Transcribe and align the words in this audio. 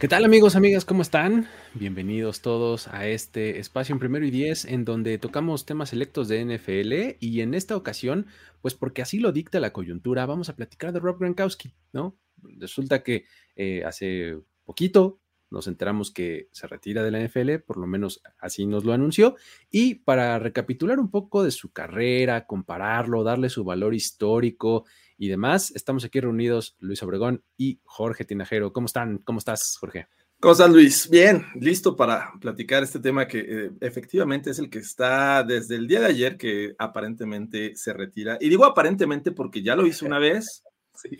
¿Qué 0.00 0.08
tal 0.08 0.24
amigos, 0.24 0.56
amigas? 0.56 0.86
¿Cómo 0.86 1.02
están? 1.02 1.46
Bienvenidos 1.74 2.40
todos 2.40 2.88
a 2.88 3.06
este 3.06 3.58
espacio 3.58 3.92
en 3.92 3.98
primero 3.98 4.24
y 4.24 4.30
diez 4.30 4.64
en 4.64 4.86
donde 4.86 5.18
tocamos 5.18 5.66
temas 5.66 5.90
selectos 5.90 6.26
de 6.26 6.42
NFL 6.42 7.18
y 7.20 7.42
en 7.42 7.52
esta 7.52 7.76
ocasión, 7.76 8.26
pues 8.62 8.72
porque 8.72 9.02
así 9.02 9.18
lo 9.18 9.30
dicta 9.30 9.60
la 9.60 9.74
coyuntura, 9.74 10.24
vamos 10.24 10.48
a 10.48 10.56
platicar 10.56 10.94
de 10.94 11.00
Rob 11.00 11.18
Gronkowski, 11.18 11.74
¿no? 11.92 12.16
Resulta 12.42 13.02
que 13.02 13.26
eh, 13.56 13.84
hace 13.84 14.38
poquito 14.64 15.20
nos 15.50 15.66
enteramos 15.66 16.10
que 16.10 16.48
se 16.50 16.66
retira 16.66 17.02
de 17.02 17.10
la 17.10 17.20
NFL, 17.20 17.56
por 17.66 17.76
lo 17.76 17.86
menos 17.86 18.22
así 18.38 18.64
nos 18.64 18.86
lo 18.86 18.94
anunció, 18.94 19.36
y 19.70 19.96
para 19.96 20.38
recapitular 20.38 20.98
un 20.98 21.10
poco 21.10 21.42
de 21.42 21.50
su 21.50 21.72
carrera, 21.72 22.46
compararlo, 22.46 23.22
darle 23.22 23.50
su 23.50 23.64
valor 23.64 23.94
histórico 23.94 24.86
y 25.20 25.28
demás. 25.28 25.70
Estamos 25.76 26.02
aquí 26.02 26.18
reunidos 26.18 26.76
Luis 26.78 27.02
Obregón 27.02 27.44
y 27.58 27.78
Jorge 27.84 28.24
Tinajero. 28.24 28.72
¿Cómo 28.72 28.86
están? 28.86 29.18
¿Cómo 29.18 29.38
estás, 29.38 29.76
Jorge? 29.78 30.08
¿Cómo 30.40 30.52
estás, 30.52 30.70
Luis? 30.70 31.10
Bien, 31.10 31.44
listo 31.56 31.94
para 31.94 32.32
platicar 32.40 32.82
este 32.82 33.00
tema 33.00 33.28
que 33.28 33.40
eh, 33.40 33.70
efectivamente 33.82 34.48
es 34.48 34.58
el 34.58 34.70
que 34.70 34.78
está 34.78 35.44
desde 35.44 35.76
el 35.76 35.86
día 35.86 36.00
de 36.00 36.06
ayer 36.06 36.38
que 36.38 36.74
aparentemente 36.78 37.76
se 37.76 37.92
retira. 37.92 38.38
Y 38.40 38.48
digo 38.48 38.64
aparentemente 38.64 39.30
porque 39.30 39.62
ya 39.62 39.76
lo 39.76 39.86
hizo 39.86 40.06
una 40.06 40.18
vez, 40.18 40.64
sí. 40.94 41.10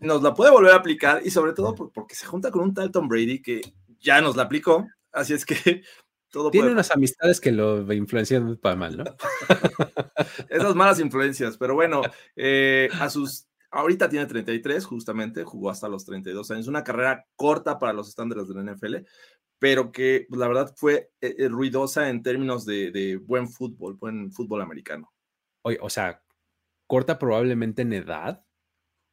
nos 0.00 0.24
la 0.24 0.34
puede 0.34 0.50
volver 0.50 0.72
a 0.72 0.78
aplicar 0.78 1.22
y 1.24 1.30
sobre 1.30 1.52
todo 1.52 1.72
porque 1.76 2.16
se 2.16 2.26
junta 2.26 2.50
con 2.50 2.62
un 2.62 2.74
tal 2.74 2.90
Tom 2.90 3.06
Brady 3.06 3.40
que 3.40 3.60
ya 4.00 4.20
nos 4.20 4.34
la 4.34 4.42
aplicó. 4.42 4.88
Así 5.12 5.34
es 5.34 5.46
que 5.46 5.84
todo 6.30 6.50
Tiene 6.50 6.70
unas 6.70 6.90
amistades 6.90 7.40
que 7.40 7.52
lo 7.52 7.92
influencian 7.92 8.56
para 8.56 8.76
mal, 8.76 8.96
¿no? 8.96 9.04
Esas 10.50 10.74
malas 10.74 11.00
influencias, 11.00 11.56
pero 11.56 11.74
bueno, 11.74 12.02
eh, 12.34 12.88
a 13.00 13.08
sus, 13.10 13.48
ahorita 13.70 14.08
tiene 14.08 14.26
33, 14.26 14.84
justamente, 14.84 15.44
jugó 15.44 15.70
hasta 15.70 15.88
los 15.88 16.04
32 16.04 16.50
años, 16.50 16.68
una 16.68 16.84
carrera 16.84 17.26
corta 17.36 17.78
para 17.78 17.92
los 17.92 18.08
estándares 18.08 18.48
de 18.48 18.54
la 18.54 18.72
NFL, 18.72 18.96
pero 19.58 19.92
que 19.92 20.26
pues, 20.28 20.38
la 20.38 20.48
verdad 20.48 20.74
fue 20.76 21.10
eh, 21.20 21.36
eh, 21.38 21.48
ruidosa 21.48 22.08
en 22.08 22.22
términos 22.22 22.66
de, 22.66 22.90
de, 22.90 23.16
buen 23.16 23.48
fútbol, 23.48 23.94
buen 23.94 24.32
fútbol 24.32 24.62
americano. 24.62 25.12
Oye, 25.62 25.78
o 25.80 25.90
sea, 25.90 26.22
corta 26.86 27.18
probablemente 27.18 27.82
en 27.82 27.92
edad, 27.92 28.44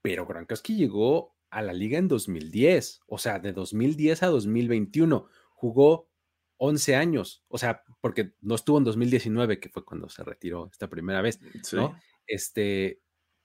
pero 0.02 0.26
Gronkowski 0.26 0.76
llegó 0.76 1.36
a 1.50 1.62
la 1.62 1.74
liga 1.74 1.98
en 1.98 2.08
2010, 2.08 3.02
o 3.08 3.18
sea, 3.18 3.40
de 3.40 3.54
2010 3.54 4.24
a 4.24 4.28
2021, 4.28 5.28
jugó 5.52 6.10
11 6.58 6.96
años, 6.96 7.44
o 7.48 7.58
sea, 7.58 7.84
porque 8.02 8.34
no 8.42 8.56
estuvo 8.56 8.78
en 8.78 8.84
2019, 8.84 9.60
que 9.60 9.70
fue 9.70 9.84
cuando 9.84 10.10
se 10.10 10.24
retiró 10.24 10.70
esta 10.72 10.90
primera 10.90 11.22
vez, 11.22 11.40
¿no? 11.74 11.98
Este, 12.26 13.02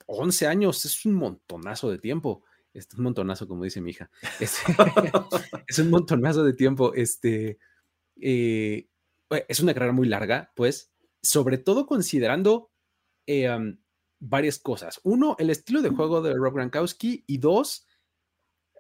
11 0.06 0.46
años 0.46 0.84
es 0.84 1.04
un 1.04 1.14
montonazo 1.14 1.90
de 1.90 1.98
tiempo. 1.98 2.44
Este, 2.72 2.96
un 2.96 3.04
montonazo, 3.04 3.48
como 3.48 3.64
dice 3.64 3.80
mi 3.80 3.90
hija. 3.90 4.10
Este, 4.40 4.72
es 5.66 5.78
un 5.78 5.90
montonazo 5.90 6.44
de 6.44 6.52
tiempo. 6.52 6.94
Este, 6.94 7.58
eh, 8.20 8.88
es 9.48 9.60
una 9.60 9.74
carrera 9.74 9.92
muy 9.92 10.08
larga, 10.08 10.52
pues, 10.54 10.92
sobre 11.22 11.58
todo 11.58 11.86
considerando 11.86 12.70
eh, 13.26 13.48
varias 14.18 14.58
cosas. 14.58 15.00
Uno, 15.02 15.36
el 15.38 15.50
estilo 15.50 15.82
de 15.82 15.90
juego 15.90 16.22
de 16.22 16.34
Rob 16.34 16.54
Gronkowski 16.54 17.24
y 17.26 17.38
dos, 17.38 17.86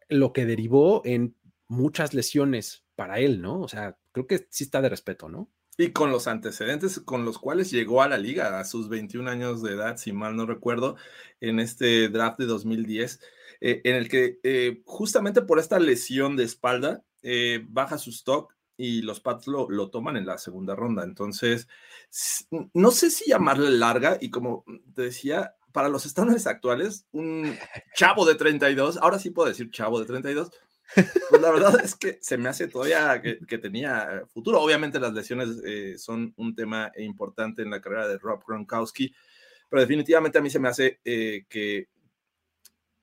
lo 0.08 0.32
que 0.32 0.46
derivó 0.46 1.02
en 1.04 1.36
muchas 1.66 2.14
lesiones 2.14 2.87
para 2.98 3.20
él, 3.20 3.40
¿no? 3.40 3.60
O 3.60 3.68
sea, 3.68 3.96
creo 4.10 4.26
que 4.26 4.48
sí 4.50 4.64
está 4.64 4.82
de 4.82 4.88
respeto, 4.88 5.28
¿no? 5.28 5.48
Y 5.76 5.92
con 5.92 6.10
los 6.10 6.26
antecedentes 6.26 6.98
con 6.98 7.24
los 7.24 7.38
cuales 7.38 7.70
llegó 7.70 8.02
a 8.02 8.08
la 8.08 8.18
liga 8.18 8.58
a 8.58 8.64
sus 8.64 8.88
21 8.88 9.30
años 9.30 9.62
de 9.62 9.74
edad, 9.74 9.98
si 9.98 10.12
mal 10.12 10.34
no 10.34 10.46
recuerdo, 10.46 10.96
en 11.40 11.60
este 11.60 12.08
draft 12.08 12.40
de 12.40 12.46
2010, 12.46 13.20
eh, 13.60 13.82
en 13.84 13.94
el 13.94 14.08
que 14.08 14.40
eh, 14.42 14.82
justamente 14.84 15.42
por 15.42 15.60
esta 15.60 15.78
lesión 15.78 16.34
de 16.34 16.42
espalda 16.42 17.04
eh, 17.22 17.64
baja 17.68 17.98
su 17.98 18.10
stock 18.10 18.52
y 18.76 19.02
los 19.02 19.20
Pats 19.20 19.46
lo, 19.46 19.70
lo, 19.70 19.90
toman 19.90 20.16
en 20.16 20.26
la 20.26 20.36
segunda 20.36 20.74
ronda. 20.74 21.04
Entonces, 21.04 21.68
no 22.74 22.90
sé 22.90 23.12
si 23.12 23.30
llamarle 23.30 23.70
larga 23.70 24.18
y 24.20 24.30
como 24.30 24.64
te 24.96 25.02
decía, 25.02 25.54
para 25.70 25.88
los 25.88 26.04
estándares 26.04 26.48
actuales, 26.48 27.06
un 27.12 27.56
chavo 27.94 28.26
de 28.26 28.34
32, 28.34 28.96
ahora 28.96 29.20
sí 29.20 29.30
puedo 29.30 29.48
decir 29.48 29.70
chavo 29.70 30.00
de 30.00 30.06
32, 30.06 30.50
pues 30.94 31.42
la 31.42 31.50
verdad 31.50 31.80
es 31.82 31.94
que 31.94 32.18
se 32.20 32.38
me 32.38 32.48
hace 32.48 32.68
todavía 32.68 33.20
que, 33.20 33.38
que 33.46 33.58
tenía 33.58 34.22
futuro. 34.32 34.60
Obviamente 34.60 35.00
las 35.00 35.12
lesiones 35.12 35.60
eh, 35.64 35.98
son 35.98 36.32
un 36.36 36.54
tema 36.54 36.92
importante 36.96 37.62
en 37.62 37.70
la 37.70 37.80
carrera 37.80 38.08
de 38.08 38.18
Rob 38.18 38.42
Gronkowski, 38.46 39.14
pero 39.68 39.80
definitivamente 39.80 40.38
a 40.38 40.40
mí 40.40 40.50
se 40.50 40.58
me 40.58 40.68
hace 40.68 41.00
eh, 41.04 41.44
que 41.48 41.88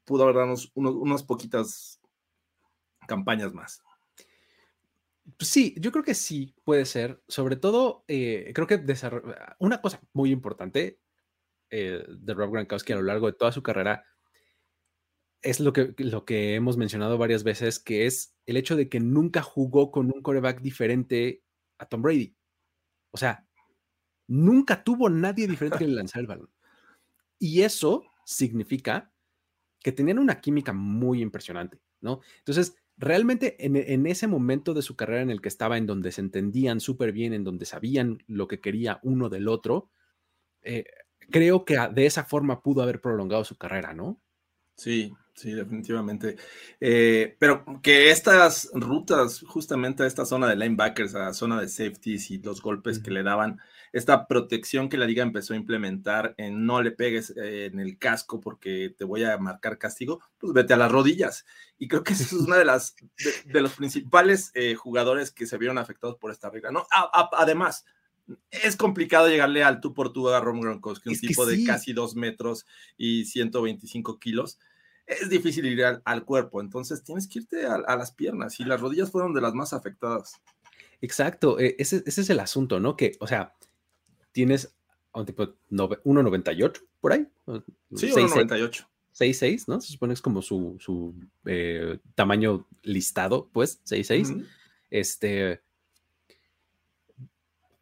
pudo 0.03 0.23
haber 0.23 0.35
dado 0.35 0.56
unas 0.75 1.23
poquitas 1.23 2.00
campañas 3.07 3.53
más. 3.53 3.81
Pues 5.38 5.50
sí, 5.50 5.75
yo 5.78 5.91
creo 5.91 6.03
que 6.03 6.13
sí 6.13 6.56
puede 6.63 6.85
ser. 6.85 7.22
Sobre 7.28 7.56
todo, 7.56 8.03
eh, 8.07 8.52
creo 8.53 8.67
que 8.67 8.84
una 9.59 9.81
cosa 9.81 10.00
muy 10.13 10.31
importante 10.31 11.00
de 11.69 12.34
Rob 12.34 12.52
Gronkowski 12.52 12.94
a 12.94 12.97
lo 12.97 13.02
largo 13.02 13.28
de 13.28 13.34
toda 13.34 13.52
su 13.52 13.62
carrera 13.62 14.06
es 15.45 15.59
lo 15.59 15.73
que, 15.73 15.94
lo 15.97 16.25
que 16.25 16.56
hemos 16.56 16.75
mencionado 16.75 17.17
varias 17.17 17.44
veces, 17.44 17.79
que 17.79 18.07
es 18.07 18.35
el 18.47 18.57
hecho 18.57 18.75
de 18.75 18.89
que 18.89 19.00
nunca 19.00 19.41
jugó 19.41 19.91
con 19.91 20.07
un 20.07 20.22
coreback 20.22 20.61
diferente 20.61 21.44
a 21.78 21.85
Tom 21.85 22.01
Brady. 22.01 22.35
O 23.11 23.17
sea, 23.17 23.47
nunca 24.28 24.84
tuvo 24.84 25.09
nadie 25.09 25.47
diferente 25.47 25.78
que 25.78 25.88
le 25.88 25.94
lanzara 25.95 26.22
el 26.22 26.28
balón. 26.28 26.50
Y 27.38 27.61
eso 27.61 28.03
significa 28.25 29.13
que 29.81 29.91
tenían 29.91 30.17
una 30.17 30.41
química 30.41 30.73
muy 30.73 31.22
impresionante, 31.22 31.79
¿no? 32.01 32.22
Entonces, 32.39 32.75
realmente 32.97 33.63
en, 33.63 34.07
ese 34.07 34.25
momento 34.25 34.73
de 34.73 34.81
su 34.81 34.95
carrera 34.95 35.22
en 35.22 35.29
el 35.29 35.41
que 35.41 35.50
estaba, 35.50 35.78
en 35.78 35.85
donde 35.85 36.11
se 36.11 36.22
entendían 36.22 36.79
súper 36.79 37.11
bien, 37.11 37.34
en 37.34 37.44
donde 37.44 37.66
sabían 37.66 38.23
lo 38.25 38.47
que 38.47 38.61
quería 38.61 39.00
uno 39.03 39.29
del 39.29 39.47
otro, 39.47 39.91
eh, 40.63 40.85
creo 41.29 41.66
que 41.66 41.78
de 41.94 42.05
esa 42.07 42.23
forma 42.23 42.63
pudo 42.63 42.81
haber 42.81 43.00
prolongado 43.00 43.44
su 43.44 43.57
carrera, 43.57 43.94
¿no? 43.94 44.19
Sí, 44.75 45.13
Sí, 45.35 45.51
definitivamente. 45.51 46.38
Eh, 46.79 47.35
pero 47.40 47.66
que 47.84 48.09
estas 48.09 48.69
rutas, 48.73 49.41
justamente 49.46 50.03
a 50.03 50.07
esta 50.07 50.25
zona 50.25 50.47
de 50.47 50.56
linebackers, 50.56 51.13
a 51.13 51.19
la 51.19 51.34
zona 51.34 51.59
de 51.59 51.68
safeties 51.68 52.31
y 52.31 52.38
los 52.38 52.62
golpes 52.62 53.00
que 53.00 53.12
le 53.12 53.22
daban, 53.22 53.59
esta 53.91 54.28
protección 54.28 54.88
que 54.88 54.97
la 54.97 55.06
liga 55.06 55.23
empezó 55.23 55.53
a 55.53 55.57
implementar 55.57 56.35
en 56.38 56.66
no 56.66 56.81
le 56.81 56.91
pegues 56.91 57.31
eh, 57.35 57.66
en 57.66 57.81
el 57.81 57.97
casco 57.97 58.40
porque 58.40 58.96
te 58.97 59.03
voy 59.03 59.25
a 59.25 59.38
marcar 59.38 59.78
castigo, 59.78 60.22
pues 60.38 60.53
vete 60.53 60.73
a 60.73 60.78
las 60.78 60.91
rodillas. 60.91 61.46
Y 61.78 61.90
creo 61.90 62.03
que 62.03 62.13
eso 62.13 62.23
es 62.23 62.31
una 62.47 62.56
de 62.56 62.66
las 62.66 62.96
de, 63.46 63.62
los 63.62 63.73
principales 63.73 64.52
eh, 64.53 64.75
jugadores 64.75 65.31
que 65.31 65.47
se 65.47 65.57
vieron 65.57 65.78
afectados 65.78 66.16
por 66.16 66.31
esta 66.31 66.50
regla. 66.50 66.72
¿no? 66.72 66.88
además, 67.34 67.84
es 68.52 68.78
complicado 68.78 69.28
llegarle 69.28 69.66
al 69.66 69.81
tú 69.81 69.93
por 69.93 70.14
tú 70.14 70.29
a 70.29 70.40
Rom 70.40 70.61
Gronkowski, 70.61 71.09
un 71.09 71.20
tipo 71.20 71.46
de 71.46 71.61
casi 71.66 71.91
dos 71.91 72.16
metros 72.16 72.66
y 72.97 73.26
125 73.26 74.17
kilos 74.17 74.59
es 75.07 75.29
difícil 75.29 75.66
ir 75.66 75.84
al, 76.03 76.25
cuerpo, 76.25 76.61
entonces 76.61 77.03
tienes 77.03 77.28
que 77.28 77.40
irte 77.40 77.66
a, 77.66 77.78
las 77.96 78.11
piernas 78.11 78.59
y 78.59 78.66
las 78.66 78.81
rodillas 78.81 79.11
fueron 79.11 79.34
de 79.34 79.41
las 79.41 79.53
más 79.53 79.73
afectadas. 79.73 80.41
Exacto, 81.02 81.59
e, 81.59 81.75
ese, 81.78 82.03
es 82.05 82.29
el 82.29 82.40
asunto, 82.40 82.79
¿no? 82.79 82.96
Que, 82.96 83.16
o 83.19 83.28
sea, 83.28 83.53
tienes 84.31 84.75
un 85.13 85.25
tipo 85.25 85.43
1,98 85.72 86.81
por 86.99 87.13
ahí. 87.13 87.28
Sí, 87.96 88.09
1,98. 88.09 88.87
6'6, 89.17 89.66
¿no? 89.67 89.79
Se 89.79 89.93
supone 89.93 90.11
que 90.11 90.16
es 90.16 90.22
como 90.22 90.41
su, 90.41 90.75
su 90.79 91.16
eh, 91.46 91.99
tamaño 92.16 92.67
listado, 92.84 93.49
pues, 93.53 93.81
6'6. 93.85 94.46
Este. 94.90 95.61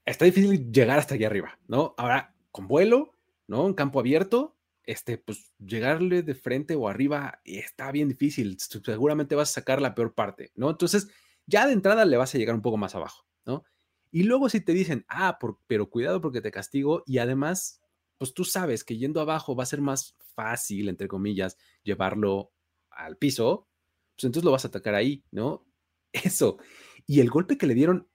Está 0.06 0.25
difícil 0.25 0.72
llegar 0.72 1.00
hasta 1.00 1.16
allá 1.16 1.28
arriba, 1.28 1.58
¿no? 1.68 1.96
Ahora, 1.98 2.36
con 2.52 2.68
vuelo, 2.68 3.14
¿no? 3.48 3.64
Un 3.64 3.74
campo 3.74 4.00
abierto, 4.00 4.53
este, 4.86 5.18
pues 5.18 5.54
llegarle 5.60 6.24
de 6.24 6.36
frente 6.36 6.76
o 6.76 6.88
arriba 6.88 7.40
está 7.44 7.92
bien 7.92 8.10
difícil. 8.10 8.58
Seguramente 8.60 9.36
vas 9.36 9.50
a 9.52 9.54
sacar 9.54 9.82
la 9.82 9.96
peor 9.96 10.14
parte, 10.14 10.52
¿no? 10.56 10.70
Entonces, 10.70 11.10
ya 11.46 11.68
de 11.68 11.74
entrada 11.74 12.06
le 12.06 12.18
vas 12.18 12.34
a 12.34 12.38
llegar 12.38 12.56
un 12.56 12.62
poco 12.62 12.78
más 12.78 12.96
abajo, 12.96 13.26
¿no? 13.46 13.64
Y 14.12 14.24
luego 14.24 14.50
si 14.50 14.62
te 14.62 14.74
dicen, 14.74 15.06
ah, 15.08 15.40
pero 15.68 15.90
cuidado 15.90 16.22
porque 16.22 16.42
te 16.42 16.52
castigo 16.52 17.04
y 17.06 17.18
además 17.18 17.84
pues 18.24 18.34
tú 18.34 18.46
sabes 18.46 18.86
que 18.86 18.98
yendo 18.98 19.20
abajo 19.20 19.54
va 19.54 19.64
a 19.64 19.66
ser 19.66 19.82
más 19.82 20.16
fácil, 20.34 20.88
entre 20.88 21.10
comillas, 21.10 21.58
llevarlo 21.84 22.54
al 22.90 23.18
piso, 23.18 23.68
pues 24.16 24.24
entonces 24.24 24.46
lo 24.46 24.52
vas 24.52 24.64
a 24.64 24.70
atacar 24.70 24.96
ahí, 24.96 25.26
¿no? 25.30 25.66
Eso. 26.14 26.58
Y 27.06 27.20
el 27.20 27.30
golpe 27.30 27.58
que 27.58 27.68
le 27.68 27.74
dieron, 27.74 28.08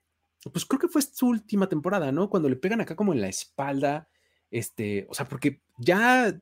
pues 0.50 0.64
creo 0.64 0.80
que 0.80 0.88
fue 0.88 1.02
su 1.02 1.26
última 1.26 1.68
temporada, 1.68 2.10
¿no? 2.10 2.30
Cuando 2.30 2.48
le 2.48 2.56
pegan 2.56 2.80
acá 2.80 2.96
como 2.96 3.12
en 3.12 3.20
la 3.20 3.28
espalda, 3.28 4.08
este, 4.50 5.06
o 5.10 5.14
sea, 5.14 5.28
porque 5.28 5.60
ya 5.76 6.40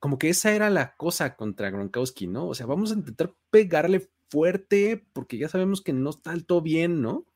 como 0.00 0.18
que 0.18 0.30
esa 0.30 0.52
era 0.52 0.70
la 0.70 0.96
cosa 0.96 1.36
contra 1.36 1.70
Gronkowski, 1.70 2.26
¿no? 2.26 2.48
O 2.48 2.54
sea, 2.54 2.66
vamos 2.66 2.90
a 2.90 2.94
intentar 2.94 3.34
pegarle 3.50 4.08
fuerte 4.30 5.04
porque 5.12 5.36
ya 5.36 5.48
sabemos 5.48 5.82
que 5.82 5.92
no 5.92 6.10
está 6.10 6.30
del 6.30 6.46
todo 6.46 6.62
bien, 6.62 7.02
¿no? 7.02 7.26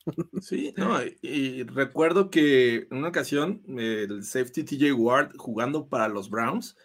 Sí, 0.41 0.75
no, 0.77 0.99
y, 1.23 1.63
recuerdo 1.65 2.31
que 2.31 2.87
en 2.91 2.99
una 2.99 3.09
ocasión 3.09 3.63
el 3.79 4.25
safety 4.25 4.65
TJ 4.65 4.93
Ward 4.93 5.37
jugando 5.37 5.89
para 5.89 6.09
los 6.09 6.31
Browns 6.31 6.77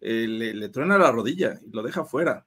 eh, 0.00 0.26
le, 0.28 0.68
truena 0.68 0.98
la 0.98 1.10
rodilla 1.10 1.60
y 1.66 1.70
lo 1.70 1.82
deja 1.82 2.04
fuera. 2.04 2.46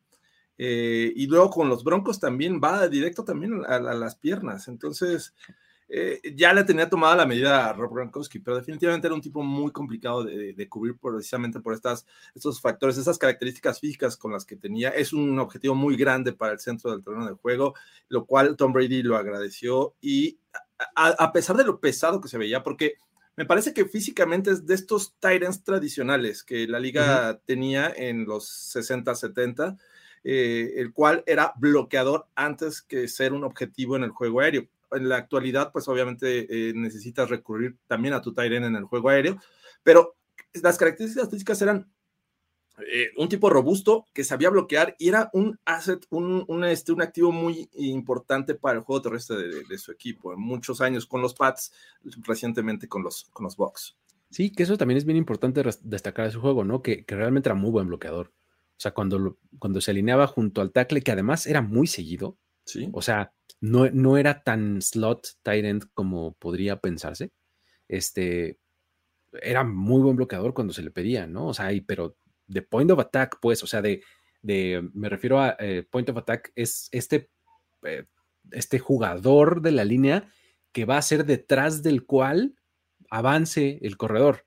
Eh, 0.58 1.12
y 1.16 1.28
luego 1.28 1.50
con 1.50 1.70
los 1.70 1.84
Broncos 1.84 2.20
también 2.20 2.60
va 2.64 2.88
directo 2.88 3.24
también 3.24 3.64
a 3.66 3.80
las 3.80 4.16
piernas. 4.16 4.68
Entonces, 4.68 5.34
eh, 5.90 6.20
ya 6.36 6.54
le 6.54 6.66
tenía 6.66 6.90
tomada 6.90 7.16
la 7.16 7.26
medida 7.26 7.70
a 7.70 7.74
Rob 7.74 7.94
Gronkowski, 7.94 8.40
pero 8.40 8.58
definitivamente 8.58 9.08
era 9.08 9.16
un 9.16 9.22
tipo 9.22 9.42
muy 9.42 9.72
complicado 9.72 10.24
de, 10.24 10.68
cubrir 10.68 10.98
precisamente 10.98 11.62
por 11.62 11.74
estas, 11.74 12.06
estos 12.36 12.60
factores, 12.60 12.98
esas 12.98 13.18
características 13.18 13.80
físicas 13.80 14.18
con 14.18 14.34
las 14.34 14.44
que 14.44 14.58
tenía. 14.58 14.90
Es 14.90 15.14
un 15.14 15.40
objetivo 15.40 15.76
muy 15.76 15.96
grande 15.96 16.34
para 16.34 16.52
el 16.54 16.60
centro 16.60 16.92
del 16.92 17.04
terreno 17.04 17.26
de 17.26 17.34
juego, 17.36 17.74
lo 18.10 18.26
cual 18.26 18.58
Tom 18.58 18.74
Brady 18.74 19.02
lo 19.02 19.16
agradeció 19.16 19.96
y 20.02 20.40
a, 20.96 21.32
pesar 21.32 21.56
de 21.56 21.64
lo 21.64 21.80
pesado 21.80 22.22
que 22.22 22.28
se 22.28 22.38
veía, 22.38 22.62
porque 22.64 22.96
me 23.36 23.46
parece 23.46 23.74
que 23.74 23.86
físicamente 23.86 24.52
es 24.52 24.66
de 24.66 24.76
estos 24.76 25.16
Titans 25.20 25.64
tradicionales 25.64 26.44
que 26.44 26.68
la 26.68 26.80
liga 26.80 27.40
tenía 27.46 27.92
en 27.96 28.26
los 28.26 28.48
60, 28.48 29.16
70. 29.16 29.78
Eh, 30.24 30.82
el 30.82 30.92
cual 30.92 31.24
era 31.26 31.54
bloqueador 31.58 32.28
antes 32.36 32.82
que 32.82 33.08
ser 33.08 33.32
un 33.32 33.46
objetivo 33.46 33.96
en 33.96 34.04
el 34.04 34.10
juego 34.10 34.42
aéreo 34.42 34.68
en 34.92 35.10
la 35.10 35.18
actualidad, 35.18 35.72
pues 35.72 35.88
obviamente 35.88 36.70
eh, 36.70 36.74
necesitas 36.74 37.30
recurrir 37.30 37.78
también 37.88 38.14
a 38.14 38.22
tu 38.22 38.34
Tyren 38.34 38.64
en 38.64 38.76
el 38.76 38.86
juego 38.86 39.10
aéreo, 39.10 39.38
pero 39.84 40.16
las 40.54 40.78
características 40.78 41.30
físicas 41.30 41.62
eran 41.62 41.92
eh, 42.80 43.10
un 43.18 43.28
tipo 43.28 43.50
robusto 43.50 44.06
que 44.14 44.24
sabía 44.24 44.52
bloquear 44.52 44.96
y 45.00 45.10
era 45.10 45.32
un 45.34 45.60
asset, 45.66 46.06
un, 46.12 46.46
un, 46.48 46.64
este, 46.64 46.92
un 46.92 47.02
activo 47.02 47.32
muy 47.32 47.68
importante 47.74 48.54
para 48.54 48.78
el 48.78 48.84
juego 48.84 49.02
terrestre 49.02 49.38
de, 49.68 49.78
su 49.80 49.92
equipo, 49.92 50.32
en 50.32 50.40
muchos 50.40 50.80
años 50.80 51.08
con 51.08 51.22
los 51.22 51.34
Pats, 51.34 51.74
recientemente 52.04 52.88
con 52.88 53.02
los, 53.02 53.26
con 53.34 53.46
los 53.46 53.58
Bucks. 53.58 53.98
Sí, 54.30 54.52
que 54.52 54.64
eso 54.64 54.78
también 54.78 54.98
es 55.00 55.06
bien 55.06 55.18
importante 55.18 55.64
destacar 55.82 56.26
de 56.26 56.32
su 56.32 56.42
juego, 56.42 56.64
¿no? 56.64 56.84
Que, 56.84 57.04
realmente 57.08 57.50
era 57.50 57.56
muy 57.56 57.72
buen 57.72 57.88
bloqueador. 57.88 58.28
O 58.28 58.80
sea, 58.80 58.94
cuando, 58.94 59.40
cuando 59.58 59.82
se 59.82 59.90
alineaba 59.90 60.28
junto 60.28 60.62
al 60.62 60.72
tackle, 60.72 61.02
que 61.02 61.12
además 61.12 61.48
era 61.48 61.64
muy 61.64 61.88
seguido, 61.88 62.38
O 62.94 63.02
sea, 63.02 63.34
no, 63.62 63.90
no 63.90 64.18
era 64.18 64.44
tan 64.44 64.82
slot 64.82 65.28
tight 65.44 65.66
end 65.66 65.86
como 65.94 66.34
podría 66.36 66.80
pensarse. 66.80 67.32
Este 67.88 68.60
era 69.42 69.64
muy 69.64 70.02
buen 70.02 70.16
bloqueador 70.16 70.54
cuando 70.54 70.74
se 70.74 70.82
le 70.82 70.92
pedía, 70.92 71.28
¿no? 71.28 71.48
O 71.48 71.54
sea, 71.54 71.70
pero 71.86 72.18
de 72.48 72.62
point 72.62 72.90
of 72.92 73.00
attack, 73.00 73.38
pues, 73.42 73.64
o 73.64 73.68
sea, 73.68 73.82
de, 73.82 74.02
de 74.42 74.88
me 74.94 75.10
refiero 75.10 75.40
a 75.40 75.56
eh, 75.60 75.86
point 75.90 76.10
of 76.10 76.18
attack, 76.18 76.52
es 76.56 76.90
este, 76.92 77.30
eh, 77.84 78.06
este 78.52 78.80
jugador 78.80 79.62
de 79.62 79.72
la 79.72 79.84
línea 79.84 80.32
que 80.72 80.86
va 80.86 80.98
a 80.98 81.02
ser 81.02 81.26
detrás 81.26 81.84
del 81.84 82.06
cual 82.06 82.56
avance 83.10 83.80
el 83.82 83.98
corredor, 83.98 84.46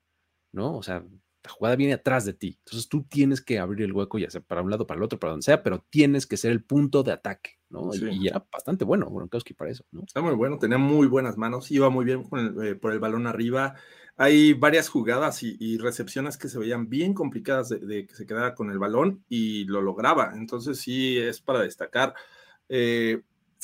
¿no? 0.51 0.75
O 0.77 0.83
sea, 0.83 1.05
la 1.43 1.49
jugada 1.49 1.75
viene 1.75 1.93
atrás 1.93 2.25
de 2.25 2.33
ti. 2.33 2.59
Entonces 2.59 2.87
tú 2.87 3.03
tienes 3.03 3.41
que 3.41 3.59
abrir 3.59 3.83
el 3.83 3.93
hueco, 3.93 4.19
ya 4.19 4.29
sea 4.29 4.41
para 4.41 4.61
un 4.61 4.69
lado, 4.69 4.85
para 4.85 4.99
el 4.99 5.03
otro, 5.03 5.19
para 5.19 5.31
donde 5.31 5.45
sea, 5.45 5.63
pero 5.63 5.85
tienes 5.89 6.27
que 6.27 6.37
ser 6.37 6.51
el 6.51 6.63
punto 6.63 7.03
de 7.03 7.11
ataque, 7.11 7.59
¿no? 7.69 7.89
Y, 7.93 8.27
era 8.27 8.45
bastante 8.51 8.85
bueno 8.85 9.09
Gronkowski 9.09 9.53
para 9.53 9.71
eso, 9.71 9.85
¿no? 9.91 10.03
Está 10.05 10.21
muy 10.21 10.35
bueno, 10.35 10.59
tenía 10.59 10.77
muy 10.77 11.07
buenas 11.07 11.37
manos, 11.37 11.71
iba 11.71 11.89
muy 11.89 12.05
bien 12.05 12.23
eh, 12.63 12.75
por 12.75 12.93
el 12.93 12.99
balón 12.99 13.27
arriba. 13.27 13.75
Hay 14.17 14.53
varias 14.53 14.87
jugadas 14.87 15.41
y, 15.41 15.77
recepciones 15.77 16.37
que 16.37 16.47
se 16.47 16.59
veían 16.59 16.89
bien 16.89 17.13
complicadas 17.13 17.69
de, 17.69 18.05
que 18.05 18.15
se 18.15 18.27
quedara 18.27 18.53
con 18.53 18.69
el 18.69 18.77
balón 18.77 19.23
y 19.29 19.65
lo 19.65 19.81
lograba. 19.81 20.33
Entonces 20.35 20.79
sí 20.79 21.17
es 21.17 21.41
para 21.41 21.61
destacar. 21.61 22.13
Eh, 22.69 23.21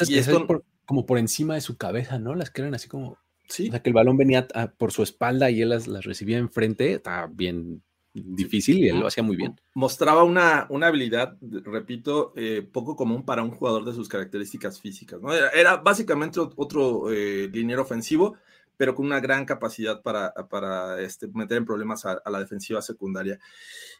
y 0.07 0.17
esto... 0.17 0.47
como 0.85 1.05
por 1.05 1.19
encima 1.19 1.55
de 1.55 1.61
su 1.61 1.77
cabeza, 1.77 2.17
¿no? 2.17 2.33
Las 2.33 2.49
que 2.49 2.61
eran 2.61 2.73
así 2.73 2.87
como 2.87 3.19
Sí. 3.47 3.69
O 3.69 3.71
sea, 3.71 3.81
que 3.81 3.89
el 3.89 3.93
balón 3.93 4.17
venía 4.17 4.47
por 4.77 4.91
su 4.91 5.03
espalda 5.03 5.49
y 5.49 5.61
él 5.61 5.69
las, 5.69 5.87
recibía 6.03 6.37
enfrente, 6.37 6.93
estaba 6.93 7.27
bien 7.27 7.81
difícil 8.13 8.79
y 8.79 8.89
él 8.89 8.99
lo 8.99 9.07
hacía 9.07 9.23
muy 9.23 9.35
bien. 9.35 9.59
Mostraba 9.73 10.23
una, 10.23 10.65
una 10.69 10.87
habilidad, 10.87 11.37
repito, 11.41 12.33
eh, 12.35 12.67
poco 12.71 12.95
común 12.95 13.23
para 13.23 13.43
un 13.43 13.51
jugador 13.51 13.85
de 13.85 13.93
sus 13.93 14.09
características 14.09 14.81
físicas. 14.81 15.21
¿no? 15.21 15.33
Era, 15.33 15.77
básicamente 15.77 16.39
otro 16.39 17.11
eh, 17.11 17.49
liniero 17.51 17.83
ofensivo, 17.83 18.35
pero 18.75 18.95
con 18.95 19.05
una 19.05 19.19
gran 19.19 19.45
capacidad 19.45 20.01
para, 20.01 20.33
para 20.49 20.99
este, 21.01 21.27
meter 21.27 21.57
en 21.57 21.65
problemas 21.65 22.05
a, 22.05 22.21
la 22.29 22.39
defensiva 22.39 22.81
secundaria. 22.81 23.39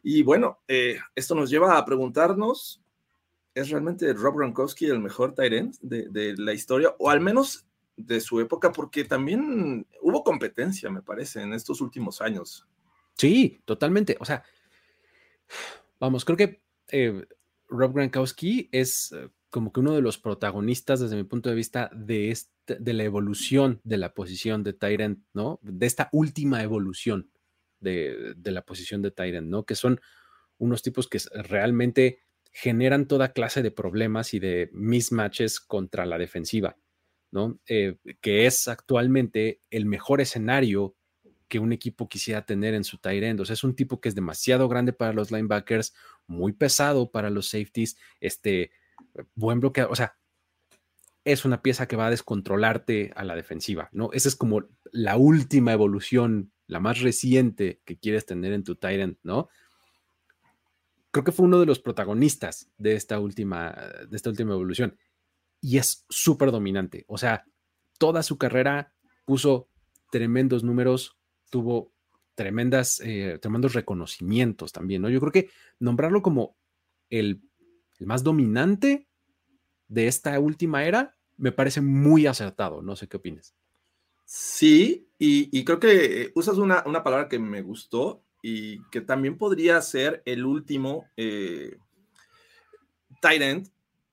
Y 0.04 0.24
bueno, 0.24 0.60
eh, 0.68 1.00
esto 1.16 1.36
nos 1.36 1.50
lleva 1.50 1.78
a 1.78 1.86
preguntarnos, 1.86 2.82
¿es 3.54 3.70
realmente 3.70 4.12
Rob 4.14 4.36
Gronkowski 4.36 4.86
el 4.86 5.00
mejor 5.00 5.34
tight 5.34 5.54
end 5.54 5.76
de, 5.82 6.10
de 6.10 6.36
la 6.38 6.54
historia? 6.54 6.96
O 7.00 7.10
al 7.10 7.22
menos 7.22 7.68
de 7.98 8.22
su 8.22 8.40
época, 8.40 8.72
porque 8.72 9.04
también 9.04 9.86
hubo 10.02 10.24
competencia, 10.24 10.90
me 10.90 11.02
parece, 11.02 11.42
en 11.42 11.52
estos 11.54 11.82
últimos 11.82 12.22
años. 12.22 12.66
Sí, 13.18 13.60
totalmente. 13.66 14.16
O 14.20 14.26
sea, 14.26 14.44
vamos, 16.00 16.24
creo 16.24 16.38
que 16.38 16.62
eh, 16.90 17.26
Rob 17.68 17.94
Gronkowski 17.94 18.70
es 18.72 19.12
eh, 19.12 19.30
como 19.50 19.74
que 19.74 19.80
uno 19.80 19.96
de 19.96 20.02
los 20.02 20.20
protagonistas, 20.20 21.00
desde 21.00 21.16
mi 21.16 21.24
punto 21.24 21.50
de 21.50 21.56
vista, 21.56 21.90
de, 21.94 22.30
este, 22.30 22.76
de 22.76 22.94
la 22.94 23.04
evolución 23.04 23.82
de 23.84 23.98
la 23.98 24.14
posición 24.14 24.64
de 24.64 24.74
Tyrant, 24.74 25.20
¿no? 25.34 25.60
De 25.64 25.88
esta 25.88 26.10
última 26.12 26.62
evolución 26.62 27.32
de, 27.80 28.34
de 28.38 28.52
la 28.52 28.64
posición 28.64 29.02
de 29.02 29.12
Tyrant, 29.12 29.48
¿no? 29.48 29.66
Que 29.66 29.76
son 29.76 30.00
unos 30.60 30.84
tipos 30.84 31.08
que 31.08 31.20
realmente 31.34 32.20
generan 32.52 33.08
toda 33.08 33.34
clase 33.34 33.62
de 33.62 33.72
problemas 33.72 34.34
y 34.34 34.40
de 34.40 34.70
mismatches 34.74 35.60
contra 35.60 36.06
la 36.06 36.18
defensiva. 36.18 36.78
Eh, 37.68 37.98
que 38.22 38.46
es 38.46 38.68
actualmente 38.68 39.62
el 39.70 39.86
mejor 39.86 40.22
escenario 40.22 40.96
que 41.48 41.60
un 41.60 41.72
equipo 41.72 42.10
quisiera 42.10 42.46
tener 42.46 42.74
en 42.74 42.84
su 42.84 42.98
tight 42.98 43.24
end. 43.24 43.40
O 43.40 43.46
sea, 43.46 43.54
es 43.54 43.64
un 43.64 43.76
tipo 43.76 44.02
que 44.02 44.10
es 44.10 44.16
demasiado 44.16 44.68
grande 44.68 44.94
para 44.94 45.14
los 45.14 45.32
linebackers, 45.32 45.94
muy 46.28 46.54
pesado 46.54 47.12
para 47.12 47.30
los 47.30 47.50
safeties, 47.50 47.98
este, 48.20 48.72
buen 49.36 49.60
bloqueado. 49.60 49.90
O 49.92 49.96
sea, 49.96 50.18
es 51.24 51.46
una 51.46 51.62
pieza 51.62 51.88
que 51.88 51.96
va 51.96 52.08
a 52.08 52.12
descontrolarte 52.12 53.12
a 53.16 53.24
la 53.24 53.36
defensiva, 53.36 53.90
¿no? 53.92 54.10
Esa 54.14 54.30
es 54.30 54.36
como 54.36 54.64
la 54.92 55.18
última 55.18 55.74
evolución, 55.74 56.52
la 56.68 56.80
más 56.80 57.02
reciente 57.02 57.82
que 57.86 57.98
quieres 57.98 58.26
tener 58.26 58.54
en 58.54 58.64
tu 58.64 58.76
tight 58.76 59.00
end, 59.00 59.18
¿no? 59.24 59.50
Creo 61.12 61.24
que 61.24 61.32
fue 61.32 61.46
uno 61.46 61.60
de 61.60 61.66
los 61.66 61.80
protagonistas 61.80 62.70
de 62.78 62.96
esta 62.96 63.20
última, 63.20 63.76
de 64.10 64.16
esta 64.16 64.30
última 64.30 64.54
evolución 64.54 64.98
y 65.62 65.78
es 65.78 66.06
súper 66.10 66.52
dominante. 66.52 67.06
O 67.08 67.18
sea, 67.18 67.46
toda 67.98 68.24
su 68.24 68.38
carrera 68.38 68.94
puso 69.26 69.70
tremendos 70.12 70.64
números, 70.64 71.18
tuvo 71.50 71.94
tremendas, 72.36 73.02
eh, 73.04 73.40
tremendos 73.42 73.74
reconocimientos 73.74 74.72
también, 74.72 75.02
¿no? 75.02 75.10
Yo 75.10 75.20
creo 75.20 75.32
que 75.32 75.50
nombrarlo 75.80 76.22
como 76.22 76.56
el, 77.10 77.42
más 78.00 78.24
dominante 78.24 79.08
de 79.88 80.08
esta 80.08 80.40
última 80.40 80.86
era 80.86 81.18
me 81.36 81.52
parece 81.52 81.82
muy 81.82 82.28
acertado. 82.28 82.82
No 82.82 82.96
sé 82.96 83.08
qué 83.08 83.18
opinas. 83.18 83.56
Sí, 84.26 85.10
y, 85.18 85.64
creo 85.64 85.80
que 85.80 86.32
usas 86.36 86.58
una, 86.58 86.84
una, 86.86 87.02
palabra 87.04 87.30
que 87.30 87.40
me 87.40 87.62
gustó 87.62 88.24
y 88.42 88.84
que 88.90 89.02
también 89.02 89.38
podría 89.38 89.82
ser 89.82 90.22
el 90.26 90.46
último 90.46 91.06
eh, 91.16 91.78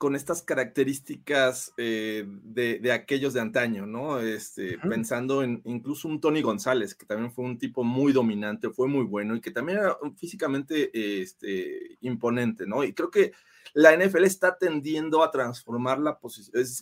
con 0.05 0.17
estas 0.17 0.43
características 0.43 1.73
eh, 1.79 2.27
de, 2.27 2.93
aquellos 2.93 3.33
de 3.33 3.41
antaño, 3.41 3.87
¿no? 3.87 4.21
Este, 4.21 4.77
Pensando 4.77 5.43
en 5.43 5.63
incluso 5.65 6.09
un 6.09 6.21
Tony 6.21 6.43
González, 6.43 6.95
que 6.95 7.07
también 7.07 7.33
fue 7.33 7.47
un 7.47 7.57
tipo 7.57 7.83
muy 7.85 8.13
dominante, 8.13 8.69
fue 8.69 8.87
muy 8.87 9.05
bueno 9.05 9.35
y 9.35 9.41
que 9.41 9.51
también 9.51 9.79
era 9.79 9.97
físicamente 10.19 10.91
este, 11.23 11.97
imponente, 12.03 12.67
¿no? 12.67 12.85
Y 12.85 12.93
creo 12.93 13.11
que 13.11 13.33
la 13.73 13.97
NFL 13.97 14.25
está 14.25 14.59
tendiendo 14.59 15.23
a 15.23 15.31
transformar 15.31 15.99
la 15.99 16.19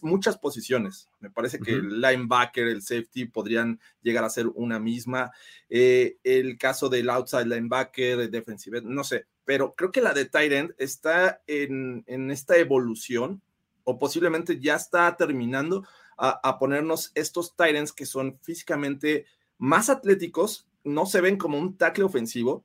muchas 0.02 0.36
posiciones. 0.36 1.08
Me 1.20 1.30
parece 1.30 1.60
que 1.60 1.74
el 1.74 2.00
linebacker, 2.00 2.66
el 2.66 2.82
safety 2.82 3.26
podrían 3.26 3.78
llegar 4.02 4.24
a 4.24 4.30
ser 4.30 4.48
una 4.48 4.80
misma. 4.80 5.30
Eh, 5.70 6.16
el 6.24 6.58
caso 6.58 6.88
del 6.88 7.08
outside 7.08 7.46
linebacker, 7.46 8.18
el 8.18 8.32
defensive, 8.32 8.82
no 8.82 9.04
sé 9.04 9.26
pero 9.44 9.74
creo 9.74 9.92
que 9.92 10.00
la 10.00 10.14
de 10.14 10.26
Tyrant 10.26 10.72
está 10.78 11.42
en, 11.46 12.04
esta 12.30 12.56
evolución 12.56 13.42
o 13.84 13.98
posiblemente 13.98 14.60
ya 14.60 14.76
está 14.76 15.16
terminando 15.16 15.84
a, 16.16 16.58
ponernos 16.58 17.10
estos 17.16 17.56
Tyrants 17.56 17.92
que 17.92 18.06
son 18.06 18.38
físicamente 18.42 19.26
más 19.58 19.90
atléticos, 19.90 20.68
no 20.84 21.04
se 21.04 21.20
ven 21.20 21.36
como 21.36 21.58
un 21.58 21.76
tackle 21.76 22.04
ofensivo 22.04 22.64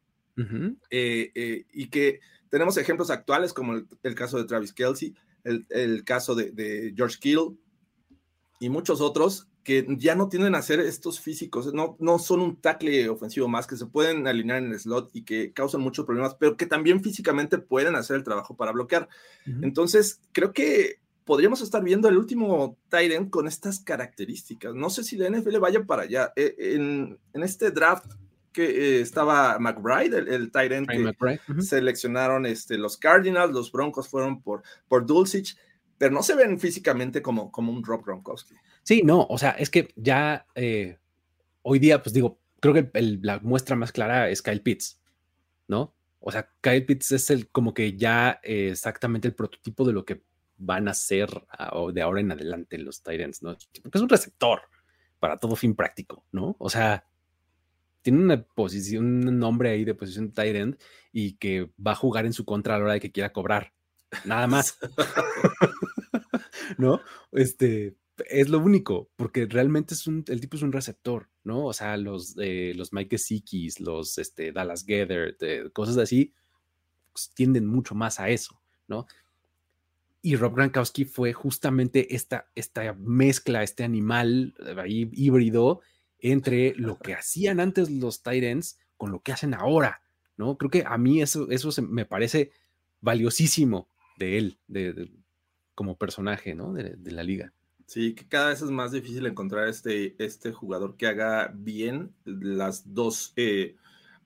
eh, 0.91 1.31
eh, 1.34 1.65
y 1.74 1.89
que 1.89 2.19
tenemos 2.50 2.77
ejemplos 2.77 3.10
actuales 3.10 3.53
como 3.53 3.74
el, 3.74 4.15
caso 4.15 4.38
de 4.38 4.46
Travis 4.46 4.74
Kelsey, 4.74 5.15
el, 5.43 6.03
caso 6.03 6.36
de, 6.36 6.93
George 6.96 7.17
Kittle 7.19 7.57
y 8.60 8.69
muchos 8.69 9.01
otros 9.01 9.48
que 9.67 9.86
ya 9.97 10.15
no 10.15 10.29
tienden 10.29 10.55
a 10.55 10.62
ser 10.62 10.79
estos 10.79 11.19
físicos, 11.19 11.74
no, 11.74 11.97
no 12.00 12.19
son 12.19 12.39
un 12.39 12.55
tackle 12.55 13.09
ofensivo 13.09 13.50
más, 13.50 13.67
que 13.67 13.75
se 13.75 13.86
pueden 13.86 14.25
alinear 14.25 14.59
en 14.59 14.71
el 14.71 14.79
slot 14.79 15.09
y 15.12 15.24
que 15.24 15.51
causan 15.51 15.81
muchos 15.81 16.05
problemas, 16.05 16.36
pero 16.36 16.55
que 16.55 16.67
también 16.67 17.03
físicamente 17.03 17.57
pueden 17.57 17.97
hacer 17.97 18.15
el 18.15 18.24
trabajo 18.24 18.55
para 18.55 18.71
bloquear. 18.71 19.09
Entonces, 19.62 20.21
creo 20.31 20.53
que 20.53 21.01
podríamos 21.25 21.59
estar 21.59 21.83
viendo 21.83 22.07
el 22.07 22.17
último 22.17 22.77
Tyrant 22.88 23.29
con 23.29 23.45
estas 23.45 23.81
características. 23.81 24.74
No 24.74 24.89
sé 24.89 25.03
si 25.03 25.17
la 25.17 25.29
NFL 25.29 25.57
vaya 25.57 25.83
para 25.83 26.03
allá. 26.03 26.31
Eh, 26.38 26.55
en, 26.57 27.19
este 27.33 27.69
draft 27.71 28.13
que 28.53 28.63
eh, 28.63 29.01
estaba 29.01 29.59
McBride, 29.59 30.17
el, 30.17 30.29
el 30.29 30.50
Tyrant 30.50 30.88
que 30.89 31.62
seleccionaron 31.62 32.45
este, 32.45 32.77
los 32.77 32.95
Cardinals, 32.95 33.51
los 33.51 33.69
Broncos 33.69 34.07
fueron 34.07 34.41
por, 34.41 34.63
por 34.88 35.05
Dulcich, 35.05 35.57
pero 35.98 36.12
no 36.12 36.24
se 36.24 36.36
ven 36.36 36.60
físicamente 36.60 37.22
como, 37.22 37.51
como 37.51 37.72
un 37.72 37.84
Rob 37.84 38.04
Gronkowski. 38.06 38.56
Sí, 38.84 39.01
no, 39.04 39.25
o 39.30 39.38
sea, 39.38 39.51
es 39.51 39.70
que 39.70 39.94
ya 39.96 40.46
eh, 40.56 40.98
hoy 41.62 41.80
día, 41.80 42.01
pues 42.01 42.13
digo, 42.13 42.39
creo 42.60 42.74
que 42.74 42.89
la 43.22 43.39
muestra 43.39 43.75
más 43.75 43.92
clara 43.92 44.30
es 44.30 44.42
Kyle 44.42 44.62
Pitts, 44.62 45.01
¿no? 45.68 45.94
O 46.20 46.32
sea, 46.32 46.50
Kyle 46.62 46.86
Pitts 46.86 47.12
es 47.12 47.30
el 47.30 47.50
como 47.50 47.74
que 47.74 47.96
ya 47.98 48.39
exactamente 48.44 49.27
el 49.27 49.36
prototipo 49.36 49.86
de 49.86 49.94
lo 49.94 50.06
que 50.06 50.22
van 50.58 50.88
a 50.88 50.94
ser 50.94 51.30
de 51.94 52.01
ahora 52.01 52.22
en 52.22 52.32
adelante 52.32 52.77
los 52.77 53.04
Tyrants, 53.04 53.44
¿no? 53.44 53.56
Porque 53.82 53.98
es 53.98 54.01
un 54.01 54.10
receptor 54.10 54.62
para 55.20 55.38
todo 55.38 55.56
fin 55.56 55.75
práctico, 55.75 56.25
¿no? 56.32 56.56
O 56.60 56.70
sea, 56.70 57.06
tiene 58.01 58.20
una 58.20 58.42
posición, 58.42 59.27
un 59.27 59.39
nombre 59.39 59.70
ahí 59.70 59.84
de 59.86 59.94
posición 59.94 60.32
Tyrant 60.32 60.80
y 61.12 61.34
que 61.34 61.70
va 61.86 61.92
a 61.92 61.96
jugar 61.96 62.25
en 62.25 62.34
su 62.34 62.46
contra 62.46 62.75
a 62.75 62.77
la 62.80 62.86
hora 62.86 62.94
de 62.94 63.00
que 63.00 63.12
quiera 63.12 63.34
cobrar. 63.34 63.74
Nada 64.26 64.48
más. 64.48 64.78
¿No? 66.78 67.02
Este 67.32 67.96
es 68.30 68.50
lo 68.50 68.60
único, 68.60 69.10
porque 69.16 69.46
realmente 69.46 69.94
es 69.94 70.08
un, 70.08 70.24
el 70.28 70.42
tipo 70.42 70.58
es 70.58 70.64
un 70.64 70.72
receptor, 70.72 71.30
¿no? 71.44 71.66
O 71.66 71.74
sea, 71.74 71.98
los, 71.98 72.36
eh, 72.40 72.74
los 72.76 72.94
Mike 72.94 73.18
Sikis, 73.18 73.80
los 73.80 74.18
este, 74.18 74.52
Dallas 74.52 74.86
Gather, 74.86 75.38
cosas 75.72 75.98
así, 75.98 76.34
pues, 77.14 77.32
tienden 77.34 77.68
mucho 77.68 77.96
más 77.96 78.20
a 78.20 78.30
eso, 78.30 78.60
¿no? 78.88 79.06
Y 80.22 80.36
Rob 80.36 80.56
Gronkowski 80.56 81.06
fue 81.06 81.32
justamente 81.32 82.16
esta, 82.16 82.50
esta 82.56 82.94
mezcla, 82.94 83.64
este 83.64 83.84
animal 83.84 84.56
eh, 84.66 84.76
ahí 84.80 85.10
híbrido 85.14 85.82
entre 86.20 86.74
lo 86.76 86.98
que 86.98 87.14
hacían 87.14 87.60
antes 87.60 87.92
los 87.92 88.24
Titans 88.24 88.80
con 88.98 89.12
lo 89.12 89.22
que 89.22 89.32
hacen 89.32 89.54
ahora, 89.54 90.02
¿no? 90.38 90.58
Creo 90.58 90.72
que 90.72 90.84
a 90.86 90.98
mí 90.98 91.22
eso, 91.22 91.50
eso 91.52 91.70
me 91.84 92.06
parece 92.06 92.52
valiosísimo 93.00 93.90
de 94.17 94.38
él, 94.38 94.59
de, 94.67 95.12
como 95.75 95.97
personaje, 95.97 96.55
¿no? 96.55 96.74
De, 96.74 97.12
la 97.12 97.24
liga. 97.24 97.53
Sí, 97.86 98.13
que 98.13 98.27
cada 98.27 98.50
vez 98.50 98.62
es 98.62 98.69
más 98.69 98.91
difícil 98.91 99.25
encontrar 99.25 99.67
este, 99.67 100.15
este 100.24 100.51
jugador 100.51 100.97
que 100.97 101.07
haga 101.07 101.51
bien 101.55 102.13
las 102.25 102.93
dos 102.93 103.31
eh, 103.38 103.77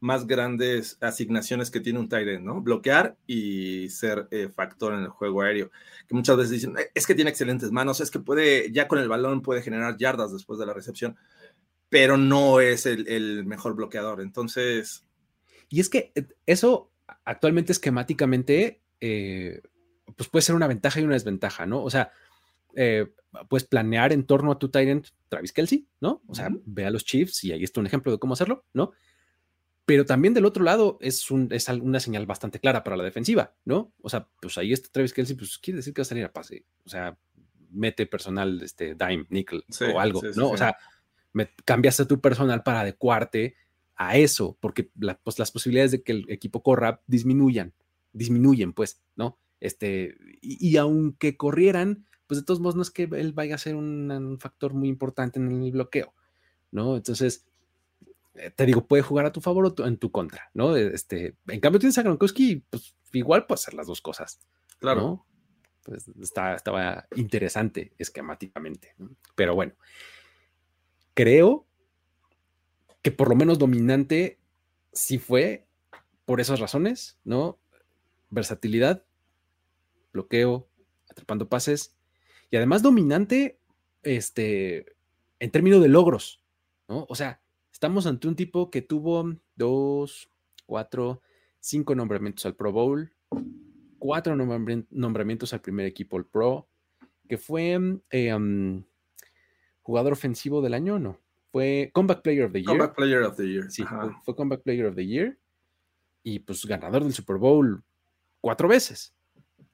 más 0.01 0.25
grandes 0.25 0.97
asignaciones 0.99 1.69
que 1.69 1.79
tiene 1.79 1.99
un 1.99 2.09
Tyrant, 2.09 2.43
¿no? 2.43 2.59
Bloquear 2.59 3.15
y 3.27 3.87
ser 3.89 4.27
eh, 4.31 4.49
factor 4.49 4.93
en 4.93 5.01
el 5.01 5.09
juego 5.09 5.43
aéreo. 5.43 5.71
Que 6.07 6.15
muchas 6.15 6.35
veces 6.37 6.51
dicen, 6.51 6.75
eh, 6.77 6.89
es 6.95 7.05
que 7.05 7.13
tiene 7.13 7.29
excelentes 7.29 7.71
manos, 7.71 8.01
es 8.01 8.09
que 8.09 8.19
puede, 8.19 8.71
ya 8.71 8.87
con 8.87 8.97
el 8.97 9.07
balón 9.07 9.43
puede 9.43 9.61
generar 9.61 9.97
yardas 9.97 10.33
después 10.33 10.59
de 10.59 10.65
la 10.65 10.73
recepción, 10.73 11.17
pero 11.87 12.17
no 12.17 12.59
es 12.59 12.87
el, 12.87 13.45
mejor 13.45 13.75
bloqueador. 13.75 14.21
Entonces. 14.21 15.05
Y 15.69 15.79
es 15.79 15.87
que 15.87 16.11
eh, 16.15 16.25
eso 16.47 16.91
actualmente 17.23 17.71
esquemáticamente, 17.71 18.81
pues 20.15 20.29
puede 20.29 20.43
ser 20.43 20.55
una 20.55 20.67
ventaja 20.67 20.99
y 20.99 21.03
una 21.03 21.13
desventaja, 21.13 21.65
¿no? 21.65 21.83
O 21.83 21.89
sea, 21.89 22.11
puedes 23.49 23.67
planear 23.67 24.13
en 24.13 24.25
torno 24.25 24.51
a 24.51 24.59
tu 24.59 24.69
Tyrant 24.69 25.07
Travis 25.29 25.53
Kelsey, 25.53 25.87
¿no? 25.99 26.21
O 26.27 26.35
sea, 26.35 26.49
ve 26.65 26.85
a 26.85 26.91
los 26.91 27.03
Chiefs 27.05 27.43
y 27.43 27.51
ahí 27.51 27.63
está 27.63 27.79
un 27.79 27.87
ejemplo 27.87 28.11
de 28.11 28.19
cómo 28.19 28.33
hacerlo, 28.33 28.65
¿no? 28.73 28.91
pero 29.91 30.05
también 30.05 30.33
del 30.33 30.45
otro 30.45 30.63
lado 30.63 30.97
es, 31.01 31.31
un, 31.31 31.49
es 31.51 31.67
una 31.67 31.99
señal 31.99 32.25
bastante 32.25 32.61
clara 32.61 32.81
para 32.81 32.95
la 32.95 33.03
defensiva, 33.03 33.53
¿no? 33.65 33.91
O 34.01 34.09
sea, 34.09 34.25
pues 34.41 34.57
ahí 34.57 34.71
está 34.71 34.89
Travis 34.89 35.13
Kelsey, 35.13 35.35
pues 35.35 35.57
quiere 35.57 35.77
decir 35.79 35.93
que 35.93 35.99
va 35.99 36.03
a 36.03 36.05
salir 36.05 36.23
a 36.23 36.31
pase, 36.31 36.65
o 36.85 36.89
sea, 36.89 37.17
mete 37.71 38.05
personal, 38.05 38.61
este, 38.61 38.95
dime, 38.95 39.25
nickel 39.29 39.65
o 39.93 39.99
algo, 39.99 40.21
¿no? 40.37 40.51
o 40.51 40.57
sea, 40.57 40.77
me, 41.33 41.49
cambiaste 41.65 42.05
tu 42.05 42.21
personal 42.21 42.63
para 42.63 42.79
adecuarte 42.81 43.55
a 43.97 44.17
eso, 44.17 44.57
porque 44.59 44.89
pues, 45.23 45.39
las 45.39 45.51
posibilidades 45.51 45.91
de 45.91 46.03
que 46.03 46.13
el 46.13 46.25
equipo 46.29 46.63
corra 46.63 47.01
disminuyan, 47.07 47.73
disminuyen, 48.13 48.71
pues, 48.71 49.01
¿no? 49.17 49.39
Este, 49.61 50.17
y, 50.41 50.75
aunque 50.75 51.37
corrieran, 51.37 52.05
pues 52.27 52.41
de 52.41 52.45
todos 52.45 52.59
modos 52.59 52.75
no 52.75 52.81
es 52.81 52.91
que 52.91 53.03
él 53.03 53.31
vaya 53.31 53.55
a 53.55 53.59
ser 53.59 53.75
un, 53.75 54.11
un 54.11 54.39
factor 54.39 54.73
muy 54.73 54.89
importante 54.89 55.39
en 55.39 55.63
el 55.63 55.71
bloqueo, 55.71 56.13
¿no? 56.71 56.97
Entonces, 56.97 57.45
eh, 58.35 58.49
te 58.49 58.65
digo, 58.65 58.85
puede 58.85 59.03
jugar 59.03 59.25
a 59.25 59.31
tu 59.31 59.41
favor 59.41 59.73
o 59.77 59.85
en 59.85 59.97
tu 59.97 60.11
contra, 60.11 60.49
¿no? 60.53 60.75
Este, 60.75 61.35
en 61.47 61.59
cambio 61.59 61.79
tienes 61.79 61.97
a 61.97 62.03
Gronkowski, 62.03 62.63
pues 62.69 62.95
igual 63.13 63.45
puede 63.45 63.59
hacer 63.59 63.73
las 63.73 63.87
dos 63.87 64.01
cosas. 64.01 64.39
Claro. 64.79 65.25
Pues 65.83 66.07
está, 66.19 66.55
estaba 66.55 67.07
interesante 67.15 67.93
esquemáticamente. 67.97 68.95
Pero 69.35 69.53
bueno, 69.53 69.73
creo 71.13 71.67
que 73.01 73.11
por 73.11 73.29
lo 73.29 73.35
menos 73.35 73.59
dominante 73.59 74.39
sí 74.93 75.17
fue 75.17 75.67
por 76.25 76.39
esas 76.39 76.59
razones, 76.59 77.19
¿no? 77.23 77.59
Versatilidad, 78.29 79.03
bloqueo, 80.11 80.67
atrapando 81.09 81.49
pases 81.49 81.95
y 82.49 82.57
además 82.57 82.81
dominante, 82.81 83.59
este, 84.03 84.95
en 85.39 85.51
términos 85.51 85.81
de 85.81 85.89
logros, 85.89 86.43
¿no? 86.87 87.05
O 87.09 87.15
sea, 87.15 87.41
Estamos 87.81 88.05
ante 88.05 88.27
un 88.27 88.35
tipo 88.35 88.69
que 88.69 88.83
tuvo 88.83 89.33
dos, 89.55 90.29
cuatro, 90.67 91.23
cinco 91.59 91.95
nombramientos 91.95 92.45
al 92.45 92.55
Pro 92.55 92.71
Bowl, 92.71 93.11
cuatro 93.97 94.35
nombramientos 94.35 95.51
al 95.53 95.61
primer 95.61 95.87
equipo 95.87 96.15
al 96.17 96.27
Pro, 96.27 96.67
que 97.27 97.39
fue 97.39 97.79
eh, 98.11 98.83
jugador 99.81 100.13
ofensivo 100.13 100.61
del 100.61 100.75
año, 100.75 100.99
¿no? 100.99 101.17
Fue 101.51 101.89
Comeback 101.91 102.21
Player 102.21 102.45
of 102.45 102.51
the 102.51 102.59
Year. 102.59 102.67
Comeback 102.67 102.95
Player 102.95 103.23
of 103.23 103.35
the 103.35 103.47
Year. 103.47 103.71
Sí, 103.71 103.83
fue 104.23 104.35
Comeback 104.35 104.61
Player 104.61 104.85
of 104.85 104.95
the 104.95 105.07
Year. 105.07 105.39
Y 106.21 106.37
pues 106.37 106.63
ganador 106.67 107.03
del 107.03 107.13
Super 107.13 107.37
Bowl 107.37 107.83
cuatro 108.41 108.67
veces, 108.67 109.15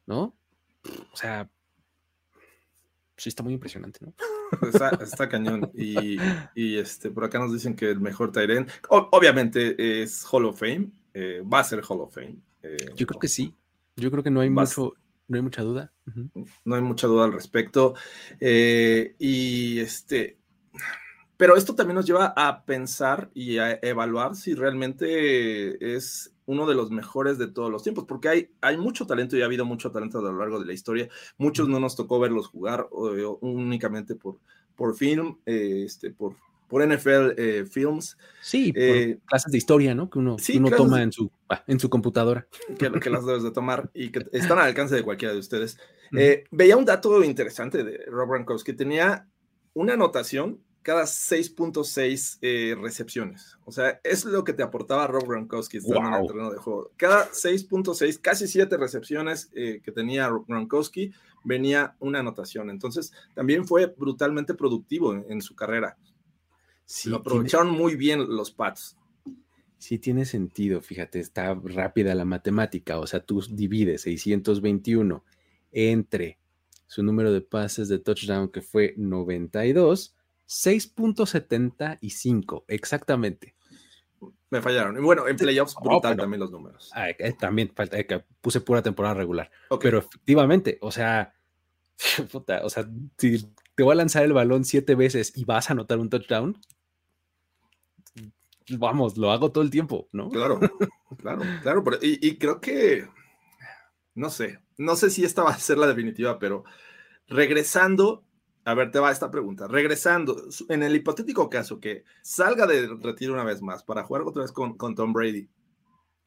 ¿no? 0.07 0.35
O 1.13 1.15
sea, 1.15 1.49
sí 3.15 3.29
está 3.29 3.43
muy 3.43 3.53
impresionante, 3.53 3.99
¿no? 4.01 4.13
Está, 5.01 5.27
cañón. 5.27 5.69
Y, 5.75 6.17
este, 6.77 7.11
por 7.11 7.25
acá 7.25 7.37
nos 7.37 7.51
dicen 7.53 7.75
que 7.75 7.91
el 7.91 7.99
mejor 7.99 8.31
Tyren, 8.31 8.67
obviamente 8.89 10.01
es 10.01 10.25
Hall 10.31 10.45
of 10.45 10.59
Fame, 10.59 10.89
eh, 11.13 11.41
va 11.41 11.59
a 11.59 11.63
ser 11.63 11.83
Hall 11.87 12.01
of 12.01 12.15
Fame. 12.15 12.37
Eh, 12.63 12.77
Yo 12.95 13.05
creo 13.05 13.19
que 13.19 13.27
sí. 13.27 13.53
Yo 13.97 14.09
creo 14.09 14.23
que 14.23 14.31
no 14.31 14.39
hay 14.39 14.49
mucho, 14.49 14.93
no 15.27 15.35
hay 15.35 15.41
mucha 15.41 15.63
duda. 15.63 15.91
No 16.63 16.75
hay 16.75 16.81
mucha 16.81 17.07
duda 17.07 17.25
al 17.25 17.33
respecto. 17.33 17.95
Eh, 18.39 19.15
y 19.19 19.79
este, 19.79 20.37
pero 21.37 21.55
esto 21.55 21.75
también 21.75 21.95
nos 21.95 22.05
lleva 22.07 22.33
a 22.35 22.65
pensar 22.65 23.29
y 23.33 23.59
a 23.59 23.79
evaluar 23.81 24.35
si 24.35 24.55
realmente 24.55 25.95
es 25.95 26.33
uno 26.47 26.65
de 26.65 26.73
los 26.73 26.89
mejores 26.89 27.37
de 27.37 27.47
todos 27.47 27.69
los 27.69 27.83
tiempos, 27.83 28.05
porque 28.05 28.29
hay, 28.29 28.49
hay 28.61 28.77
mucho 28.77 29.05
talento 29.05 29.37
y 29.37 29.41
ha 29.41 29.45
habido 29.45 29.65
mucho 29.65 29.91
talento 29.91 30.19
a 30.19 30.23
lo 30.23 30.37
largo 30.37 30.59
de 30.59 30.65
la 30.65 30.73
historia. 30.73 31.09
Muchos 31.37 31.67
no 31.69 31.79
nos 31.79 31.95
tocó 31.95 32.19
verlos 32.19 32.47
jugar 32.47 32.87
únicamente 33.41 34.15
por, 34.15 34.39
por 34.75 34.95
film, 34.95 35.37
eh, 35.45 35.83
este, 35.85 36.09
por, 36.09 36.35
por 36.69 36.87
NFL 36.87 37.33
eh, 37.37 37.65
Films. 37.69 38.17
Sí, 38.41 38.73
eh, 38.75 39.19
clases 39.25 39.51
de 39.51 39.57
historia, 39.57 39.93
¿no? 39.93 40.09
Que 40.09 40.19
uno, 40.19 40.37
uno 40.55 40.71
toma 40.71 41.03
en 41.03 41.11
su, 41.11 41.29
en 41.67 41.79
su 41.79 41.89
computadora. 41.89 42.47
Que, 42.79 42.91
que, 42.91 43.09
las 43.09 43.25
debes 43.25 43.43
de 43.43 43.51
tomar 43.51 43.91
y 43.93 44.09
que 44.09 44.25
están 44.31 44.57
al 44.57 44.67
alcance 44.67 44.95
de 44.95 45.03
cualquiera 45.03 45.33
de 45.33 45.39
ustedes. 45.39 45.77
veía 46.49 46.77
un 46.77 46.85
dato 46.85 47.23
interesante 47.25 47.83
de 47.83 48.05
Rob 48.07 48.29
Gronkowski. 48.29 48.71
Tenía 48.71 49.27
una 49.73 49.93
anotación 49.93 50.61
cada 50.87 51.03
6.6 51.03 52.37
eh, 52.41 52.73
recepciones. 52.79 53.57
O 53.65 53.73
sea, 53.73 53.99
es 54.05 54.23
lo 54.23 54.45
que 54.45 54.53
te 54.53 54.63
aportaba 54.63 55.05
Rob 55.05 55.27
Gronkowski 55.27 55.79
en 55.79 55.83
el 55.83 56.27
terreno 56.27 56.49
de 56.49 56.59
juego. 56.59 56.93
Cada 56.95 57.29
6.6, 57.29 58.21
casi 58.21 58.47
7 58.47 58.77
recepciones 58.77 59.49
eh, 59.53 59.81
que 59.83 59.91
tenía 59.91 60.29
Gronkowski, 60.29 61.11
venía 61.43 61.97
una 61.99 62.19
anotación. 62.19 62.69
Entonces, 62.69 63.11
también 63.33 63.67
fue 63.67 63.87
brutalmente 63.87 64.53
productivo 64.53 65.13
en, 65.13 65.41
su 65.41 65.57
carrera. 65.57 65.97
Sí, 66.85 67.09
lo 67.09 67.17
aprovecharon 67.17 67.69
muy 67.69 67.97
bien 67.97 68.25
los 68.25 68.51
Pats. 68.51 68.95
Sí, 69.77 69.99
tiene 69.99 70.23
sentido. 70.23 70.79
Fíjate, 70.79 71.19
está 71.19 71.53
rápida 71.53 72.15
la 72.15 72.23
matemática. 72.23 72.97
O 72.99 73.07
sea, 73.07 73.19
tú 73.19 73.43
divides 73.51 74.03
621 74.03 75.21
entre 75.73 76.39
su 76.85 77.03
número 77.03 77.33
de 77.33 77.41
pases 77.41 77.89
de 77.89 77.99
touchdown, 77.99 78.47
que 78.47 78.61
fue 78.61 78.93
92 78.95 80.13
6.75, 80.47 82.63
exactamente. 82.67 83.55
Me 84.49 84.61
fallaron. 84.61 84.97
Y 84.97 85.01
bueno, 85.01 85.27
en 85.27 85.35
playoffs, 85.35 85.75
brutal 85.81 86.15
también 86.15 86.39
los 86.39 86.51
números. 86.51 86.89
Ah, 86.93 87.09
eh, 87.09 87.35
también 87.37 87.73
falta, 87.75 88.01
que 88.03 88.23
puse 88.39 88.61
pura 88.61 88.81
temporada 88.81 89.15
regular. 89.15 89.51
Pero 89.81 89.99
efectivamente, 89.99 90.77
o 90.81 90.91
sea, 90.91 91.33
o 92.63 92.69
sea, 92.69 92.89
si 93.17 93.53
te 93.75 93.83
voy 93.83 93.91
a 93.91 93.95
lanzar 93.95 94.23
el 94.23 94.33
balón 94.33 94.63
siete 94.63 94.95
veces 94.95 95.33
y 95.35 95.43
vas 95.43 95.69
a 95.69 95.73
anotar 95.73 95.99
un 95.99 96.09
touchdown, 96.09 96.57
vamos, 98.69 99.17
lo 99.17 99.31
hago 99.31 99.51
todo 99.51 99.63
el 99.63 99.69
tiempo, 99.69 100.07
¿no? 100.13 100.29
Claro, 100.29 100.59
claro, 101.17 101.41
claro. 101.61 101.83
Y, 102.01 102.25
y 102.25 102.37
creo 102.37 102.61
que, 102.61 103.05
no 104.15 104.29
sé, 104.29 104.61
no 104.77 104.95
sé 104.95 105.09
si 105.09 105.25
esta 105.25 105.43
va 105.43 105.51
a 105.51 105.59
ser 105.59 105.77
la 105.77 105.87
definitiva, 105.87 106.39
pero 106.39 106.63
regresando 107.27 108.23
a 108.67 108.73
ver, 108.73 108.91
te 108.91 108.99
va 108.99 109.13
esta 109.13 109.31
pregunta. 109.31 109.65
Regresando, 109.65 110.43
en 110.67 110.83
el 110.83 110.93
hipotético 110.93 111.49
caso 111.49 111.79
que 111.79 112.03
salga 112.21 112.67
de 112.67 112.85
retiro 113.01 113.31
una 113.31 113.45
vez 113.45 113.61
más 113.61 113.81
para 113.81 114.03
jugar 114.03 114.23
otra 114.23 114.41
vez 114.41 114.51
con, 114.51 114.75
con 114.75 114.93
Tom 114.93 115.13
Brady, 115.13 115.47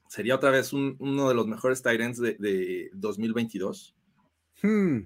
¿sería 0.08 0.36
otra 0.36 0.48
vez 0.48 0.72
uno 0.72 1.28
de 1.28 1.34
los 1.34 1.46
mejores 1.46 1.82
Tyrants 1.82 2.18
de, 2.18 2.36
de 2.38 2.88
2022? 2.94 3.94
Hmm. 4.62 5.00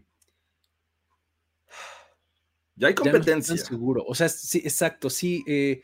Ya 2.76 2.86
hay 2.86 2.94
competencia. 2.94 3.56
seguro. 3.56 4.04
O 4.06 4.14
sea, 4.14 4.28
sí, 4.28 4.58
exacto, 4.58 5.10
sí. 5.10 5.42
Eh, 5.48 5.82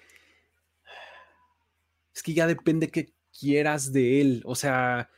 es 2.15 2.23
que 2.23 2.33
ya 2.33 2.47
depende 2.47 2.93
qué 2.93 3.13
quieras 3.37 3.93
de 3.93 4.21
él. 4.21 4.43
O 4.45 4.55
sea, 4.55 5.11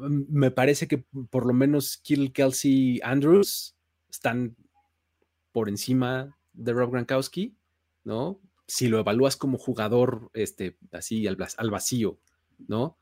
me 0.00 0.50
parece 0.50 0.88
que 0.88 1.04
por 1.30 1.46
lo 1.46 1.52
menos 1.52 1.96
Kill 1.96 2.32
Kelsey 2.32 2.98
Andrews 3.04 3.76
están 4.10 4.56
por 5.52 5.68
encima 5.68 6.36
de 6.52 6.72
Rob 6.72 6.90
Gronkowski, 6.90 7.56
¿no? 8.04 8.40
Si 8.66 8.88
lo 8.88 8.98
evalúas 8.98 9.36
como 9.36 9.58
jugador, 9.58 10.30
este, 10.34 10.76
así 10.92 11.26
al, 11.26 11.36
vacío, 11.70 12.18
¿no? 12.66 12.98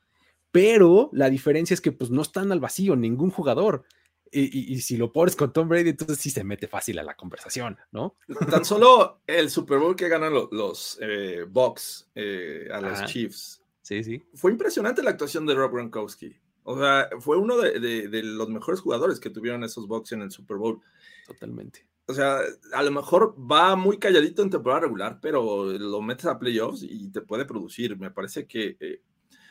Pero 0.52 1.10
la 1.12 1.28
diferencia 1.28 1.74
es 1.74 1.80
que 1.80 1.92
pues 1.92 2.10
no 2.10 2.22
están 2.22 2.52
al 2.52 2.60
vacío 2.60 2.94
ningún 2.94 3.30
jugador. 3.30 3.84
Y, 4.32 4.80
si 4.80 4.96
lo 4.96 5.12
pones 5.12 5.34
con 5.34 5.52
Tom 5.52 5.68
Brady, 5.68 5.90
entonces 5.90 6.18
sí 6.18 6.30
se 6.30 6.44
mete 6.44 6.66
fácil 6.66 6.98
a 6.98 7.02
la 7.02 7.16
conversación, 7.16 7.78
¿no? 7.90 8.16
Tan 8.50 8.64
solo 8.64 9.22
el 9.26 9.48
Super 9.48 9.78
Bowl 9.78 9.96
que 9.96 10.08
ganan 10.08 10.34
los, 10.34 10.98
eh, 11.00 11.46
Bucks 11.48 12.10
eh, 12.14 12.68
a 12.70 12.80
los 12.80 13.04
Chiefs. 13.06 13.62
Sí, 13.80 14.04
sí. 14.04 14.22
Fue 14.34 14.50
impresionante 14.50 15.02
la 15.02 15.10
actuación 15.10 15.46
de 15.46 15.54
Rob 15.54 15.72
Gronkowski. 15.72 16.36
O 16.64 16.78
sea, 16.78 17.08
fue 17.20 17.38
uno 17.38 17.56
de, 17.56 17.78
de 17.80 18.22
los 18.24 18.48
mejores 18.48 18.80
jugadores 18.80 19.20
que 19.20 19.30
tuvieron 19.30 19.64
esos 19.64 19.86
Bucks 19.86 20.12
en 20.12 20.22
el 20.22 20.30
Super 20.30 20.58
Bowl. 20.58 20.80
Totalmente 21.26 21.86
o 22.08 22.14
sea, 22.14 22.38
a 22.72 22.82
lo 22.82 22.90
mejor 22.92 23.34
va 23.38 23.75
muy 23.75 23.98
calladito 23.98 24.42
en 24.42 24.50
temporada 24.50 24.82
regular, 24.82 25.18
pero 25.20 25.64
lo 25.64 26.00
metes 26.02 26.26
a 26.26 26.38
playoffs 26.38 26.82
y 26.82 27.10
te 27.10 27.20
puede 27.20 27.44
producir. 27.44 27.98
Me 27.98 28.12
parece 28.12 28.46
que 28.46 28.76
eh, 28.78 29.02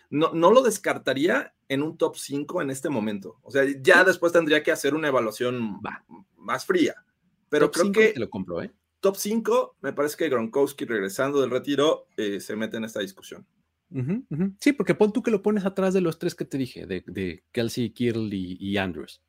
no, 0.10 0.32
no, 0.34 0.52
lo 0.52 0.62
descartaría 0.62 1.54
en 1.68 1.84
un 1.84 1.98
top 1.98 2.16
5 2.16 2.62
en 2.62 2.70
este 2.70 2.90
momento. 2.90 3.40
O 3.44 3.52
sea, 3.52 3.66
ya 3.82 4.06
después 4.06 4.32
tendría 4.32 4.64
que 4.64 4.72
hacer 4.72 4.96
una 4.96 5.10
evaluación 5.10 5.82
más 6.38 6.66
fría. 6.66 6.96
Pero 7.50 7.72
creo 7.72 7.92
que 7.92 8.14
lo 8.16 8.30
compro, 8.30 8.62
¿eh? 8.62 8.72
top 9.02 9.18
5, 9.18 9.78
me 9.82 9.94
parece 9.94 10.18
que 10.18 10.30
Gronkowski 10.30 10.86
regresando 10.86 11.42
del 11.42 11.52
retiro 11.52 12.08
eh, 12.18 12.40
se 12.40 12.56
mete 12.56 12.78
en 12.78 12.86
esta 12.86 13.02
discusión. 13.02 13.46
Sí, 14.60 14.74
porque 14.74 14.96
pon 14.96 15.14
tú 15.14 15.22
que 15.22 15.32
lo 15.32 15.42
pones 15.42 15.64
atrás 15.64 15.94
de 15.94 16.02
los 16.02 16.20
tres 16.20 16.36
que 16.36 16.44
te 16.44 16.58
dije, 16.58 16.86
de, 16.86 17.44
Kelsey, 17.52 17.92
Kirl 17.92 18.34
y 18.34 18.78
Andrews 18.78 19.22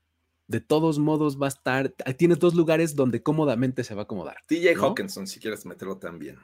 de 0.48 0.60
todos 0.60 0.98
modos 0.98 1.40
va 1.40 1.46
a 1.46 1.48
estar, 1.48 1.90
tienes 2.16 2.38
dos 2.38 2.54
lugares 2.54 2.94
donde 2.94 3.22
cómodamente 3.22 3.84
se 3.84 3.94
va 3.94 4.02
a 4.02 4.04
acomodar. 4.04 4.36
TJ 4.46 4.74
Hawkinson, 4.76 5.26
si 5.26 5.40
quieres 5.40 5.66
meterlo 5.66 5.98
también. 5.98 6.38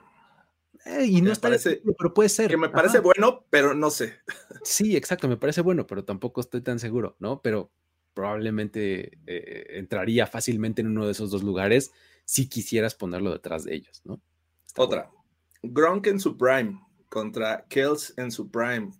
Eh, 0.85 1.07
y 1.07 1.23
no 1.23 1.31
está 1.31 1.49
parece, 1.49 1.83
pero 1.97 2.13
puede 2.13 2.29
ser. 2.29 2.51
Que 2.51 2.57
me 2.57 2.69
parece 2.69 2.99
bueno, 2.99 3.47
pero 3.51 3.75
no 3.75 3.91
sé. 3.91 4.15
Sí, 4.65 4.97
exacto, 4.97 5.29
me 5.29 5.37
parece 5.37 5.61
bueno, 5.61 5.87
pero 5.87 6.05
tampoco 6.05 6.41
estoy 6.41 6.63
tan 6.63 6.79
seguro, 6.79 7.17
¿no? 7.21 7.41
Pero 7.41 7.71
probablemente 8.15 9.19
eh, 9.27 9.79
entraría 9.79 10.27
fácilmente 10.27 10.83
en 10.83 10.89
uno 10.89 11.07
de 11.07 11.13
esos 11.13 11.31
dos 11.31 11.43
lugares 11.43 11.93
si 12.25 12.49
quisieras 12.49 12.95
ponerlo 12.95 13.33
detrás 13.33 13.65
de 13.65 13.75
ellos, 13.75 14.03
¿no? 14.05 14.21
Otra. 14.77 15.11
Gronk 15.63 16.07
en 16.09 16.19
su 16.19 16.37
prime 16.37 16.81
contra 17.09 17.65
Kells 17.69 18.15
en 18.17 18.31
su 18.31 18.51
prime 18.51 18.91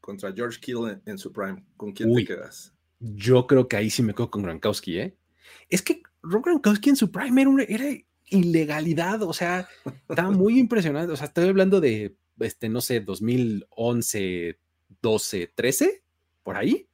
contra 0.00 0.32
George 0.32 0.58
Kittle 0.58 1.00
en, 1.04 1.18
su 1.18 1.32
prime. 1.32 1.64
¿Con 1.76 1.92
quién 1.92 2.14
te 2.14 2.24
quedas? 2.24 2.74
Yo 3.00 3.46
creo 3.46 3.68
que 3.68 3.76
ahí 3.76 3.90
sí 3.90 4.02
me 4.02 4.14
quedo 4.14 4.30
con 4.30 4.42
Gronkowski, 4.42 4.98
¿eh? 4.98 5.16
Es 5.68 5.82
que 5.82 6.02
Rob 6.22 6.44
Gronkowski 6.44 6.90
en 6.90 6.96
su 6.96 7.10
prime 7.10 7.44
era, 7.68 7.84
ilegalidad, 8.30 9.22
o 9.22 9.32
sea, 9.32 9.68
estaba 10.08 10.30
muy 10.30 10.58
impresionante. 10.58 11.12
O 11.12 11.16
sea, 11.16 11.26
estoy 11.26 11.48
hablando 11.48 11.80
de, 11.80 12.16
este, 12.40 12.68
no 12.68 12.80
sé, 12.80 13.00
2011, 13.00 14.58
12, 15.00 15.52
13, 15.54 16.02
por 16.42 16.56
ahí, 16.56 16.88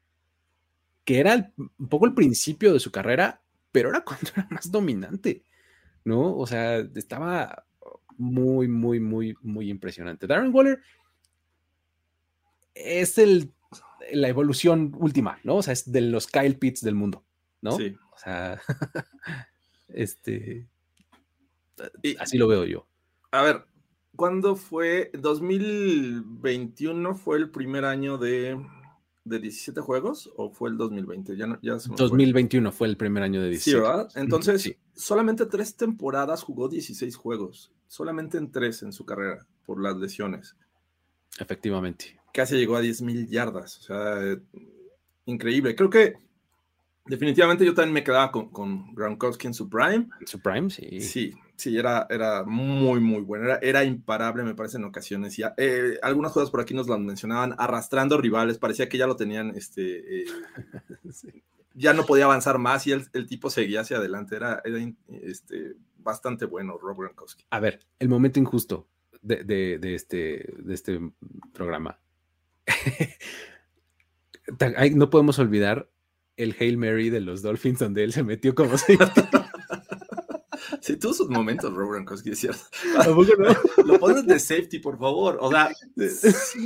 que 1.05 1.19
era 1.19 1.53
un 1.57 1.89
poco 1.89 2.07
el 2.07 2.15
principio 2.15 2.73
de 2.73 2.81
su 2.81 2.91
carrera, 2.91 3.43
pero 3.73 3.91
era 3.91 4.01
cuando 4.05 4.31
era 4.35 4.47
más 4.51 4.71
dominante, 4.71 5.43
¿no? 6.05 6.37
O 6.37 6.47
sea, 6.47 6.79
estaba 6.95 7.67
muy, 8.17 8.69
muy, 8.69 9.01
muy, 9.01 9.35
muy 9.43 9.71
impresionante. 9.71 10.27
Darren 10.27 10.55
Waller 10.55 10.81
es 12.75 13.19
el 13.19 13.54
la 14.13 14.29
evolución 14.29 14.95
última, 14.99 15.39
¿no? 15.45 15.57
O 15.57 15.63
sea, 15.63 15.73
es 15.73 15.91
de 15.91 16.01
los 16.01 16.27
Kyle 16.27 16.57
Pitts 16.57 16.83
del 16.83 16.95
mundo, 16.95 17.25
¿no? 17.61 17.77
Sí. 17.77 17.97
O 18.13 18.19
sea, 18.19 18.61
este. 19.89 20.69
así 22.19 22.39
lo 22.39 22.49
veo 22.49 22.65
yo. 22.65 22.87
A 23.31 23.43
ver, 23.43 23.65
¿cuándo 24.17 24.57
fue? 24.57 25.11
2021 25.15 27.15
fue 27.15 27.39
el 27.39 27.51
primer 27.51 27.85
año 27.85 28.19
de, 28.19 28.61
de 29.25 29.39
17 29.39 29.81
juegos 29.81 30.31
o 30.37 30.51
fue 30.51 30.71
el 30.71 30.77
2020? 30.77 31.37
Ya, 31.37 31.59
ya 31.63 31.75
2021 31.75 32.73
fue 32.73 32.89
el 32.89 32.97
primer 32.97 33.23
año 33.23 33.43
de 33.43 33.51
17. 33.51 33.71
Sí, 33.71 33.83
¿verdad? 33.83 34.09
Entonces, 34.15 34.77
solamente 34.95 35.47
tres 35.47 35.77
temporadas 35.77 36.43
jugó 36.43 36.69
16 36.69 37.17
juegos. 37.17 37.73
Solamente 37.87 38.39
en 38.39 38.51
tres 38.51 38.83
en 38.83 38.93
su 38.93 39.05
carrera 39.05 39.47
por 39.65 39.81
las 39.81 39.97
lesiones. 39.97 40.57
Efectivamente 41.39 42.24
casi 42.35 42.57
llegó 42.57 42.77
a 42.77 42.83
10.000 42.83 43.29
yardas. 43.29 43.79
O 43.79 43.83
sea, 43.83 44.37
increíble. 45.25 45.77
Creo 45.77 45.89
que 45.89 46.15
definitivamente 47.07 47.65
yo 47.65 47.75
también 47.75 47.95
me 47.95 48.05
quedaba 48.05 48.33
con, 48.33 48.51
con 48.51 48.93
Gronkowski 48.95 49.47
en 49.47 49.55
su 49.55 49.71
prime. 49.71 50.09
Su 50.27 50.41
prime, 50.41 50.69
sí. 50.69 51.01
Sí, 51.01 51.33
sí, 51.55 51.79
era, 51.79 52.07
era 52.11 52.43
muy, 52.45 52.99
muy 53.01 53.23
bueno. 53.23 53.45
Era, 53.45 53.59
era 53.63 53.85
imparable, 53.85 54.43
me 54.43 54.55
parece, 54.55 54.79
en 54.79 54.85
ocasiones. 54.85 55.37
Ya, 55.37 55.55
eh, 55.57 55.97
algunas 56.03 56.33
cosas 56.33 56.51
por 56.51 56.61
aquí 56.61 56.75
nos 56.75 56.89
las 56.89 56.99
mencionaban, 56.99 57.55
arrastrando 57.57 58.19
rivales. 58.19 58.59
Parecía 58.59 58.89
que 58.89 58.99
ya 58.99 59.07
lo 59.07 59.17
tenían, 59.17 59.51
este... 59.55 60.23
Eh, 60.23 60.25
ya 61.75 61.93
no 61.93 62.05
podía 62.05 62.25
avanzar 62.25 62.59
más 62.59 62.87
y 62.87 62.93
el, 62.93 63.07
el 63.13 63.27
tipo 63.29 63.49
seguía 63.49 63.83
hacia 63.83 63.99
adelante. 63.99 64.35
Era, 64.35 64.61
era 64.65 64.79
este, 65.09 65.77
bastante 65.99 66.47
bueno, 66.47 66.79
Rob 66.79 66.99
Gronkowski. 66.99 67.45
A 67.51 67.61
ver, 67.61 67.81
el 68.01 68.09
momento 68.09 68.41
injusto 68.41 68.89
de, 69.23 69.45
de, 69.45 69.79
de, 69.79 69.95
este, 69.95 70.53
de 70.59 70.75
este 70.75 71.01
programa. 71.53 71.99
no 74.95 75.11
podemos 75.11 75.39
olvidar 75.39 75.91
el 76.37 76.57
Hail 76.59 76.79
Mary 76.79 77.11
de 77.11 77.21
los 77.21 77.43
Dolphins 77.43 77.79
donde 77.79 78.05
él 78.05 78.13
se 78.13 78.23
metió 78.23 78.55
como 78.55 78.79
safety. 78.79 79.21
Sí, 80.81 80.97
tuvo 80.97 81.15
sus 81.15 81.31
momentos, 81.31 81.73
Rob 81.73 81.93
Gronkowski, 81.93 82.31
es 82.31 82.41
cierto. 82.41 82.61
Lo 83.87 83.99
pones 83.99 84.27
de 84.27 84.39
safety, 84.39 84.81
por 84.81 84.99
favor. 84.99 85.39
O 85.41 85.51
sea, 85.51 85.71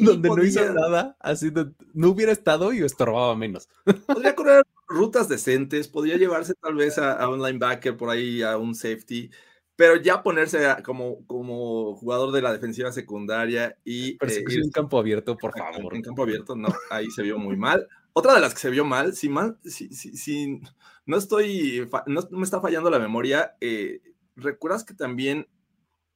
donde 0.00 0.28
no 0.28 0.42
hizo 0.42 0.72
nada, 0.72 1.16
así 1.20 1.52
no, 1.94 2.08
hubiera 2.08 2.32
estado 2.32 2.72
y 2.72 2.82
estorbaba 2.82 3.36
menos. 3.36 3.68
Podría 4.06 4.34
correr 4.34 4.64
rutas 4.88 5.28
decentes, 5.28 5.86
podría 5.86 6.16
llevarse 6.16 6.54
tal 6.54 6.74
vez 6.74 6.98
a, 6.98 7.12
a, 7.12 7.28
un 7.28 7.40
linebacker 7.40 7.96
por 7.96 8.10
ahí, 8.10 8.42
a 8.42 8.56
un 8.56 8.74
safety 8.74 9.30
pero 9.78 9.94
ya 9.94 10.24
ponerse 10.24 10.58
como, 10.82 11.24
como 11.28 11.94
jugador 11.94 12.32
de 12.32 12.42
la 12.42 12.52
defensiva 12.52 12.90
secundaria 12.90 13.78
y... 13.84 14.16
Pero 14.16 14.32
eh, 14.32 14.44
en 14.48 14.72
campo 14.72 14.98
abierto, 14.98 15.36
por 15.36 15.56
favor. 15.56 15.94
En, 15.94 16.02
campo 16.02 16.24
abierto, 16.24 16.56
no, 16.56 16.66
ahí 16.90 17.08
se 17.12 17.22
vio 17.22 17.38
muy 17.38 17.56
mal. 17.56 17.86
Otra 18.12 18.34
de 18.34 18.40
las 18.40 18.54
que 18.54 18.58
se 18.58 18.70
vio 18.70 18.84
mal, 18.84 19.14
si, 19.14 19.28
mal, 19.28 19.56
si, 19.62 19.88
si, 19.94 20.60
no 21.06 21.16
estoy, 21.16 21.88
no, 22.06 22.22
me 22.32 22.42
está 22.42 22.60
fallando 22.60 22.90
la 22.90 22.98
memoria, 22.98 23.54
eh, 23.60 24.00
¿recuerdas 24.34 24.82
que 24.82 24.94
también 24.94 25.46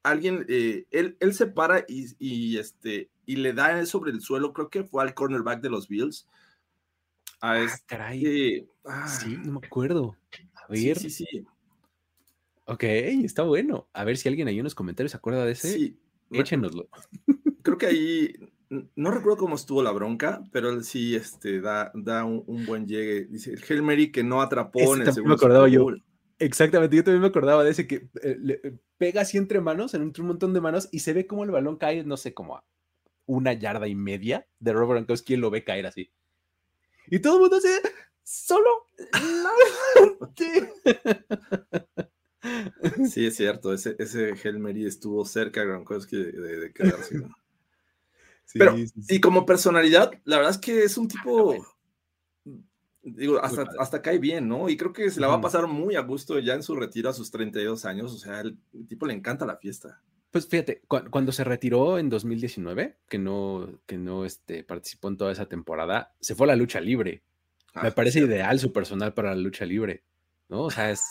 alguien, 0.02 0.44
eh, 0.48 0.86
él, 0.90 1.16
él 1.20 1.32
se 1.32 1.46
para 1.46 1.84
y, 1.86 2.08
y, 2.18 2.58
este, 2.58 3.10
y 3.26 3.36
le 3.36 3.52
da 3.52 3.86
sobre 3.86 4.10
el 4.10 4.22
suelo, 4.22 4.52
creo 4.52 4.70
que 4.70 4.82
fue 4.82 5.04
al 5.04 5.14
cornerback 5.14 5.60
de 5.60 5.70
los 5.70 5.86
Bills. 5.86 6.26
A 7.40 7.52
ah, 7.52 7.60
este, 7.60 7.86
caray. 7.86 8.68
Ah, 8.84 9.06
sí, 9.06 9.38
no 9.44 9.60
me 9.60 9.64
acuerdo. 9.64 10.16
A 10.54 10.66
ver. 10.68 10.98
Sí, 10.98 11.10
sí, 11.10 11.26
sí. 11.26 11.46
Ok, 12.64 12.84
está 12.84 13.42
bueno. 13.42 13.88
A 13.92 14.04
ver 14.04 14.16
si 14.16 14.28
alguien 14.28 14.48
ahí 14.48 14.58
en 14.58 14.64
los 14.64 14.74
comentarios 14.74 15.12
se 15.12 15.16
acuerda 15.16 15.44
de 15.44 15.52
ese. 15.52 15.72
Sí. 15.72 15.98
Échenoslo. 16.30 16.88
Creo 17.62 17.78
que 17.78 17.86
ahí, 17.86 18.34
no 18.96 19.10
recuerdo 19.10 19.38
cómo 19.38 19.54
estuvo 19.54 19.82
la 19.82 19.92
bronca, 19.92 20.42
pero 20.52 20.70
él 20.70 20.84
sí 20.84 21.14
este, 21.14 21.60
da, 21.60 21.92
da 21.94 22.24
un, 22.24 22.66
buen 22.66 22.86
llegue. 22.86 23.26
Dice, 23.26 23.52
el 23.52 23.62
Helmery 23.68 24.10
que 24.10 24.24
no 24.24 24.40
atrapó 24.40 24.94
en 24.94 25.02
el 25.02 25.12
segundo. 25.12 25.28
me 25.28 25.34
acordaba 25.34 25.68
yo. 25.68 25.88
Exactamente, 26.38 26.96
yo 26.96 27.04
también 27.04 27.20
me 27.20 27.28
acordaba 27.28 27.62
de 27.62 27.70
ese 27.70 27.86
que 27.86 28.08
eh, 28.20 28.36
le, 28.40 28.54
eh, 28.64 28.76
pega 28.98 29.20
así 29.20 29.38
entre 29.38 29.60
manos, 29.60 29.94
en 29.94 30.02
un 30.02 30.26
montón 30.26 30.52
de 30.52 30.60
manos, 30.60 30.88
y 30.90 31.00
se 31.00 31.12
ve 31.12 31.26
como 31.26 31.44
el 31.44 31.52
balón 31.52 31.76
cae, 31.76 32.02
no 32.02 32.16
sé, 32.16 32.34
como 32.34 32.56
a 32.56 32.64
una 33.26 33.52
yarda 33.52 33.86
y 33.86 33.94
media 33.94 34.48
de 34.58 34.72
Rob 34.72 34.90
Gronkowski 34.90 35.36
lo 35.36 35.50
ve 35.50 35.62
caer 35.62 35.86
así. 35.86 36.10
Y 37.06 37.20
todo 37.20 37.36
el 37.36 37.40
mundo 37.42 37.60
se 37.60 37.80
solo 38.24 38.86
Sí, 43.08 43.26
es 43.26 43.36
cierto, 43.36 43.72
ese, 43.72 43.96
ese 43.98 44.34
Helmery 44.42 44.86
estuvo 44.86 45.24
cerca 45.24 45.60
de 45.60 45.66
Gronkowski 45.66 46.16
de, 46.16 46.72
quedarse. 46.74 47.22
Pero, 48.54 48.76
y 49.08 49.20
como 49.20 49.46
personalidad, 49.46 50.12
la 50.24 50.36
verdad 50.36 50.52
es 50.52 50.58
que 50.58 50.84
es 50.84 50.98
un 50.98 51.08
tipo, 51.08 51.64
digo, 53.02 53.42
hasta, 53.42 53.64
hasta 53.78 54.02
cae 54.02 54.18
bien, 54.18 54.46
¿no? 54.46 54.68
Y 54.68 54.76
creo 54.76 54.92
que 54.92 55.10
se 55.10 55.20
la 55.20 55.28
va 55.28 55.34
a 55.34 55.40
pasar 55.40 55.66
muy 55.68 55.96
a 55.96 56.02
gusto 56.02 56.38
ya 56.38 56.52
en 56.54 56.62
su 56.62 56.74
retiro 56.74 57.08
a 57.08 57.14
sus 57.14 57.30
32 57.30 57.86
años, 57.86 58.12
o 58.12 58.18
sea, 58.18 58.40
el, 58.40 58.58
tipo 58.86 59.06
le 59.06 59.14
encanta 59.14 59.46
la 59.46 59.56
fiesta. 59.56 60.02
Pues 60.30 60.46
fíjate, 60.46 60.82
cuando 60.86 61.32
se 61.32 61.44
retiró 61.44 61.98
en 61.98 62.10
2019, 62.10 62.98
que 63.08 63.18
no, 63.18 63.80
que 63.86 63.96
no 63.96 64.26
este, 64.26 64.64
participó 64.64 65.08
en 65.08 65.16
toda 65.16 65.32
esa 65.32 65.46
temporada, 65.46 66.14
se 66.20 66.34
fue 66.34 66.46
a 66.46 66.48
la 66.48 66.56
lucha 66.56 66.80
libre. 66.80 67.22
Me 67.74 67.88
ah, 67.88 67.94
parece 67.94 68.20
ideal 68.20 68.58
su 68.58 68.72
personal 68.72 69.14
para 69.14 69.30
la 69.30 69.40
lucha 69.40 69.64
libre, 69.64 70.04
¿no? 70.48 70.64
O 70.64 70.70
sea, 70.70 70.90
es 70.90 71.02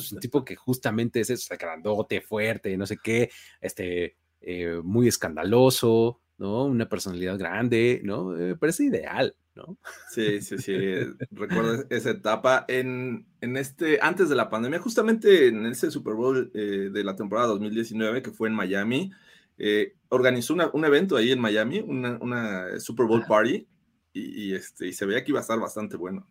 es 0.00 0.12
un 0.12 0.20
tipo 0.20 0.44
que 0.44 0.56
justamente 0.56 1.20
es 1.20 1.30
ese 1.30 1.56
grandote, 1.56 2.20
fuerte, 2.20 2.76
no 2.76 2.86
sé 2.86 2.98
qué, 3.02 3.30
este, 3.60 4.16
eh, 4.40 4.80
muy 4.82 5.08
escandaloso, 5.08 6.20
¿no? 6.38 6.64
Una 6.64 6.88
personalidad 6.88 7.38
grande, 7.38 8.00
¿no? 8.04 8.26
Me 8.26 8.56
parece 8.56 8.84
ideal, 8.84 9.36
¿no? 9.54 9.78
Sí, 10.10 10.40
sí, 10.40 10.58
sí. 10.58 10.74
Recuerdo 11.30 11.84
esa 11.90 12.10
etapa 12.10 12.64
en, 12.68 13.26
en, 13.40 13.56
este, 13.56 13.98
antes 14.02 14.28
de 14.28 14.34
la 14.34 14.50
pandemia, 14.50 14.80
justamente 14.80 15.48
en 15.48 15.66
ese 15.66 15.90
Super 15.90 16.14
Bowl 16.14 16.50
eh, 16.54 16.90
de 16.92 17.04
la 17.04 17.16
temporada 17.16 17.48
2019 17.48 18.22
que 18.22 18.32
fue 18.32 18.48
en 18.48 18.54
Miami, 18.54 19.12
eh, 19.56 19.94
organizó 20.08 20.54
un 20.54 20.84
evento 20.84 21.16
ahí 21.16 21.30
en 21.30 21.40
Miami, 21.40 21.80
una, 21.80 22.80
Super 22.80 23.06
Bowl 23.06 23.24
Party, 23.26 23.66
y, 24.12 24.44
y, 24.44 24.54
este, 24.54 24.88
y 24.88 24.92
se 24.92 25.06
veía 25.06 25.24
que 25.24 25.30
iba 25.30 25.40
a 25.40 25.42
estar 25.42 25.58
bastante 25.58 25.96
bueno. 25.96 26.28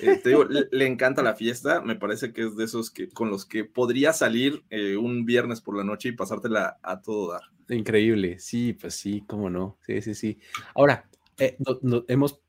Eh, 0.00 0.20
te 0.22 0.30
digo, 0.30 0.44
le, 0.44 0.86
encanta 0.86 1.22
la 1.22 1.34
fiesta, 1.34 1.80
me 1.80 1.96
parece 1.96 2.32
que 2.32 2.42
es 2.42 2.56
de 2.56 2.64
esos 2.64 2.90
que 2.90 3.08
con 3.08 3.30
los 3.30 3.46
que 3.46 3.64
podría 3.64 4.12
salir 4.12 4.62
eh, 4.70 4.96
un 4.96 5.24
viernes 5.24 5.60
por 5.60 5.76
la 5.76 5.84
noche 5.84 6.10
y 6.10 6.12
pasártela 6.12 6.78
a 6.82 7.00
todo 7.00 7.32
dar. 7.32 7.42
Increíble, 7.68 8.38
sí, 8.38 8.74
pues 8.74 8.94
sí, 8.94 9.24
cómo 9.26 9.48
no, 9.48 9.78
sí, 9.86 10.02
sí, 10.02 10.14
sí. 10.14 10.38
Ahora, 10.74 11.08
eh, 11.38 11.56
hemos 12.08 12.42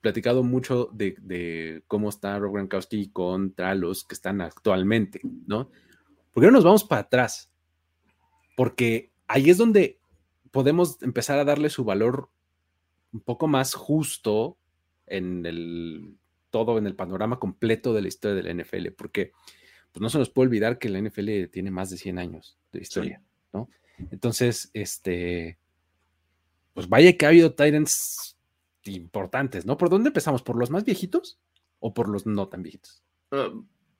platicado 0.00 0.42
mucho 0.42 0.90
de, 0.92 1.82
cómo 1.86 2.08
está 2.08 2.38
Rob 2.38 2.54
Gronkowski 2.54 3.10
contra 3.10 3.74
los 3.74 4.04
que 4.04 4.14
están 4.14 4.40
actualmente, 4.40 5.20
¿no? 5.46 5.70
¿Por 6.32 6.42
qué 6.42 6.46
no 6.46 6.52
nos 6.52 6.64
vamos 6.64 6.84
para 6.84 7.02
atrás? 7.02 7.50
Porque 8.56 9.10
ahí 9.26 9.50
es 9.50 9.58
donde 9.58 9.98
podemos 10.50 11.00
empezar 11.02 11.38
a 11.38 11.44
darle 11.44 11.70
su 11.70 11.84
valor 11.84 12.30
un 13.12 13.20
poco 13.20 13.46
más 13.46 13.74
justo 13.74 14.58
en 15.06 15.46
el 15.46 16.16
todo 16.52 16.78
en 16.78 16.86
el 16.86 16.94
panorama 16.94 17.40
completo 17.40 17.92
de 17.92 18.02
la 18.02 18.08
historia 18.08 18.40
de 18.40 18.54
la 18.54 18.62
NFL, 18.62 18.90
porque 18.96 19.32
pues 19.90 20.00
no 20.00 20.08
se 20.08 20.18
nos 20.18 20.30
puede 20.30 20.46
olvidar 20.48 20.78
que 20.78 20.88
la 20.88 21.00
NFL 21.00 21.46
tiene 21.50 21.72
más 21.72 21.90
de 21.90 21.96
100 21.96 22.18
años 22.20 22.56
de 22.70 22.80
historia, 22.80 23.22
¿no? 23.52 23.68
Entonces, 24.10 24.70
este, 24.74 25.58
pues 26.74 26.88
vaya 26.88 27.16
que 27.16 27.26
ha 27.26 27.30
habido 27.30 27.50
Titans 27.50 28.36
importantes, 28.84 29.66
¿no? 29.66 29.76
¿Por 29.76 29.90
dónde 29.90 30.08
empezamos? 30.08 30.42
¿Por 30.42 30.56
los 30.56 30.70
más 30.70 30.84
viejitos 30.84 31.38
o 31.80 31.92
por 31.92 32.08
los 32.08 32.26
no 32.26 32.48
tan 32.48 32.62
viejitos? 32.62 33.02
Ah, 33.30 33.50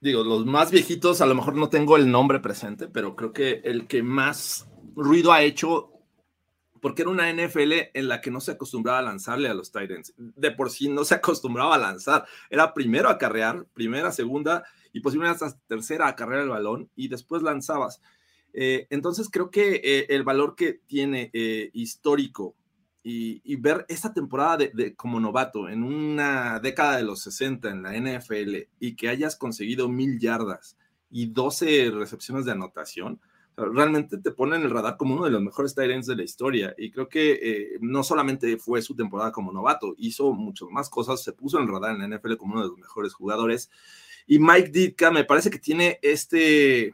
digo, 0.01 0.23
los 0.25 0.47
más 0.47 0.71
viejitos, 0.71 1.21
a 1.21 1.27
lo 1.27 1.35
mejor 1.35 1.57
no 1.57 1.69
tengo 1.69 1.97
el 1.97 2.11
nombre 2.11 2.41
presente, 2.41 2.89
pero 2.89 3.17
creo 3.17 3.33
que 3.33 3.61
el 3.65 3.87
que 3.87 4.03
más 4.03 4.69
ruido 4.95 5.33
ha 5.33 5.43
hecho 5.43 5.92
porque 6.83 7.03
era 7.03 7.13
una 7.13 7.33
NFL 7.33 7.73
en 7.95 8.09
la 8.09 8.21
que 8.21 8.33
no 8.33 8.41
se 8.41 8.51
acostumbraba 8.51 8.99
a 8.99 9.03
lanzarle 9.03 9.49
a 9.49 9.55
los 9.55 9.71
Titans. 9.71 10.13
De 10.17 10.51
por 10.51 10.69
sí 10.69 10.89
no 10.89 11.05
se 11.05 11.15
acostumbraba 11.15 11.77
a 11.77 11.79
lanzar. 11.79 12.27
Era 12.51 12.75
primero 12.75 13.09
a 13.09 13.19
carrear, 13.19 13.65
primera, 13.73 14.11
segunda 14.11 14.65
y 14.93 14.99
posiblemente 14.99 15.45
hasta 15.45 15.61
tercera 15.69 16.09
a 16.09 16.17
carrear 16.17 16.43
el 16.43 16.49
balón 16.49 16.91
y 16.97 17.07
después 17.07 17.41
lanzabas. 17.41 18.03
Eh, 18.53 18.89
entonces 18.91 19.29
creo 19.31 19.49
que 19.49 19.81
eh, 19.85 20.07
el 20.09 20.25
valor 20.25 20.57
que 20.57 20.81
tiene 20.89 21.31
eh, 21.33 21.71
histórico 21.73 22.57
y, 23.05 23.57
ver 23.57 23.87
esta 23.89 24.13
temporada 24.13 24.59
de, 24.73 24.95
como 24.97 25.21
novato 25.21 25.69
en 25.69 25.85
una 25.85 26.59
década 26.59 26.97
de 26.97 27.05
los 27.05 27.23
60 27.23 27.71
en 27.71 27.83
la 27.83 27.97
NFL 27.97 28.57
y 28.81 28.97
que 28.97 29.09
hayas 29.09 29.37
conseguido 29.37 29.89
mil 29.89 30.19
yardas 30.19 30.77
y 31.11 31.27
12 31.27 31.93
recepciones 31.93 32.45
de 32.45 32.53
anotación, 32.53 33.21
realmente 33.57 34.19
te 34.19 34.31
pone 34.31 34.57
en 34.57 34.63
el 34.63 34.71
radar 34.71 34.97
como 34.97 35.15
uno 35.15 35.25
de 35.25 35.31
los 35.31 35.43
mejores 35.43 35.75
Tyrants 35.75 36.07
de 36.07 36.17
la 36.17 36.23
historia. 36.23 36.75
Y 36.79 36.91
creo 36.91 37.09
que 37.09 37.33
eh, 37.33 37.79
no 37.81 38.03
solamente 38.03 38.57
fue 38.57 38.83
su 38.83 38.95
temporada 38.95 39.33
como 39.33 39.53
novato, 39.53 39.95
hizo 39.99 40.33
muchas 40.33 40.69
más 40.71 40.89
cosas, 40.89 41.23
se 41.23 41.33
puso 41.33 41.59
en 41.59 41.65
el 41.65 41.71
radar 41.71 41.95
en 41.95 42.11
la 42.11 42.17
NFL 42.17 42.37
como 42.37 42.55
uno 42.55 42.63
de 42.63 42.69
los 42.69 42.79
mejores 42.79 43.13
jugadores. 43.13 43.71
Y 44.27 44.39
Mike 44.39 44.71
Ditka 44.71 45.11
me 45.11 45.25
parece 45.25 45.51
que 45.51 45.59
tiene 45.59 45.99
este, 46.03 46.93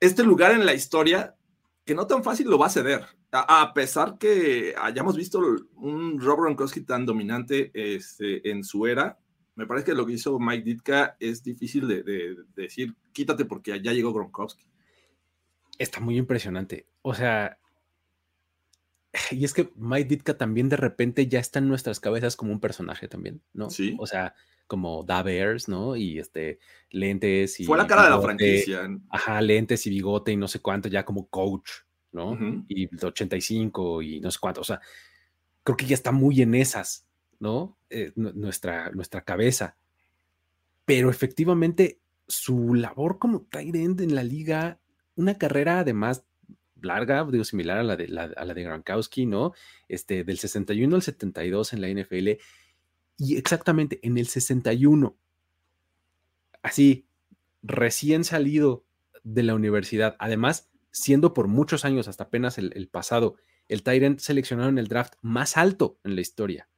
este 0.00 0.24
lugar 0.24 0.52
en 0.52 0.66
la 0.66 0.74
historia 0.74 1.36
que 1.84 1.94
no 1.94 2.06
tan 2.06 2.24
fácil 2.24 2.48
lo 2.48 2.58
va 2.58 2.66
a 2.66 2.70
ceder. 2.70 3.04
A, 3.30 3.74
pesar 3.74 4.16
que 4.16 4.74
hayamos 4.80 5.16
visto 5.16 5.40
un 5.74 6.20
Rob 6.20 6.40
Gronkowski 6.40 6.82
tan 6.82 7.04
dominante 7.04 7.72
este, 7.74 8.48
en 8.48 8.62
su 8.62 8.86
era, 8.86 9.18
me 9.56 9.66
parece 9.66 9.86
que 9.86 9.94
lo 9.94 10.06
que 10.06 10.12
hizo 10.12 10.38
Mike 10.38 10.64
Ditka 10.64 11.16
es 11.18 11.42
difícil 11.42 11.88
de 11.88 12.36
decir, 12.54 12.94
quítate 13.12 13.44
porque 13.44 13.80
ya 13.82 13.92
llegó 13.92 14.12
Gronkowski 14.12 14.64
está 15.78 16.00
muy 16.00 16.16
impresionante. 16.16 16.86
O 17.02 17.14
sea, 17.14 17.58
y 19.30 19.44
es 19.44 19.54
que 19.54 19.70
Mike 19.76 20.08
Ditka 20.08 20.36
también 20.36 20.68
de 20.68 20.76
repente 20.76 21.26
ya 21.26 21.40
está 21.40 21.58
en 21.58 21.68
nuestras 21.68 22.00
cabezas 22.00 22.36
como 22.36 22.52
un 22.52 22.60
personaje 22.60 23.08
también, 23.08 23.42
¿no? 23.52 23.70
Sí. 23.70 23.96
O 23.98 24.06
sea, 24.06 24.34
como 24.66 25.02
Da 25.04 25.22
Bears, 25.22 25.68
¿no? 25.68 25.96
Y 25.96 26.18
este, 26.18 26.58
lentes 26.90 27.60
y. 27.60 27.64
Fue 27.64 27.78
la 27.78 27.86
cara 27.86 28.04
de 28.04 28.10
la 28.10 28.20
franquicia. 28.20 28.88
Ajá, 29.10 29.40
lentes 29.40 29.86
y 29.86 29.90
bigote 29.90 30.32
y 30.32 30.36
no 30.36 30.48
sé 30.48 30.60
cuánto, 30.60 30.88
ya 30.88 31.04
como 31.04 31.28
coach, 31.28 31.70
¿no? 32.12 32.38
Y 32.68 32.88
85 32.94 34.02
y 34.02 34.20
no 34.20 34.30
sé 34.30 34.38
cuánto. 34.40 34.62
O 34.62 34.64
sea, 34.64 34.80
creo 35.62 35.76
que 35.76 35.86
ya 35.86 35.94
está 35.94 36.12
muy 36.12 36.40
en 36.42 36.54
esas, 36.54 37.06
¿no? 37.38 37.76
Eh, 37.90 38.12
nuestra, 38.14 38.90
nuestra 38.90 39.22
cabeza. 39.22 39.76
Pero 40.84 41.10
efectivamente, 41.10 42.00
su 42.26 42.74
labor 42.74 43.18
como 43.18 43.42
tight 43.42 43.74
end 43.74 44.00
en 44.00 44.14
la 44.14 44.22
liga 44.22 44.78
una 45.16 45.38
carrera 45.38 45.80
además 45.80 46.24
larga, 46.84 47.26
digo, 47.30 47.44
similar 47.44 47.78
a 47.78 47.82
la 47.82 47.96
de, 47.96 48.08
la, 48.08 48.24
a 48.24 48.44
la 48.44 48.54
de 48.54 48.62
Gronkowski, 48.62 49.26
¿no? 49.26 49.52
Este, 49.88 50.24
del 50.24 50.38
61 50.38 50.94
al 50.94 51.02
72 51.02 51.72
en 51.72 51.80
la 51.80 51.88
NFL. 51.88 52.40
Y 53.18 53.36
exactamente 53.36 54.00
en 54.02 54.18
el 54.18 54.26
61, 54.26 55.16
así, 56.62 57.06
recién 57.62 58.24
salido 58.24 58.84
de 59.22 59.42
la 59.42 59.54
universidad, 59.54 60.16
además, 60.18 60.70
siendo 60.90 61.32
por 61.32 61.48
muchos 61.48 61.84
años, 61.84 62.08
hasta 62.08 62.24
apenas 62.24 62.58
el, 62.58 62.88
pasado, 62.88 63.36
el 63.68 63.82
Tyrant 63.82 64.18
seleccionado 64.18 64.68
en 64.68 64.78
el 64.78 64.88
draft 64.88 65.14
más 65.22 65.56
alto 65.56 65.98
en 66.04 66.14
la 66.14 66.20
historia. 66.20 66.68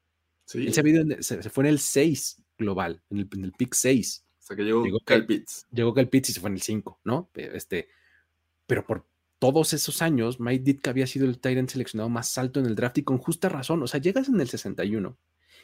Sí. 0.45 0.67
Él 0.67 0.75
se, 0.75 1.43
se, 1.43 1.51
fue 1.51 1.65
en 1.65 1.71
el 1.71 1.81
6 1.81 2.43
global, 2.59 3.03
en 3.11 3.19
el, 3.19 3.29
en 3.33 3.45
el 3.45 3.53
pick 3.53 3.75
6. 3.75 4.25
O 4.39 4.43
sea 4.47 4.57
que 4.57 4.63
llegó, 4.63 4.85
llegó 4.85 5.01
Kyle 5.01 5.27
Pitts. 5.27 5.67
Llegó 5.73 5.93
Kyle 5.93 6.09
Pitts 6.09 6.31
y 6.31 6.33
se 6.35 6.41
fue 6.41 6.51
en 6.51 6.55
el 6.55 6.63
5, 6.63 7.01
¿no? 7.03 7.31
Este, 7.35 7.89
pero 8.67 8.87
por 8.87 9.07
todos 9.39 9.73
esos 9.73 10.03
años, 10.03 10.41
Mike 10.41 10.65
Ditka 10.65 10.91
había 10.91 11.07
sido 11.07 11.27
el 11.27 11.39
Tyrant 11.39 11.71
seleccionado 11.71 12.09
más 12.09 12.37
alto 12.39 12.61
en 12.61 12.67
el 12.67 12.75
draft 12.75 12.99
y 12.99 13.03
con 13.03 13.19
justa 13.19 13.49
razón. 13.49 13.83
O 13.83 13.87
sea, 13.87 14.01
llegas 14.01 14.29
en 14.29 14.41
el 14.41 14.49
61, 14.49 15.17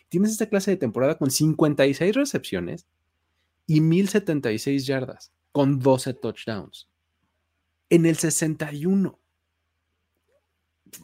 tienes 0.08 0.32
esta 0.32 0.48
clase 0.48 0.70
de 0.70 0.76
temporada 0.76 1.16
con 1.16 1.30
56 1.30 2.14
recepciones 2.14 2.86
y 3.66 3.80
1076 3.80 4.86
yardas, 4.86 5.32
con 5.52 5.78
12 5.78 6.14
touchdowns. 6.14 6.88
En 7.88 8.06
el 8.06 8.16
61. 8.16 9.18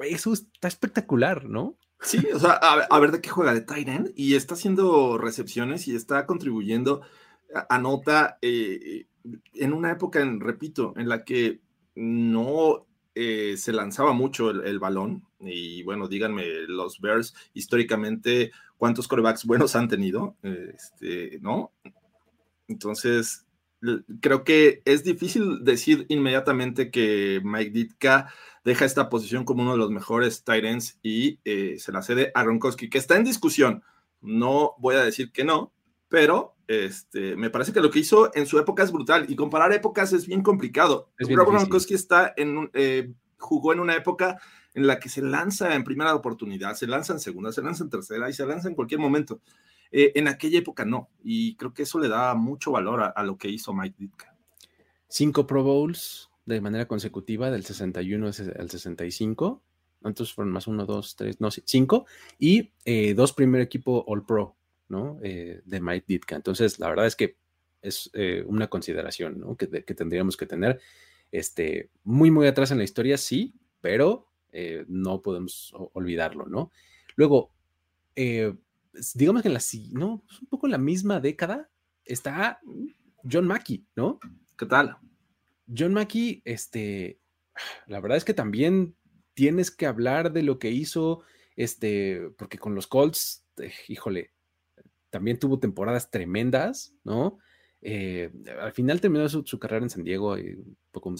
Eso 0.01 0.33
está 0.33 0.69
espectacular, 0.69 1.45
¿no? 1.45 1.79
Sí, 2.01 2.19
o 2.33 2.39
sea, 2.39 2.53
a, 2.53 3.01
ver 3.01 3.11
de 3.11 3.21
qué 3.21 3.29
juega 3.31 3.55
de 3.55 3.63
Tyrant 3.63 4.11
y 4.15 4.35
está 4.35 4.55
haciendo 4.55 5.19
recepciones 5.19 5.89
y 5.89 5.97
está 5.97 6.27
contribuyendo. 6.27 7.01
Anota 7.69 8.39
eh, 8.43 9.07
en 9.55 9.73
una 9.73 9.91
época, 9.91 10.25
repito, 10.39 10.95
en 10.97 11.09
la 11.09 11.25
que 11.25 11.61
no 11.99 12.87
eh, 13.15 13.57
se 13.57 13.73
lanzaba 13.73 14.13
mucho 14.13 14.51
el, 14.51 14.79
balón. 14.79 15.25
Y 15.41 15.83
bueno, 15.83 16.07
díganme, 16.07 16.45
los 16.69 17.01
Bears 17.01 17.35
históricamente, 17.55 18.53
¿cuántos 18.77 19.09
corebacks 19.09 19.45
buenos 19.45 19.75
han 19.75 19.89
tenido? 19.89 20.37
Este, 20.43 21.39
¿No? 21.41 21.73
Entonces, 22.69 23.45
creo 24.21 24.45
que 24.45 24.83
es 24.85 25.03
difícil 25.03 25.65
decir 25.65 26.07
inmediatamente 26.09 26.91
que 26.91 27.41
Mike 27.43 27.71
Ditka 27.71 28.33
deja 28.65 28.85
esta 28.85 29.09
posición 29.09 29.45
como 29.45 29.63
uno 29.63 29.73
de 29.73 29.79
los 29.79 29.91
mejores 29.91 30.45
ends 30.47 30.99
y 31.03 31.41
eh, 31.45 31.77
se 31.79 31.91
la 31.91 32.03
cede 32.03 32.31
a 32.35 32.45
Gronkowski, 32.45 32.89
que 32.89 32.99
está 32.99 33.17
en 33.17 33.25
discusión. 33.25 33.83
No 34.21 34.75
voy 34.79 34.95
a 34.97 35.05
decir 35.05 35.33
que 35.33 35.45
no, 35.45 35.73
pero 36.09 36.57
este, 36.67 37.37
me 37.37 37.51
parece 37.51 37.73
que 37.73 37.81
lo 37.81 37.91
que 37.91 38.01
hizo 38.01 38.31
en 38.35 38.47
su 38.47 38.59
época 38.59 38.83
es 38.83 38.93
brutal 38.93 39.27
y 39.29 39.37
comparar 39.37 39.73
épocas 39.73 40.13
es 40.13 40.27
bien 40.27 40.43
complicado. 40.43 41.11
Rob 41.19 41.49
Gronkowski 41.49 41.95
está 41.95 42.35
en, 42.37 42.71
eh, 42.75 43.13
jugó 43.39 43.73
en 43.73 43.81
una 43.81 43.97
época 43.97 44.39
en 44.75 44.87
la 44.87 44.99
que 44.99 45.09
se 45.09 45.23
lanza 45.23 45.75
en 45.75 45.85
primera 45.85 46.15
oportunidad, 46.15 46.75
se 46.75 46.87
lanza 46.87 47.13
en 47.13 47.21
segunda, 47.21 47.53
se 47.53 47.63
lanza 47.63 47.85
en 47.85 47.91
tercera 47.91 48.29
y 48.29 48.33
se 48.33 48.47
lanza 48.47 48.69
en 48.69 48.75
cualquier 48.75 49.01
momento. 49.01 49.41
Eh, 49.91 50.13
en 50.15 50.29
aquella 50.29 50.59
época 50.59 50.85
no, 50.85 51.09
y 51.23 51.57
creo 51.57 51.73
que 51.73 51.85
eso 51.85 51.99
le 51.99 52.09
da 52.09 52.35
mucho 52.35 52.73
valor 52.73 53.13
a, 53.15 53.23
lo 53.23 53.39
que 53.39 53.49
hizo 53.49 53.73
Mike 53.73 53.97
Ditka. 53.99 54.37
Cinco 55.09 55.47
Pro 55.47 55.63
Bowls 55.63 56.31
de 56.45 56.61
manera 56.61 56.87
consecutiva, 56.87 57.51
del 57.51 57.65
61 57.65 58.27
al 58.27 58.71
65. 58.71 59.63
Entonces 60.05 60.35
fueron 60.35 60.53
más 60.53 60.67
uno, 60.67 60.87
dos, 60.87 61.17
tres, 61.17 61.41
no, 61.41 61.51
cinco. 61.51 62.07
Y 62.39 62.73
eh, 62.85 63.15
dos 63.15 63.33
primer 63.33 63.61
equipo 63.61 64.05
All 64.07 64.25
Pro, 64.25 64.57
¿no? 64.89 65.19
Eh, 65.23 65.61
de 65.65 65.81
Mike 65.81 66.05
Ditka. 66.07 66.37
Entonces, 66.37 66.79
la 66.79 66.89
verdad 66.89 67.07
es 67.07 67.17
que 67.17 67.37
es 67.81 68.11
una 68.47 68.67
consideración, 68.67 69.39
¿no? 69.39 69.57
Que, 69.57 69.69
que, 69.69 69.95
tendríamos 69.95 70.37
que 70.37 70.47
tener. 70.47 70.81
Este, 71.31 71.91
muy, 72.03 72.31
muy 72.31 72.49
atrás 72.49 72.73
en 72.73 72.79
la 72.79 72.85
historia, 72.85 73.17
sí, 73.17 73.55
pero 73.81 74.27
no 74.89 75.23
podemos 75.23 75.73
olvidarlo, 75.93 76.47
¿no? 76.47 76.73
Luego, 77.15 77.53
digamos 79.15 79.43
que 79.43 79.49
en 79.49 79.55
la, 79.55 79.61
no, 79.93 80.25
un 80.41 80.49
poco 80.49 80.67
en 80.67 80.73
la 80.73 80.79
misma 80.79 81.21
década 81.21 81.71
está 82.05 82.61
John 83.31 83.47
Mackey, 83.47 83.87
¿no? 83.95 84.19
¿Qué 84.57 84.67
tal? 84.67 84.97
John 85.77 85.93
Mackey, 85.93 86.43
este, 86.45 87.21
la 87.87 88.01
verdad 88.01 88.17
es 88.17 88.25
que 88.25 88.35
también 88.35 88.95
tienes 89.35 89.71
que 89.71 89.87
hablar 89.87 90.33
de 90.33 90.43
lo 90.43 90.59
que 90.59 90.71
hizo, 90.71 91.23
este, 91.57 92.31
porque 92.37 92.59
con 92.59 92.75
los 92.75 92.87
Colts, 92.87 93.45
eh, 93.59 93.73
híjole, 93.89 94.33
también 95.11 95.39
tuvo 95.39 95.59
temporadas 95.59 96.11
tremendas, 96.11 96.95
¿no? 97.05 97.39
Eh, 97.81 98.31
al 98.61 98.73
final 98.73 99.01
terminó 99.01 99.29
su, 99.29 99.59
carrera 99.59 99.85
en 99.85 99.91
San 99.91 100.05
Diego, 100.05 100.37
y 100.39 100.55
un 100.55 100.77
poco 100.91 101.15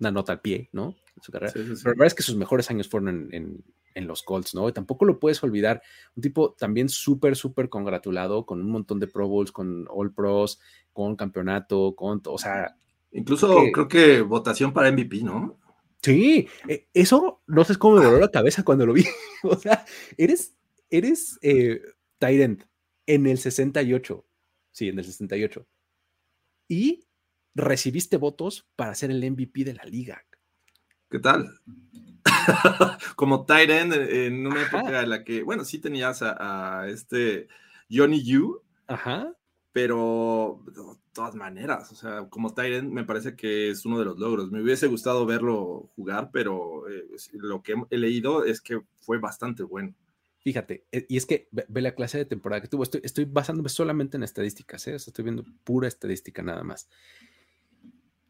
una 0.00 0.10
nota 0.10 0.32
al 0.32 0.40
pie, 0.40 0.68
¿no? 0.72 0.94
Su 1.20 1.32
carrera. 1.32 1.52
Pero 1.52 1.66
la 1.66 1.90
verdad 1.90 2.06
es 2.06 2.14
que 2.14 2.22
sus 2.22 2.36
mejores 2.36 2.70
años 2.70 2.88
fueron 2.88 3.32
en, 3.32 3.64
en 3.98 4.06
los 4.06 4.22
Colts, 4.22 4.54
¿no? 4.54 4.72
tampoco 4.72 5.04
lo 5.04 5.18
puedes 5.18 5.42
olvidar. 5.42 5.82
Un 6.16 6.22
tipo 6.22 6.52
también 6.52 6.88
súper, 6.88 7.36
súper 7.36 7.68
congratulado 7.68 8.46
con 8.46 8.60
un 8.60 8.70
montón 8.70 9.00
de 9.00 9.08
Pro 9.08 9.28
Bowls, 9.28 9.52
con 9.52 9.86
All 9.90 10.14
Pros, 10.14 10.60
con 10.92 11.16
campeonato, 11.16 11.94
con, 11.94 12.22
o 12.24 12.38
sea. 12.38 12.76
Incluso 13.10 13.56
creo 13.72 13.88
que 13.88 14.20
votación 14.20 14.72
para 14.72 14.90
MVP, 14.92 15.22
¿no? 15.22 15.58
Sí, 16.02 16.48
e, 16.68 16.88
eso 16.94 17.42
no 17.46 17.64
sé 17.64 17.76
cómo 17.76 17.96
me 17.96 18.06
voló 18.06 18.20
la 18.20 18.30
cabeza 18.30 18.62
cuando 18.62 18.86
lo 18.86 18.92
vi. 18.92 19.04
o 19.42 19.56
sea, 19.56 19.84
eres, 20.16 20.54
eres 20.90 21.38
eh, 21.42 21.82
Tyrant 22.18 22.62
en 23.08 23.26
el 23.26 23.38
68. 23.38 24.24
Sí, 24.70 24.88
en 24.88 24.98
el 24.98 25.04
68. 25.04 25.66
Y 26.68 27.08
recibiste 27.54 28.18
votos 28.18 28.68
para 28.76 28.94
ser 28.94 29.10
el 29.10 29.28
MVP 29.28 29.64
de 29.64 29.74
la 29.74 29.84
liga. 29.84 30.24
¿Qué 31.10 31.18
tal? 31.18 31.58
como 33.16 33.46
Tyren 33.46 33.92
en 33.94 34.46
una 34.46 34.62
época 34.62 35.02
en 35.02 35.08
la 35.08 35.24
que, 35.24 35.42
bueno, 35.42 35.64
sí 35.64 35.78
tenías 35.78 36.20
a, 36.22 36.86
este 36.88 37.48
Johnny 37.90 38.22
Yu. 38.22 38.62
Ajá. 38.86 39.34
Pero 39.72 40.62
de 40.66 40.82
todas 41.12 41.34
maneras, 41.34 41.90
o 41.92 41.94
sea, 41.94 42.28
como 42.28 42.52
Tyren 42.52 42.92
me 42.92 43.04
parece 43.04 43.36
que 43.36 43.70
es 43.70 43.86
uno 43.86 43.98
de 43.98 44.04
los 44.04 44.18
logros. 44.18 44.50
Me 44.50 44.62
hubiese 44.62 44.86
gustado 44.86 45.24
verlo 45.24 45.90
jugar, 45.96 46.28
pero 46.30 46.86
eh, 46.90 47.06
lo 47.32 47.62
que 47.62 47.74
he 47.88 47.96
leído 47.96 48.44
es 48.44 48.60
que 48.60 48.82
fue 49.00 49.18
bastante 49.18 49.62
bueno. 49.62 49.94
Fíjate, 50.48 50.86
eh, 50.92 51.04
y 51.10 51.18
es 51.18 51.26
que 51.26 51.46
ve, 51.50 51.82
la 51.82 51.94
clase 51.94 52.16
de 52.16 52.24
temporada 52.24 52.62
que 52.62 52.68
tuvo. 52.68 52.82
Estoy, 52.82 53.02
estoy 53.04 53.26
basándome 53.26 53.68
solamente 53.68 54.16
en 54.16 54.22
estadísticas, 54.22 54.88
¿eh? 54.88 54.94
estoy 54.94 55.22
viendo 55.22 55.44
pura 55.62 55.88
estadística 55.88 56.42
nada 56.42 56.62
más. 56.62 56.88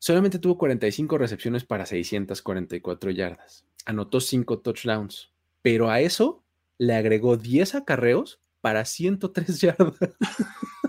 Solamente 0.00 0.40
tuvo 0.40 0.58
45 0.58 1.16
recepciones 1.16 1.64
para 1.64 1.86
644 1.86 3.12
yardas. 3.12 3.64
Anotó 3.84 4.20
5 4.20 4.58
touchdowns, 4.58 5.32
pero 5.62 5.90
a 5.90 6.00
eso 6.00 6.42
le 6.76 6.96
agregó 6.96 7.36
10 7.36 7.76
acarreos 7.76 8.40
para 8.60 8.84
103 8.84 9.60
yardas. 9.60 9.94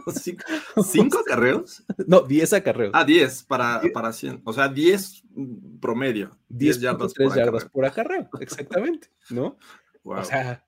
¿Cinco, 0.84 1.20
acarreos? 1.28 1.84
No, 2.08 2.22
10 2.22 2.54
acarreos. 2.54 2.92
Ah, 2.96 3.06
10 3.06 3.44
para, 3.44 3.84
para 3.94 4.12
100. 4.12 4.42
O 4.46 4.52
sea, 4.52 4.68
10 4.68 5.26
promedio. 5.80 6.40
10, 6.48 6.82
yardas, 6.82 7.14
por, 7.14 7.36
yardas 7.36 7.66
por 7.66 7.86
acarreo. 7.86 8.28
Exactamente, 8.40 9.10
¿no? 9.30 9.60
O 10.02 10.24
sea, 10.24 10.66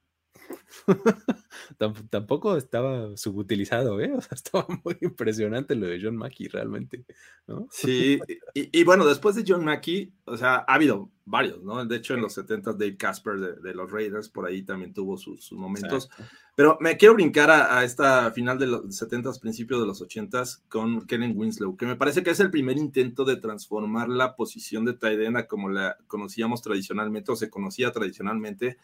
Tampoco 2.10 2.58
estaba 2.58 3.16
subutilizado, 3.18 4.00
¿eh? 4.00 4.12
O 4.16 4.22
sea, 4.22 4.36
estaba 4.36 4.68
muy 4.84 4.98
impresionante 5.02 5.76
lo 5.76 5.88
de 5.88 6.00
John 6.02 6.16
Mackey 6.16 6.48
realmente, 6.48 7.06
¿no? 7.48 7.68
Sí, 7.72 8.20
y, 8.54 8.84
bueno, 8.84 9.06
después 9.06 9.36
de 9.36 9.44
John 9.48 9.66
Mackey, 9.66 10.12
o 10.26 10.38
sea, 10.38 10.66
ha 10.68 10.76
habido 10.76 11.10
varios, 11.26 11.64
¿no? 11.64 11.84
De 11.86 11.96
hecho, 11.96 12.14
en 12.14 12.22
los 12.22 12.34
70 12.34 12.74
Dave 12.74 12.98
Casper 12.98 13.62
de, 13.62 13.74
los 13.74 13.92
Raiders, 13.92 14.30
por 14.30 14.46
ahí 14.46 14.64
también 14.64 14.94
tuvo 14.94 15.18
sus, 15.18 15.52
momentos. 15.54 16.10
Pero 16.56 16.78
me 16.82 16.98
quiero 16.98 17.16
brincar 17.16 17.50
a, 17.50 17.84
esta 17.84 18.32
final 18.32 18.60
de 18.60 18.68
los 18.68 18.96
70 18.96 19.32
principios 19.42 19.80
de 19.80 19.88
los 19.88 20.02
80 20.02 20.44
con 20.70 21.06
Kellen 21.08 21.34
Winslow, 21.36 21.78
que 21.78 21.86
me 21.86 21.96
parece 21.96 22.24
que 22.24 22.32
es 22.32 22.40
el 22.40 22.52
primer 22.52 22.78
intento 22.78 23.26
de 23.26 23.38
transformar 23.38 24.10
la 24.10 24.36
posición 24.36 24.86
de 24.86 24.94
Taidena 24.94 25.48
como 25.48 25.70
la 25.70 25.98
conocíamos 26.08 26.62
tradicionalmente 26.62 27.32
o 27.32 27.36
se 27.36 27.50
conocía 27.50 27.92
tradicionalmente 27.92 28.78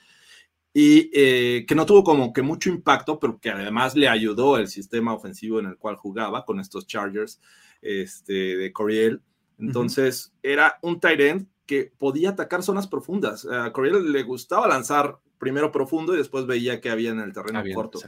y 0.79 1.09
eh, 1.11 1.65
que 1.67 1.73
no 1.73 1.87
tuvo 1.87 2.03
como 2.03 2.31
que 2.31 2.43
mucho 2.43 2.69
impacto, 2.69 3.19
pero 3.19 3.39
que 3.39 3.49
además 3.49 3.95
le 3.95 4.07
ayudó 4.07 4.59
el 4.59 4.67
sistema 4.67 5.11
ofensivo 5.11 5.59
en 5.59 5.65
el 5.65 5.75
cual 5.75 5.95
jugaba 5.95 6.45
con 6.45 6.59
estos 6.59 6.85
Chargers 6.85 7.41
este, 7.81 8.55
de 8.55 8.71
Coriel. 8.71 9.23
Entonces, 9.57 10.35
era 10.43 10.77
un 10.83 10.99
tight 10.99 11.19
end 11.19 11.47
que 11.65 11.91
podía 11.97 12.29
atacar 12.29 12.61
zonas 12.61 12.85
profundas. 12.85 13.47
A 13.47 13.73
Coriel 13.73 14.11
le 14.11 14.21
gustaba 14.21 14.67
lanzar 14.67 15.17
primero 15.39 15.71
profundo 15.71 16.13
y 16.13 16.17
después 16.19 16.45
veía 16.45 16.79
que 16.79 16.91
había 16.91 17.09
en 17.09 17.21
el 17.21 17.33
terreno 17.33 17.63
corto. 17.73 17.99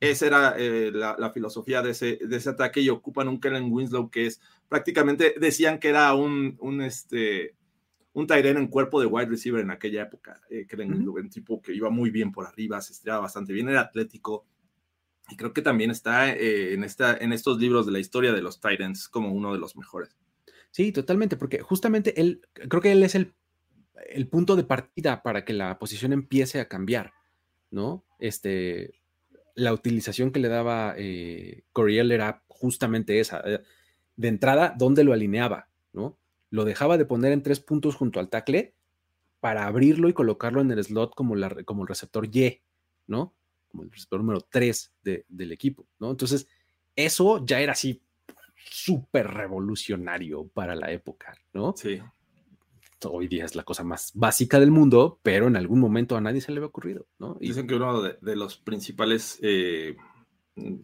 Esa 0.00 0.26
era 0.26 0.54
eh, 0.58 0.90
la, 0.92 1.30
filosofía 1.30 1.80
de 1.80 1.92
ese, 1.92 2.18
de 2.20 2.36
ese 2.38 2.50
ataque 2.50 2.80
y 2.80 2.88
ocupan 2.88 3.28
un 3.28 3.40
Kellen 3.40 3.70
Winslow 3.70 4.10
que 4.10 4.26
es 4.26 4.40
prácticamente, 4.68 5.36
decían 5.38 5.78
que 5.78 5.90
era 5.90 6.12
un, 6.14 6.56
un 6.58 6.80
este, 6.80 7.54
un 8.16 8.26
Tyren 8.26 8.56
en 8.56 8.68
cuerpo 8.68 8.98
de 8.98 9.06
wide 9.06 9.26
receiver 9.26 9.60
en 9.60 9.70
aquella 9.70 10.04
época, 10.04 10.40
eh, 10.48 10.66
que 10.66 10.74
era 10.74 10.86
un 10.86 11.28
tipo 11.28 11.60
que 11.60 11.74
iba 11.74 11.90
muy 11.90 12.08
bien 12.08 12.32
por 12.32 12.46
arriba, 12.46 12.80
se 12.80 12.94
estrellaba 12.94 13.20
bastante 13.20 13.52
bien, 13.52 13.68
era 13.68 13.82
atlético. 13.82 14.46
Y 15.28 15.36
creo 15.36 15.52
que 15.52 15.60
también 15.60 15.90
está 15.90 16.32
eh, 16.32 16.72
en, 16.72 16.82
esta, 16.82 17.14
en 17.14 17.34
estos 17.34 17.58
libros 17.58 17.84
de 17.84 17.92
la 17.92 17.98
historia 17.98 18.32
de 18.32 18.40
los 18.40 18.58
Titans 18.58 19.10
como 19.10 19.32
uno 19.32 19.52
de 19.52 19.58
los 19.58 19.76
mejores. 19.76 20.16
Sí, 20.70 20.92
totalmente, 20.92 21.36
porque 21.36 21.60
justamente 21.60 22.18
él, 22.18 22.40
creo 22.54 22.80
que 22.80 22.92
él 22.92 23.02
es 23.02 23.14
el, 23.14 23.34
el 24.08 24.28
punto 24.28 24.56
de 24.56 24.64
partida 24.64 25.22
para 25.22 25.44
que 25.44 25.52
la 25.52 25.78
posición 25.78 26.14
empiece 26.14 26.58
a 26.58 26.68
cambiar, 26.68 27.12
¿no? 27.70 28.02
Este, 28.18 28.94
la 29.54 29.74
utilización 29.74 30.30
que 30.30 30.40
le 30.40 30.48
daba 30.48 30.94
eh, 30.96 31.64
Coriel 31.74 32.12
era 32.12 32.42
justamente 32.48 33.20
esa. 33.20 33.42
Eh, 33.44 33.62
de 34.16 34.28
entrada, 34.28 34.74
¿dónde 34.74 35.04
lo 35.04 35.12
alineaba? 35.12 35.68
¿no? 35.92 36.18
Lo 36.50 36.64
dejaba 36.64 36.98
de 36.98 37.04
poner 37.04 37.32
en 37.32 37.42
tres 37.42 37.60
puntos 37.60 37.94
junto 37.94 38.20
al 38.20 38.28
tackle 38.28 38.74
para 39.40 39.66
abrirlo 39.66 40.08
y 40.08 40.12
colocarlo 40.12 40.60
en 40.60 40.70
el 40.70 40.82
slot 40.82 41.14
como, 41.14 41.36
la, 41.36 41.50
como 41.64 41.82
el 41.82 41.88
receptor 41.88 42.28
Y, 42.34 42.60
¿no? 43.06 43.34
Como 43.68 43.84
el 43.84 43.90
receptor 43.90 44.20
número 44.20 44.40
3 44.40 44.92
del 45.28 45.52
equipo, 45.52 45.86
¿no? 45.98 46.10
Entonces, 46.10 46.48
eso 46.94 47.44
ya 47.44 47.60
era 47.60 47.72
así 47.72 48.02
súper 48.70 49.28
revolucionario 49.28 50.48
para 50.48 50.74
la 50.74 50.90
época, 50.90 51.36
¿no? 51.52 51.74
Sí. 51.76 52.00
Hoy 53.04 53.28
día 53.28 53.44
es 53.44 53.54
la 53.54 53.62
cosa 53.62 53.84
más 53.84 54.10
básica 54.14 54.58
del 54.58 54.70
mundo, 54.70 55.20
pero 55.22 55.46
en 55.46 55.56
algún 55.56 55.78
momento 55.78 56.16
a 56.16 56.20
nadie 56.20 56.40
se 56.40 56.50
le 56.50 56.58
había 56.58 56.68
ocurrido, 56.68 57.06
¿no? 57.18 57.36
Y 57.40 57.48
Dicen 57.48 57.66
que 57.66 57.74
uno 57.74 58.02
de, 58.02 58.36
los 58.36 58.56
principales 58.56 59.38
eh, 59.42 59.96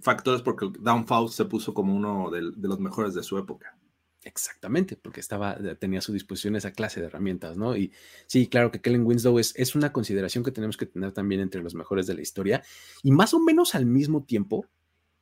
factores 0.02 0.42
porque 0.42 0.70
Downfall 0.78 1.30
se 1.30 1.46
puso 1.46 1.72
como 1.72 1.94
uno 1.94 2.30
de 2.30 2.42
los 2.42 2.78
mejores 2.78 3.14
de 3.14 3.22
su 3.22 3.38
época. 3.38 3.76
Exactamente, 4.24 4.96
porque 4.96 5.20
estaba, 5.20 5.56
tenía 5.78 5.98
a 5.98 6.02
su 6.02 6.12
disposición 6.12 6.54
esa 6.54 6.72
clase 6.72 7.00
de 7.00 7.06
herramientas, 7.06 7.56
¿no? 7.56 7.76
Y 7.76 7.92
sí, 8.26 8.46
claro 8.46 8.70
que 8.70 8.80
Kellen 8.80 9.04
Winslow 9.04 9.38
es, 9.38 9.52
es 9.56 9.74
una 9.74 9.92
consideración 9.92 10.44
que 10.44 10.52
tenemos 10.52 10.76
que 10.76 10.86
tener 10.86 11.12
también 11.12 11.40
entre 11.40 11.62
los 11.62 11.74
mejores 11.74 12.06
de 12.06 12.14
la 12.14 12.22
historia. 12.22 12.62
Y 13.02 13.10
más 13.10 13.34
o 13.34 13.40
menos 13.40 13.74
al 13.74 13.84
mismo 13.84 14.22
tiempo, 14.22 14.66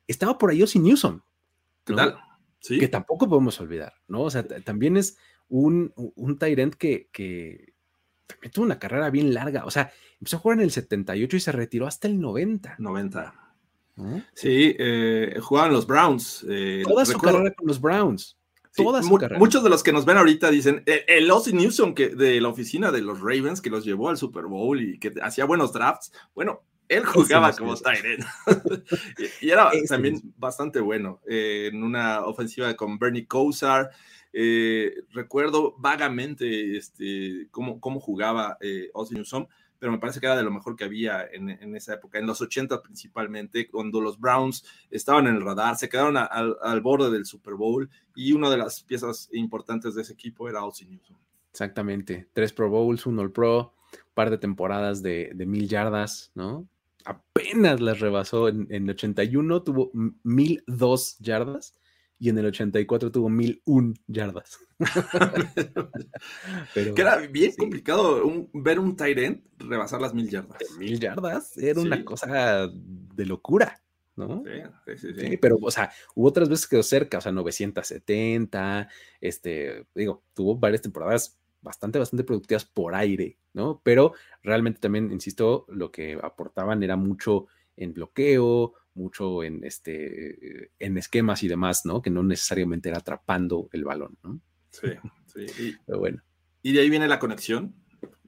estaba 0.07 0.37
por 0.37 0.51
ahí 0.51 0.61
Ozzy 0.61 0.79
Newsom. 0.79 1.21
¿Qué 1.83 1.95
tal? 1.95 2.17
Sí. 2.59 2.77
Que 2.77 2.87
tampoco 2.87 3.27
podemos 3.27 3.59
olvidar, 3.59 3.93
¿no? 4.07 4.21
O 4.21 4.29
sea, 4.29 4.45
también 4.45 4.97
es 4.97 5.17
un, 5.49 5.91
un 5.95 6.37
Tyrant 6.37 6.75
que, 6.75 7.09
que 7.11 7.73
también 8.27 8.51
tuvo 8.51 8.65
una 8.65 8.77
carrera 8.77 9.09
bien 9.09 9.33
larga. 9.33 9.65
O 9.65 9.71
sea, 9.71 9.91
empezó 10.19 10.37
a 10.37 10.39
jugar 10.41 10.59
en 10.59 10.65
el 10.65 10.71
78 10.71 11.37
y 11.37 11.39
se 11.39 11.51
retiró 11.51 11.87
hasta 11.87 12.07
el 12.07 12.19
90. 12.19 12.75
90. 12.77 13.33
Sí, 14.35 14.75
eh, 14.77 15.39
jugaban 15.41 15.73
los 15.73 15.87
Browns. 15.87 16.45
Eh, 16.47 16.83
Toda 16.83 17.05
su 17.05 17.17
carrera 17.17 17.51
con 17.53 17.67
los 17.67 17.81
Browns 17.81 18.37
muchos 19.37 19.63
de 19.63 19.69
los 19.69 19.83
que 19.83 19.91
nos 19.91 20.05
ven 20.05 20.17
ahorita 20.17 20.49
dicen, 20.49 20.83
e, 20.85 21.05
el, 21.07 21.29
Ozzy 21.29 21.53
Newsom 21.53 21.93
que, 21.93 22.09
de 22.09 22.39
la 22.39 22.49
oficina 22.49 22.91
de 22.91 23.01
los 23.01 23.19
Ravens 23.19 23.61
que 23.61 23.69
los 23.69 23.85
llevó 23.85 24.09
al 24.09 24.17
Super 24.17 24.45
Bowl 24.45 24.81
y 24.81 24.99
que 24.99 25.13
hacía 25.21 25.45
buenos 25.45 25.73
drafts, 25.73 26.11
bueno, 26.33 26.63
él 26.87 27.05
jugaba 27.05 27.53
como 27.53 27.75
Tyrant 27.75 28.25
y, 29.41 29.49
era 29.49 29.71
también 29.87 30.21
bastante 30.37 30.81
bueno 30.81 31.21
eh, 31.27 31.69
en 31.71 31.83
una 31.83 32.25
ofensiva 32.25 32.73
con 32.75 32.99
Bernie 32.99 33.27
Kosar, 33.27 33.89
Eh, 34.33 34.93
recuerdo 35.11 35.75
vagamente 35.77 36.77
este, 36.77 37.49
cómo, 37.51 37.81
cómo 37.81 37.99
jugaba 37.99 38.57
eh, 38.61 38.89
Ozzy 38.93 39.15
Newsome, 39.15 39.47
pero 39.81 39.91
me 39.91 39.97
parece 39.97 40.19
que 40.19 40.27
era 40.27 40.37
de 40.37 40.43
lo 40.43 40.51
mejor 40.51 40.75
que 40.75 40.83
había 40.83 41.25
en, 41.25 41.75
esa 41.75 41.95
época, 41.95 42.19
en 42.19 42.27
los 42.27 42.39
80 42.39 42.83
principalmente, 42.83 43.67
cuando 43.67 43.99
los 43.99 44.19
Browns 44.19 44.63
estaban 44.91 45.25
en 45.25 45.37
el 45.37 45.41
radar, 45.41 45.75
se 45.75 45.89
quedaron 45.89 46.17
al 46.17 46.81
borde 46.81 47.09
del 47.09 47.25
Super 47.25 47.55
Bowl 47.55 47.89
y 48.13 48.31
una 48.33 48.51
de 48.51 48.57
las 48.57 48.83
piezas 48.83 49.27
importantes 49.33 49.95
de 49.95 50.03
ese 50.03 50.13
equipo 50.13 50.47
era 50.47 50.63
Ozzy 50.63 50.85
Newsome. 50.85 51.17
Exactamente, 51.49 52.29
tres 52.31 52.53
Pro 52.53 52.69
Bowls, 52.69 53.07
uno 53.07 53.23
All 53.23 53.31
Pro, 53.31 53.73
par 54.13 54.29
de 54.29 54.37
temporadas 54.37 55.01
de, 55.01 55.31
de 55.33 55.45
mil 55.47 55.67
yardas, 55.67 56.31
¿no? 56.35 56.67
Apenas 57.03 57.81
las 57.81 57.99
rebasó 57.99 58.49
en, 58.49 58.67
en 58.69 58.87
81, 58.87 59.63
tuvo 59.63 59.89
mil 60.21 60.63
dos 60.67 61.17
yardas 61.17 61.73
y 62.21 62.29
en 62.29 62.37
el 62.37 62.45
84 62.45 63.11
tuvo 63.11 63.29
1001 63.29 63.95
yardas. 64.05 64.59
Pero, 66.75 66.93
que 66.93 67.01
era 67.01 67.17
bien 67.17 67.51
complicado 67.57 68.47
ver 68.53 68.79
un 68.79 68.95
Tyrant 68.95 69.43
rebasar 69.57 69.99
las 69.99 70.13
mil 70.13 70.29
yardas. 70.29 70.61
Mil 70.77 70.99
yardas 70.99 71.57
era 71.57 71.81
una 71.81 72.05
cosa 72.05 72.69
de 72.71 73.25
locura, 73.25 73.81
¿no? 74.15 74.43
Sí, 74.85 74.97
sí, 74.97 75.13
sí, 75.17 75.37
Pero, 75.37 75.57
o 75.59 75.71
sea, 75.71 75.91
hubo 76.13 76.27
otras 76.27 76.47
veces 76.47 76.67
que 76.67 76.75
quedó 76.75 76.83
cerca, 76.83 77.17
o 77.17 77.21
sea, 77.21 77.31
970, 77.31 78.87
este, 79.19 79.87
digo, 79.95 80.23
tuvo 80.35 80.55
varias 80.55 80.83
temporadas 80.83 81.39
bastante, 81.63 81.97
bastante 81.97 82.23
productivas 82.23 82.65
por 82.65 82.93
aire, 82.93 83.39
¿no? 83.53 83.81
Pero 83.83 84.13
realmente 84.43 84.79
también, 84.79 85.11
insisto, 85.11 85.65
lo 85.69 85.91
que 85.91 86.19
aportaban 86.21 86.83
era 86.83 86.97
mucho 86.97 87.47
en 87.77 87.95
bloqueo, 87.95 88.75
mucho 88.93 89.43
en, 89.43 89.63
este, 89.63 90.71
en 90.79 90.97
esquemas 90.97 91.43
y 91.43 91.47
demás, 91.47 91.85
¿no? 91.85 92.01
Que 92.01 92.09
no 92.09 92.23
necesariamente 92.23 92.89
era 92.89 92.99
atrapando 92.99 93.69
el 93.71 93.83
balón, 93.83 94.17
¿no? 94.23 94.41
Sí, 94.69 94.89
sí. 95.27 95.45
Y, 95.59 95.75
Pero 95.85 95.99
bueno. 95.99 96.21
Y 96.61 96.73
de 96.73 96.81
ahí 96.81 96.89
viene 96.89 97.07
la 97.07 97.19
conexión 97.19 97.75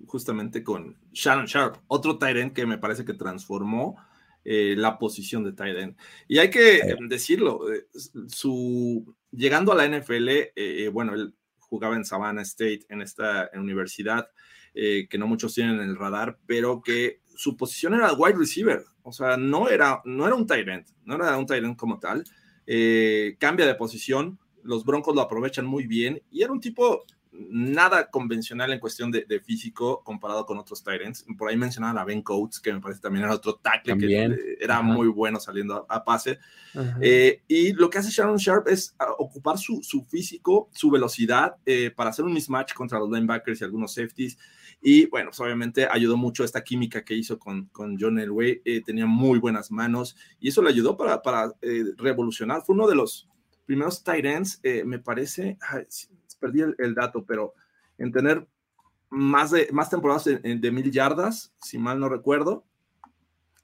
justamente 0.06 0.64
con 0.64 0.98
Shannon 1.12 1.46
Sharp, 1.46 1.78
otro 1.88 2.18
Tyrant 2.18 2.54
que 2.54 2.66
me 2.66 2.78
parece 2.78 3.06
que 3.06 3.14
transformó 3.14 3.98
eh, 4.44 4.76
la 4.78 5.00
posición 5.00 5.44
de 5.44 5.54
Tyrant. 5.54 5.98
Y 6.28 6.40
hay 6.40 6.50
que 6.50 6.96
decirlo, 7.08 7.72
eh, 7.72 7.88
su, 8.28 9.16
llegando 9.32 9.72
a 9.72 9.76
la 9.76 9.88
NFL, 9.88 10.30
eh, 10.56 10.90
bueno, 10.92 11.14
él 11.14 11.34
jugaba 11.60 11.96
en 11.96 12.06
Savannah 12.06 12.42
State, 12.42 12.86
en 12.90 13.02
esta 13.02 13.50
universidad, 13.54 14.28
que 14.74 15.18
no 15.18 15.28
muchos 15.28 15.54
tienen 15.54 15.76
en 15.76 15.90
el 15.90 15.98
radar, 15.98 16.38
pero 16.48 16.82
que 16.82 17.22
su 17.36 17.56
posición 17.56 17.94
era 17.94 18.14
wide 18.14 18.38
receiver, 18.38 18.84
o 19.04 19.12
sea, 19.12 19.38
no 19.38 19.68
era, 19.68 20.02
no 20.06 20.26
era 20.26 20.36
un 20.36 20.48
tight 20.48 20.68
end, 20.68 20.86
no 21.06 21.16
era 21.16 21.38
un 21.38 21.46
tight 21.46 21.64
end 21.64 21.76
como 21.76 22.00
tal. 22.00 22.24
Eh, 22.66 23.36
cambia 23.40 23.66
de 23.66 23.76
posición, 23.76 24.40
los 24.64 24.86
Broncos 24.86 25.14
lo 25.14 25.22
aprovechan 25.22 25.66
muy 25.66 25.86
bien 25.86 26.22
y 26.32 26.44
era 26.44 26.54
un 26.54 26.62
tipo 26.62 27.04
nada 27.36 28.12
convencional 28.12 28.72
en 28.72 28.80
cuestión 28.80 29.10
de, 29.12 29.26
físico 29.44 30.04
comparado 30.04 30.46
con 30.46 30.60
otros 30.60 30.84
Tyrants. 30.84 31.26
Por 31.36 31.50
ahí 31.50 31.58
mencionaban 31.58 31.98
a 31.98 32.06
Ben 32.06 32.22
Coates, 32.22 32.60
que 32.60 32.72
me 32.72 32.80
parece 32.80 33.02
también 33.02 33.26
era 33.26 33.34
otro 33.34 33.56
tackle 33.56 33.98
que 33.98 34.58
era 34.60 34.82
muy 34.84 35.08
bueno 35.08 35.40
saliendo 35.40 35.86
a, 35.90 36.04
pase. 36.04 36.38
Eh, 37.02 37.42
y 37.48 37.74
lo 37.74 37.90
que 37.90 37.98
hace 37.98 38.12
Sharon 38.12 38.38
Sharp 38.38 38.68
es 38.68 38.96
ah, 39.00 39.14
ocupar 39.18 39.58
su, 39.58 39.82
su 39.82 40.04
físico, 40.04 40.70
su 40.74 40.92
velocidad 40.92 41.56
eh, 41.66 41.92
para 41.94 42.12
hacer 42.12 42.24
un 42.24 42.34
mismatch 42.34 42.74
contra 42.74 43.00
los 43.00 43.10
linebackers 43.10 43.62
y 43.62 43.64
algunos 43.64 43.96
safeties. 43.96 44.38
Y 44.86 45.06
bueno, 45.06 45.30
pues, 45.30 45.40
obviamente 45.40 45.88
ayudó 45.90 46.18
mucho 46.18 46.44
esta 46.44 46.62
química 46.62 47.06
que 47.06 47.16
hizo 47.16 47.40
con, 47.40 47.68
con 47.68 47.98
John 47.98 48.20
Elway. 48.20 48.62
Eh, 48.66 48.82
tenía 48.86 49.06
muy 49.06 49.40
buenas 49.40 49.72
manos 49.72 50.18
y 50.42 50.50
eso 50.50 50.62
le 50.62 50.70
ayudó 50.70 50.98
para, 50.98 51.22
para 51.22 51.54
eh, 51.62 51.86
revolucionar. 51.96 52.64
Fue 52.64 52.76
uno 52.76 52.86
de 52.88 52.96
los 52.96 53.30
primeros 53.66 54.04
tight 54.04 54.26
ends, 54.26 54.60
eh, 54.62 54.84
me 54.84 55.00
parece, 55.00 55.58
perdí 56.38 56.64
el, 56.78 56.94
dato, 56.94 57.24
pero 57.26 57.54
en 57.98 58.12
tener 58.12 58.46
más, 59.10 59.52
de, 59.52 59.70
más 59.72 59.90
temporadas 59.90 60.26
de, 60.26 60.72
mil 60.72 60.92
yardas, 60.92 61.54
si 61.62 61.78
mal 61.78 61.98
no 61.98 62.10
recuerdo. 62.10 62.66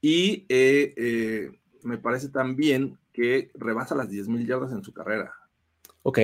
Y 0.01 0.45
me 1.83 1.97
parece 1.97 2.29
también 2.29 2.97
que 3.11 3.51
rebasa 3.55 3.93
las 3.93 4.09
diez 4.09 4.29
mil 4.29 4.47
yardas 4.47 4.71
en 4.71 4.85
su 4.85 4.93
carrera. 4.93 5.33
Ok, 6.09 6.17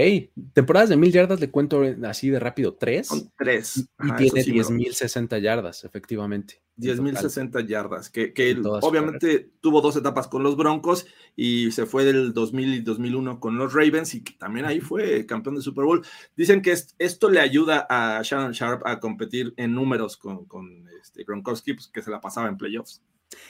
temporadas 0.53 0.89
de 0.89 0.97
mil 0.97 1.11
yardas 1.11 1.39
le 1.39 1.51
cuento 1.51 1.83
así 2.07 2.31
de 2.31 2.39
rápido, 2.39 2.73
tres. 2.73 3.07
tres. 3.37 3.87
Y, 4.03 4.15
tiene 4.15 4.41
diez 4.41 4.71
mil 4.71 4.95
sesenta 4.95 5.37
yardas, 5.37 5.83
efectivamente. 5.83 6.63
Diez 6.75 6.99
mil 6.99 7.15
sesenta 7.15 7.61
yardas, 7.61 8.09
que, 8.09 8.33
obviamente 8.81 9.51
tuvo 9.61 9.81
dos 9.81 9.95
etapas 9.95 10.27
con 10.27 10.41
los 10.41 10.57
Broncos 10.57 11.05
y 11.35 11.69
se 11.69 11.85
fue 11.85 12.03
del 12.03 12.33
2000 12.33 12.73
y 12.73 12.81
2001 12.81 13.39
con 13.39 13.59
los 13.59 13.75
Ravens 13.75 14.15
y 14.15 14.23
que 14.23 14.33
también 14.33 14.65
ahí 14.65 14.79
fue 14.79 15.27
campeón 15.27 15.53
de 15.53 15.61
Super 15.61 15.85
Bowl. 15.85 16.03
Dicen 16.35 16.63
que 16.63 16.75
esto 16.97 17.29
le 17.29 17.39
ayuda 17.39 17.85
a 17.87 18.23
Shannon 18.23 18.53
Sharp 18.53 18.81
a 18.87 18.99
competir 18.99 19.53
en 19.55 19.75
números 19.75 20.17
con, 20.17 20.45
con 20.45 20.89
este 20.99 21.23
Gronkowski, 21.25 21.75
pues, 21.75 21.89
que 21.89 22.01
se 22.01 22.09
la 22.09 22.19
pasaba 22.19 22.49
en 22.49 22.57
playoffs. 22.57 23.03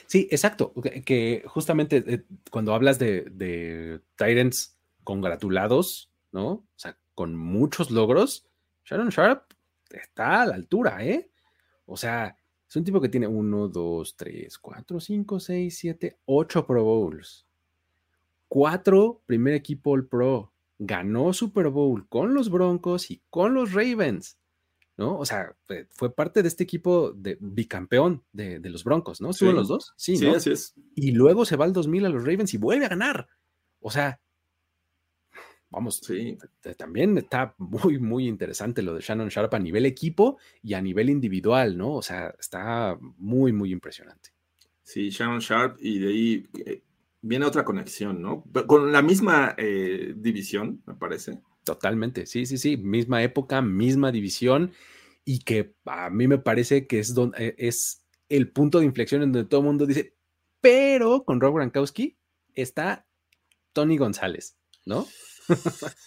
Sí, 0.05 0.27
exacto. 0.29 0.73
Que, 1.05 1.45
justamente 1.47 2.03
eh, 2.05 2.25
cuando 2.51 2.73
hablas 2.73 2.99
de, 2.99 3.21
de 3.31 4.01
Titans 4.17 4.77
congratulados, 5.05 6.11
¿no? 6.35 6.47
O 6.49 6.65
sea, 6.75 6.97
con 7.13 7.33
muchos 7.33 7.91
logros, 7.91 8.45
Sharon 8.83 9.07
Sharp 9.07 9.53
está 9.89 10.41
a 10.41 10.45
la 10.45 10.55
altura, 10.55 11.03
¿eh? 11.05 11.31
O 11.85 11.95
sea, 11.95 12.35
es 12.67 12.75
un 12.75 12.83
tipo 12.83 12.99
que 12.99 13.07
tiene 13.07 13.25
1, 13.25 13.69
2, 13.69 14.15
3, 14.17 14.57
4, 14.59 14.99
5, 14.99 15.39
6, 15.39 15.77
7, 15.77 16.17
8 16.25 16.67
Pro 16.67 16.83
Bowls. 16.83 17.47
4 18.49 19.21
primer 19.25 19.53
equipo 19.53 19.91
All 19.91 20.07
Pro. 20.07 20.51
Ganó 20.77 21.31
Super 21.31 21.69
Bowl 21.69 22.05
con 22.09 22.33
los 22.33 22.49
Broncos 22.49 23.11
y 23.11 23.21
con 23.29 23.53
los 23.53 23.71
Ravens. 23.71 24.37
¿no? 24.97 25.17
O 25.17 25.25
sea, 25.25 25.55
fue 25.89 26.13
parte 26.13 26.41
de 26.41 26.49
este 26.49 26.65
equipo 26.65 27.13
de 27.13 27.37
bicampeón 27.39 28.25
de, 28.33 28.59
los 28.59 28.83
Broncos, 28.83 29.21
¿no? 29.21 29.29
¿Estuvo 29.29 29.53
los 29.53 29.69
dos? 29.69 29.93
Sí, 29.95 30.17
sí 30.17 30.27
así 30.27 30.51
es. 30.51 30.73
Y 30.95 31.11
luego 31.11 31.45
se 31.45 31.55
va 31.55 31.63
al 31.63 31.73
2000 31.73 32.05
a 32.05 32.09
los 32.09 32.23
Ravens 32.25 32.53
y 32.53 32.57
vuelve 32.57 32.85
a 32.85 32.89
ganar. 32.89 33.27
O 33.79 33.89
sea, 33.89 34.19
Vamos, 35.69 35.97
sí. 35.97 36.37
también 36.77 37.17
está 37.17 37.53
muy, 37.57 37.99
muy 37.99 38.27
interesante 38.27 38.81
lo 38.81 38.93
de 38.93 39.01
Shannon 39.01 39.29
Sharp 39.29 39.53
a 39.53 39.59
nivel 39.59 39.85
equipo 39.85 40.37
y 40.63 40.73
a 40.73 40.81
nivel 40.81 41.09
individual, 41.09 41.77
¿no? 41.77 41.93
O 41.95 42.01
sea, 42.01 42.33
está 42.39 42.97
muy, 43.17 43.51
muy 43.51 43.71
impresionante. 43.71 44.29
Sí, 44.83 45.09
Shannon 45.09 45.39
Sharp 45.39 45.77
y 45.79 45.99
de 45.99 46.07
ahí 46.07 46.47
eh, 46.65 46.81
viene 47.21 47.45
otra 47.45 47.65
conexión, 47.65 48.21
¿no? 48.21 48.43
Con 48.67 48.91
la 48.91 49.01
misma 49.01 49.55
eh, 49.57 50.13
división, 50.15 50.81
me 50.85 50.93
parece. 50.93 51.39
Totalmente, 51.63 52.27
sí, 52.27 52.45
sí, 52.45 52.57
sí, 52.57 52.77
misma 52.77 53.23
época, 53.23 53.61
misma 53.61 54.11
división 54.11 54.71
y 55.25 55.39
que 55.39 55.73
a 55.85 56.11
mí 56.11 56.27
me 56.27 56.37
parece 56.37 56.85
que 56.85 56.99
es, 56.99 57.15
donde, 57.15 57.47
eh, 57.47 57.55
es 57.57 58.05
el 58.29 58.51
punto 58.51 58.79
de 58.79 58.85
inflexión 58.85 59.23
en 59.23 59.31
donde 59.31 59.49
todo 59.49 59.61
el 59.61 59.65
mundo 59.65 59.87
dice, 59.87 60.15
pero 60.61 61.25
con 61.25 61.41
Rob 61.41 61.55
Gronkowski 61.55 62.17
está 62.53 63.07
Tony 63.73 63.97
González, 63.97 64.55
¿no? 64.85 65.07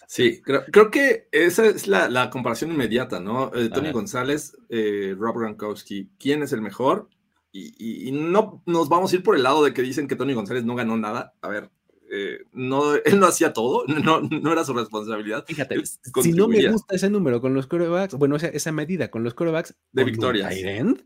Sí, 0.07 0.41
creo, 0.43 0.91
que 0.91 1.29
esa 1.33 1.67
es 1.67 1.87
la, 1.87 2.31
comparación 2.31 2.73
inmediata, 2.73 3.21
¿no? 3.21 3.53
Eh, 3.55 3.69
Tony 3.69 3.93
González, 3.93 4.57
eh, 4.69 5.15
Rob 5.19 5.39
Gronkowski, 5.39 6.11
¿quién 6.19 6.43
es 6.43 6.53
el 6.53 6.63
mejor? 6.63 7.09
Y, 7.53 8.11
no 8.13 8.63
nos 8.67 8.89
vamos 8.89 9.13
a 9.13 9.17
ir 9.17 9.23
por 9.23 9.37
el 9.37 9.43
lado 9.43 9.65
de 9.65 9.73
que 9.73 9.83
dicen 9.83 10.07
que 10.07 10.17
Tony 10.17 10.35
González 10.35 10.65
no 10.65 10.75
ganó 10.75 10.97
nada. 10.97 11.35
A 11.41 11.49
ver, 11.49 11.71
eh, 12.11 12.39
no, 12.53 12.95
él 12.95 13.21
no 13.21 13.27
hacía 13.27 13.53
todo, 13.53 13.85
no, 13.87 14.21
no 14.21 14.53
era 14.53 14.65
su 14.65 14.75
responsabilidad. 14.75 15.45
Fíjate, 15.47 15.77
si 16.23 16.33
no 16.33 16.49
me 16.49 16.71
gusta 16.71 16.95
ese 16.95 17.11
número 17.11 17.41
con 17.41 17.55
los 17.55 17.67
corebacks, 17.67 18.15
bueno, 18.15 18.37
esa, 18.37 18.73
medida 18.73 19.11
con 19.11 19.25
los 19.25 19.35
corebacks 19.35 19.75
de 19.93 20.05
victorias. 20.05 20.55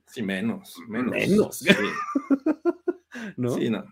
Sí, 0.06 0.22
menos, 0.22 0.76
menos. 0.88 1.10
Menos. 1.10 1.58
Sí. 1.58 1.68
¿No? 3.36 3.54
Sí, 3.54 3.70
no. 3.70 3.84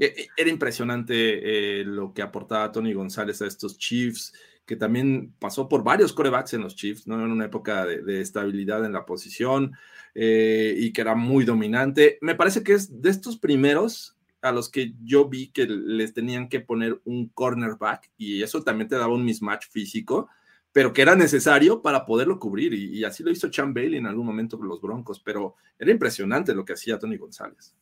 E, 0.00 0.06
e, 0.06 0.28
era 0.36 0.50
impresionante 0.50 1.80
eh, 1.80 1.84
lo 1.84 2.12
que 2.12 2.22
aportaba 2.22 2.72
Tony 2.72 2.92
González 2.92 3.42
a 3.42 3.46
estos 3.46 3.78
Chiefs, 3.78 4.32
que 4.66 4.76
también 4.76 5.34
pasó 5.38 5.68
por 5.68 5.84
varios 5.84 6.12
corebacks 6.12 6.54
en 6.54 6.62
los 6.62 6.74
Chiefs, 6.74 7.06
¿no? 7.06 7.22
En 7.22 7.30
una 7.30 7.46
época 7.46 7.84
de, 7.84 8.20
estabilidad 8.20 8.84
en 8.84 8.92
la 8.92 9.04
posición 9.04 9.72
eh, 10.14 10.74
y 10.76 10.92
que 10.92 11.02
era 11.02 11.14
muy 11.14 11.44
dominante. 11.44 12.18
Me 12.20 12.34
parece 12.34 12.62
que 12.62 12.72
es 12.72 13.00
de 13.02 13.10
estos 13.10 13.38
primeros 13.38 14.16
a 14.40 14.52
los 14.52 14.70
que 14.70 14.94
yo 15.02 15.28
vi 15.28 15.50
que 15.50 15.66
les 15.66 16.12
tenían 16.12 16.48
que 16.48 16.60
poner 16.60 17.00
un 17.04 17.28
cornerback 17.28 18.10
y 18.16 18.42
eso 18.42 18.62
también 18.62 18.88
te 18.88 18.96
daba 18.96 19.14
un 19.14 19.24
mismatch 19.24 19.68
físico, 19.70 20.28
pero 20.72 20.92
que 20.92 21.02
era 21.02 21.14
necesario 21.14 21.80
para 21.82 22.04
poderlo 22.04 22.38
cubrir 22.38 22.74
y, 22.74 22.98
y 22.98 23.04
así 23.04 23.22
lo 23.22 23.30
hizo 23.30 23.50
Chan 23.50 23.72
Bailey 23.72 23.98
en 23.98 24.06
algún 24.06 24.26
momento 24.26 24.58
con 24.58 24.68
los 24.68 24.80
Broncos, 24.82 25.20
pero 25.20 25.56
era 25.78 25.90
impresionante 25.90 26.54
lo 26.54 26.64
que 26.64 26.74
hacía 26.74 26.98
Tony 26.98 27.16
González. 27.16 27.74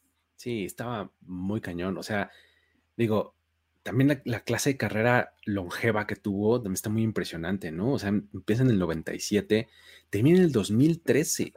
Sí, 0.43 0.65
estaba 0.65 1.09
muy 1.21 1.61
cañón. 1.61 1.97
O 1.99 2.03
sea, 2.03 2.33
digo, 2.97 3.37
también 3.85 4.21
la, 4.25 4.41
clase 4.41 4.71
de 4.71 4.77
carrera 4.77 5.35
longeva 5.45 6.09
que 6.09 6.17
tuvo 6.17 6.57
también 6.57 6.75
está 6.75 6.91
muy 6.91 7.05
impresionante, 7.05 7.71
¿no? 7.71 7.93
O 7.93 7.99
sea, 8.01 8.09
empieza 8.09 8.65
en 8.65 8.71
el 8.71 8.81
97, 8.81 9.69
termina 10.11 10.39
en 10.39 10.45
el 10.47 10.51
2013. 10.51 11.53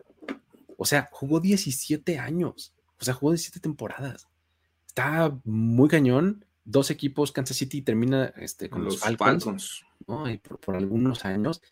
O 0.77 0.86
sea, 0.86 1.09
jugó 1.11 1.39
17 1.39 2.19
años. 2.19 2.75
O 2.99 3.03
sea, 3.03 3.15
jugó 3.15 3.31
17 3.31 3.59
temporadas. 3.59 4.27
Está 4.86 5.36
muy 5.45 5.89
cañón. 5.89 6.45
Dos 6.63 6.91
equipos, 6.91 7.31
Kansas 7.31 7.57
City 7.57 7.81
termina 7.81 8.33
este, 8.38 8.69
con 8.69 8.83
los, 8.83 8.99
Falcons. 8.99 9.83
¿no? 10.07 10.25
por, 10.63 10.75
algunos 10.75 11.25
años, 11.25 11.63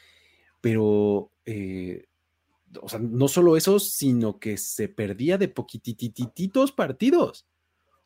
pero, 0.62 1.30
eh, 1.46 2.08
o 2.82 2.90
sea, 2.90 3.00
no 3.00 3.28
solo 3.28 3.58
eso, 3.58 3.80
sino 3.80 4.40
que 4.40 4.58
se 4.58 4.90
perdía 4.90 5.38
de 5.38 5.48
poquitititos 5.48 6.72
partidos. 6.72 7.46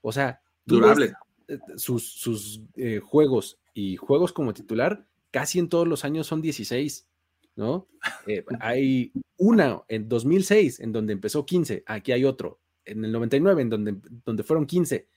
O 0.02 0.12
sea, 0.12 0.42
durable. 0.66 1.14
Eh, 1.48 1.60
sus, 1.76 2.12
sus 2.12 2.62
eh, 2.76 3.00
juegos 3.00 3.60
y 3.74 3.96
juegos 3.96 4.34
como 4.34 4.54
titular, 4.54 5.08
casi 5.32 5.60
en 5.60 5.70
todos 5.70 5.88
los 5.88 6.04
años 6.04 6.28
son 6.28 6.42
16, 6.42 7.08
¿no? 7.56 7.88
hay 8.60 9.12
una 9.38 9.84
en 9.88 10.10
2006 10.10 10.80
en 10.80 10.92
donde 10.92 11.14
empezó 11.14 11.46
15, 11.46 11.84
aquí 11.86 12.12
hay 12.12 12.26
otro, 12.26 12.60
en 12.86 13.06
el 13.06 13.12
99 13.12 13.62
en 13.62 13.70
donde, 13.70 13.96
donde 14.26 14.44
fueron 14.44 14.66
15, 14.66 15.08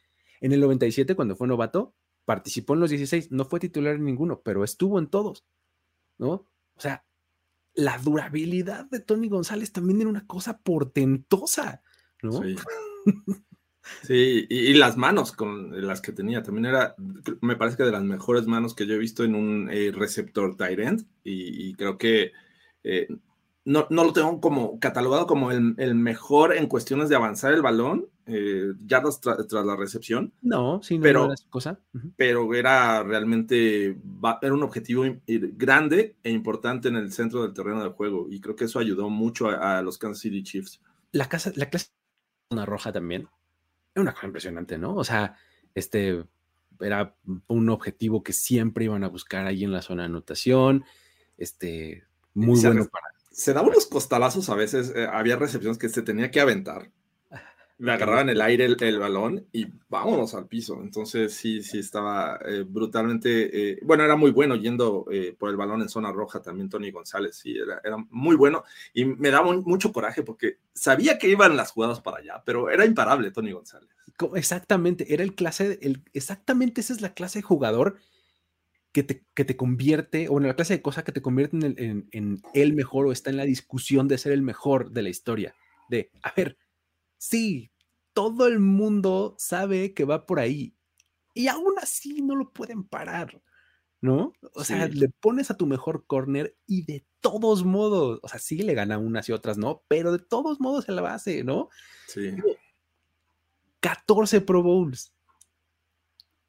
en 0.41 0.53
el 0.53 0.61
97 0.61 1.15
cuando 1.17 1.37
fue 1.37 1.49
novato, 1.49 1.95
participó 2.25 2.75
en 2.75 2.81
los 2.81 2.91
16, 2.91 3.33
no 3.33 3.45
fue 3.45 3.61
titular 3.61 3.97
en 3.97 4.05
ninguno, 4.05 4.41
pero 4.43 4.63
estuvo 4.63 4.99
en 4.99 5.09
todos, 5.09 5.45
¿no? 6.19 6.47
O 6.77 6.81
sea, 6.81 7.05
la 7.81 7.99
durabilidad 7.99 8.87
de 8.87 9.01
Tony 9.01 9.29
González 9.29 9.73
también 9.73 10.01
era 10.01 10.11
una 10.11 10.27
cosa 10.27 10.59
portentosa, 10.59 11.83
¿no? 12.23 12.43
Sí. 12.43 12.57
Sí, 14.03 14.47
y, 14.49 14.75
las 14.75 14.97
manos 14.97 15.33
con 15.33 15.87
las 15.87 16.01
que 16.01 16.13
tenía 16.13 16.43
también 16.43 16.67
era, 16.67 16.95
me 17.41 17.57
parece 17.57 17.77
que 17.77 17.83
de 17.85 17.91
las 17.91 18.05
mejores 18.05 18.47
manos 18.47 18.75
que 18.75 18.87
yo 18.87 18.95
he 18.95 18.99
visto 18.99 19.25
en 19.25 19.35
un 19.35 19.69
eh, 19.71 19.91
receptor 19.93 20.57
tight 20.57 20.79
end, 20.79 21.07
y, 21.25 21.75
creo 21.75 21.99
que 21.99 22.33
eh, 22.85 23.09
no, 23.71 23.87
lo 23.89 24.13
tengo 24.13 24.41
como 24.41 24.81
catalogado 24.81 25.27
como 25.29 25.53
el, 25.53 25.95
mejor 25.95 26.57
en 26.57 26.67
cuestiones 26.67 27.09
de 27.09 27.15
avanzar 27.15 27.53
el 27.53 27.63
balón, 27.63 28.09
eh, 28.27 28.73
ya 28.85 29.01
tras, 29.01 29.65
la 29.65 29.77
recepción. 29.77 30.33
No, 30.43 30.83
sí, 30.83 30.99
no 30.99 31.03
pero, 31.03 31.25
era 31.27 31.35
cosa. 31.51 31.79
Pero 32.17 32.53
era 32.55 33.05
realmente, 33.05 33.97
era 34.43 34.53
un 34.53 34.65
objetivo 34.65 35.05
grande 35.27 36.17
e 36.25 36.31
importante 36.31 36.89
en 36.89 36.97
el 36.97 37.13
centro 37.13 37.43
del 37.43 37.55
terreno 37.55 37.83
de 37.85 37.91
juego, 37.91 38.27
y 38.29 38.41
creo 38.41 38.57
que 38.57 38.65
eso 38.65 38.81
ayudó 38.81 39.09
mucho 39.09 39.49
a, 39.49 39.81
los 39.83 39.99
Kansas 39.99 40.23
City 40.23 40.43
Chiefs. 40.43 40.81
La, 41.13 41.29
casa, 41.29 41.53
la 41.55 41.71
clase 41.71 41.91
una 42.51 42.67
roja 42.67 42.93
también, 42.93 43.29
era 43.95 44.03
una 44.03 44.13
cosa 44.13 44.27
impresionante, 44.27 44.79
¿no? 44.79 44.97
O 44.97 45.05
sea, 45.05 45.37
este 45.77 46.25
era 46.81 47.15
un 47.47 47.69
objetivo 47.69 48.25
que 48.25 48.33
siempre 48.33 48.87
iban 48.87 49.05
a 49.05 49.09
buscar 49.09 49.47
ahí 49.47 49.63
en 49.63 49.71
la 49.71 49.83
zona 49.83 50.03
de 50.03 50.07
anotación, 50.07 50.85
este, 51.37 52.05
muy 52.35 52.61
bueno 52.61 52.87
para 52.87 53.20
se 53.31 53.53
daba 53.53 53.69
unos 53.69 53.87
costalazos 53.87 54.49
a 54.51 54.55
veces, 54.55 54.93
eh, 54.95 55.07
había 55.11 55.37
recepciones 55.37 55.79
que 55.79 55.89
se 55.89 56.03
tenía 56.03 56.31
que 56.31 56.41
aventar. 56.41 56.91
Me 57.79 57.93
agarraban 57.93 58.29
el 58.29 58.43
aire 58.43 58.67
el, 58.67 58.99
balón 58.99 59.47
y 59.53 59.67
vámonos 59.89 60.35
al 60.35 60.47
piso. 60.47 60.83
Entonces 60.83 61.33
sí, 61.33 61.63
sí 61.63 61.79
estaba 61.79 62.39
eh, 62.45 62.63
brutalmente, 62.69 63.71
eh, 63.71 63.79
bueno, 63.83 64.05
era 64.05 64.17
muy 64.17 64.33
bueno 64.33 64.55
yendo 64.57 65.07
por 65.39 65.49
el 65.49 65.57
balón 65.57 65.81
en 65.81 65.89
zona 65.89 66.13
roja 66.13 66.43
también 66.43 66.69
Tony 66.69 66.91
González, 66.91 67.37
sí, 67.37 67.57
era, 67.57 67.81
era 67.83 67.97
muy 68.11 68.37
bueno 68.37 68.65
y 68.93 69.07
me 69.07 69.31
daba 69.31 69.51
mucho 69.55 69.95
coraje 69.95 70.23
porque 70.23 70.59
sabía 70.75 71.19
que 71.19 71.31
iban 71.31 71.57
las 71.57 71.71
jugadas 71.71 72.03
para 72.03 72.19
allá, 72.19 72.43
pero 72.45 72.69
era 72.69 72.85
imparable 72.85 73.31
Tony 73.31 73.53
González. 73.53 73.89
Exactamente, 74.35 75.15
era 75.15 75.23
el 75.23 75.35
clase, 75.35 75.79
el, 75.81 76.03
exactamente 76.13 76.83
esa 76.83 76.93
es 76.93 77.01
la 77.01 77.15
clase 77.15 77.39
de 77.39 77.45
jugador 77.45 77.97
que 78.93 79.03
te, 79.03 79.25
que 79.35 79.45
te 79.45 79.57
convierte, 79.57 80.29
o 80.29 80.39
en 80.39 80.47
la 80.47 80.57
clase 80.57 80.75
de 80.75 80.83
cosa 80.83 81.05
que 81.05 81.13
te 81.13 81.23
convierte 81.23 81.57
en 81.57 82.43
el, 82.53 82.75
mejor 82.75 83.07
o 83.07 83.13
está 83.13 83.31
en 83.31 83.37
la 83.37 83.45
discusión 83.45 84.09
de 84.09 84.19
ser 84.19 84.33
el 84.33 84.43
mejor 84.43 84.91
de 84.91 85.03
la 85.03 85.09
historia. 85.09 85.55
De, 85.89 86.11
a 86.23 86.33
ver, 86.37 86.59
sí, 87.17 87.71
todo 88.13 88.47
el 88.47 88.59
mundo 88.59 89.37
sabe 89.39 89.95
que 89.95 90.05
va 90.05 90.27
por 90.27 90.41
ahí 90.41 90.75
y 91.35 91.49
aún 91.49 91.75
así 91.81 92.23
no 92.23 92.35
lo 92.35 92.53
pueden 92.53 92.83
parar, 92.83 93.41
¿no? 94.01 94.33
O 94.55 94.65
sea, 94.65 94.89
le 94.89 95.09
pones 95.09 95.51
a 95.51 95.57
tu 95.57 95.67
mejor 95.67 96.07
corner 96.07 96.57
y 96.67 96.85
de 96.85 97.07
todos 97.21 97.65
modos, 97.65 98.19
o 98.23 98.29
sea, 98.29 98.41
sí 98.41 98.59
le 98.59 98.75
gana 98.75 98.99
unas 98.99 99.29
y 99.29 99.33
otras, 99.33 99.57
¿no? 99.57 99.85
Pero 99.87 100.11
de 100.11 100.19
todos 100.19 100.61
modos 100.61 100.87
se 100.87 100.93
la 100.93 101.03
base, 101.03 101.45
¿no? 101.45 101.69
Sí. 102.09 102.35
14 103.81 104.41
Pro 104.41 104.63
Bowls 104.63 105.13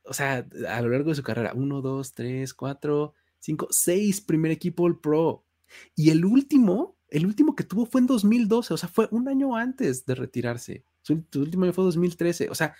o 0.05 0.13
sea, 0.13 0.47
a 0.67 0.81
lo 0.81 0.89
largo 0.89 1.09
de 1.09 1.15
su 1.15 1.23
carrera, 1.23 1.53
uno, 1.55 1.81
dos, 1.81 2.13
tres, 2.13 2.53
cuatro, 2.53 3.13
cinco, 3.39 3.67
seis 3.71 4.21
primer 4.21 4.51
equipo 4.51 4.83
All 4.83 4.99
Pro. 4.99 5.45
Y 5.95 6.09
el 6.09 6.25
último, 6.25 6.97
el 7.09 7.25
último 7.25 7.55
que 7.55 7.63
tuvo 7.63 7.85
fue 7.85 8.01
en 8.01 8.07
2012, 8.07 8.73
o 8.73 8.77
sea, 8.77 8.89
fue 8.89 9.07
un 9.11 9.27
año 9.27 9.55
antes 9.55 10.05
de 10.05 10.15
retirarse. 10.15 10.83
Su, 11.01 11.23
último 11.35 11.63
año 11.63 11.73
fue 11.73 11.83
2013, 11.83 12.49
o 12.49 12.55
sea, 12.55 12.75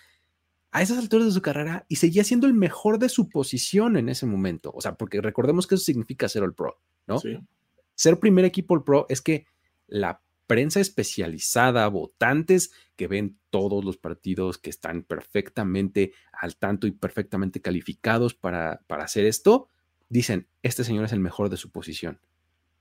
a 0.72 0.82
esas 0.82 0.98
alturas 0.98 1.28
de 1.28 1.34
su 1.34 1.42
carrera 1.42 1.86
y 1.90 1.98
seguía 1.98 2.24
siendo 2.24 2.48
el 2.48 2.54
mejor 2.54 2.98
de 2.98 3.10
su 3.10 3.30
posición 3.30 3.98
en 3.98 4.10
ese 4.10 4.26
momento. 4.26 4.72
O 4.74 4.82
sea, 4.82 4.96
porque 4.96 5.22
recordemos 5.22 5.68
que 5.68 5.76
eso 5.76 5.84
significa 5.84 6.30
ser 6.30 6.44
All 6.44 6.54
Pro, 6.54 6.80
¿no? 7.08 7.20
Sí. 7.20 7.38
Ser 7.96 8.20
primer 8.20 8.46
equipo 8.46 8.74
All 8.74 8.84
Pro 8.84 9.06
es 9.10 9.22
que 9.22 9.46
la 9.88 10.22
prensa 10.52 10.82
especializada, 10.82 11.88
votantes 11.88 12.74
que 12.97 13.08
ven 13.08 13.39
todos 13.52 13.86
los 13.86 13.95
partidos, 13.95 14.58
que 14.58 14.70
están 14.70 15.04
perfectamente 15.04 16.12
al 16.34 16.58
tanto 16.58 16.88
y 16.88 16.91
perfectamente 16.91 17.62
calificados 17.62 18.34
para, 18.34 18.82
para 18.86 19.06
hacer 19.06 19.24
esto, 19.24 19.70
dicen, 20.10 20.49
este 20.62 20.84
señor 20.84 21.06
es 21.06 21.14
el 21.14 21.22
mejor 21.22 21.47
de 21.47 21.56
su 21.56 21.70
posición. 21.70 22.20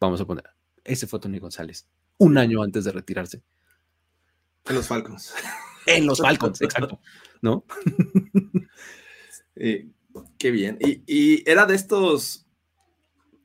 Vamos 0.01 0.21
a 0.21 0.27
poner, 0.27 0.51
ese 0.83 1.07
fue 1.07 1.21
Tony 1.21 1.39
González, 1.39 1.87
un 2.19 2.39
año 2.39 2.61
antes 2.65 2.83
de 2.83 2.91
retirarse. 2.91 3.41
En 4.67 4.75
los 4.75 4.89
Falcons. 4.89 5.33
en 5.87 6.07
los 6.09 6.19
Falcons, 6.19 6.61
exacto. 6.63 6.99
¿No? 7.41 7.65
Eh, 9.63 9.91
qué 10.39 10.51
bien. 10.51 10.79
Y, 10.81 11.03
y, 11.07 11.49
era 11.49 11.67
de 11.67 11.75
estos, 11.75 12.47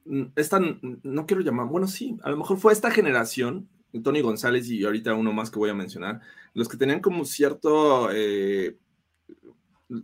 mm, 0.06 0.28
esta, 0.36 0.60
no 0.60 1.26
quiero 1.26 1.44
llamar, 1.44 1.68
bueno, 1.68 1.88
sí, 1.88 2.18
a 2.24 2.30
lo 2.30 2.38
mejor 2.38 2.58
fue 2.58 2.72
esta 2.72 2.90
generación 2.90 3.70
Tony 4.04 4.22
González 4.22 4.70
y 4.70 4.84
ahorita 4.84 5.14
uno 5.14 5.34
más 5.34 5.52
que 5.52 5.60
voy 5.60 5.70
a 5.70 5.74
mencionar, 5.74 6.22
los 6.54 6.70
que 6.70 6.78
tenían 6.78 7.00
como 7.00 7.26
cierto, 7.26 8.10
eh, 8.12 8.78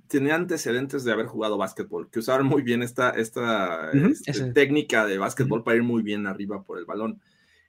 tenían 0.07 0.41
antecedentes 0.41 1.03
de 1.03 1.11
haber 1.11 1.25
jugado 1.25 1.57
básquetbol, 1.57 2.09
que 2.09 2.19
usaban 2.19 2.45
muy 2.45 2.61
bien 2.61 2.83
esta, 2.83 3.11
esta 3.11 3.91
este, 4.25 4.51
técnica 4.51 5.05
de 5.05 5.17
básquetbol 5.17 5.63
para 5.63 5.77
ir 5.77 5.83
muy 5.83 6.03
bien 6.03 6.27
arriba 6.27 6.63
por 6.63 6.77
el 6.77 6.85
balón. 6.85 7.21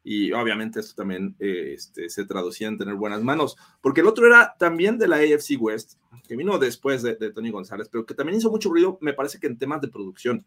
Y 0.05 0.33
obviamente 0.33 0.81
esto 0.81 0.97
también 0.97 1.37
eh, 1.39 1.75
este, 1.75 2.09
se 2.09 2.25
traducía 2.25 2.67
en 2.67 2.77
tener 2.77 2.97
buenas 2.97 3.23
manos, 3.23 3.57
porque 3.81 4.01
el 4.01 4.09
otro 4.09 4.27
era 4.27 4.57
también 4.59 4.99
de 4.99 5.07
la 5.07 5.17
AFC 5.17 5.61
West, 5.61 5.95
que 6.27 6.37
vino 6.37 6.59
después 6.59 7.03
de, 7.03 7.15
de 7.15 7.31
Tony 7.31 7.51
González, 7.51 7.89
pero 7.91 8.05
que 8.05 8.15
también 8.15 8.39
hizo 8.39 8.51
mucho 8.51 8.69
ruido, 8.69 8.99
me 9.01 9.13
parece 9.13 9.39
que 9.39 9.47
en 9.47 9.59
temas 9.59 9.81
de 9.81 9.89
producción 9.89 10.45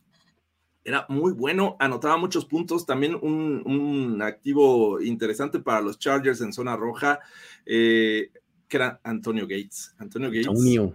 era 0.86 1.06
muy 1.10 1.34
bueno, 1.34 1.76
anotaba 1.80 2.16
muchos 2.16 2.46
puntos, 2.46 2.86
también 2.86 3.16
un, 3.16 4.22
activo 4.22 5.02
interesante 5.02 5.60
para 5.60 5.82
los 5.82 5.98
Chargers 5.98 6.42
en 6.42 6.54
zona 6.54 6.78
roja, 6.78 7.20
eh, 7.66 8.30
que 8.68 8.78
era 8.78 9.02
Antonio 9.04 9.48
Gates. 9.48 9.96
Antonio 9.98 10.30
Gates 10.30 10.94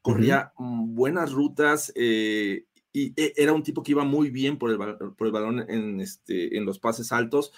corría 0.00 0.52
buenas 0.56 1.32
rutas 1.32 1.92
eh, 1.96 2.64
y 2.92 3.12
e, 3.20 3.34
era 3.36 3.52
un 3.52 3.62
tipo 3.62 3.82
que 3.82 3.92
iba 3.92 4.04
muy 4.04 4.30
bien 4.30 4.58
por 4.58 4.70
el, 4.70 4.78
por 4.78 5.26
el 5.26 5.32
balón 5.32 5.64
en, 5.68 6.00
este, 6.00 6.56
en 6.56 6.64
los 6.64 6.78
pases 6.78 7.10
altos. 7.10 7.52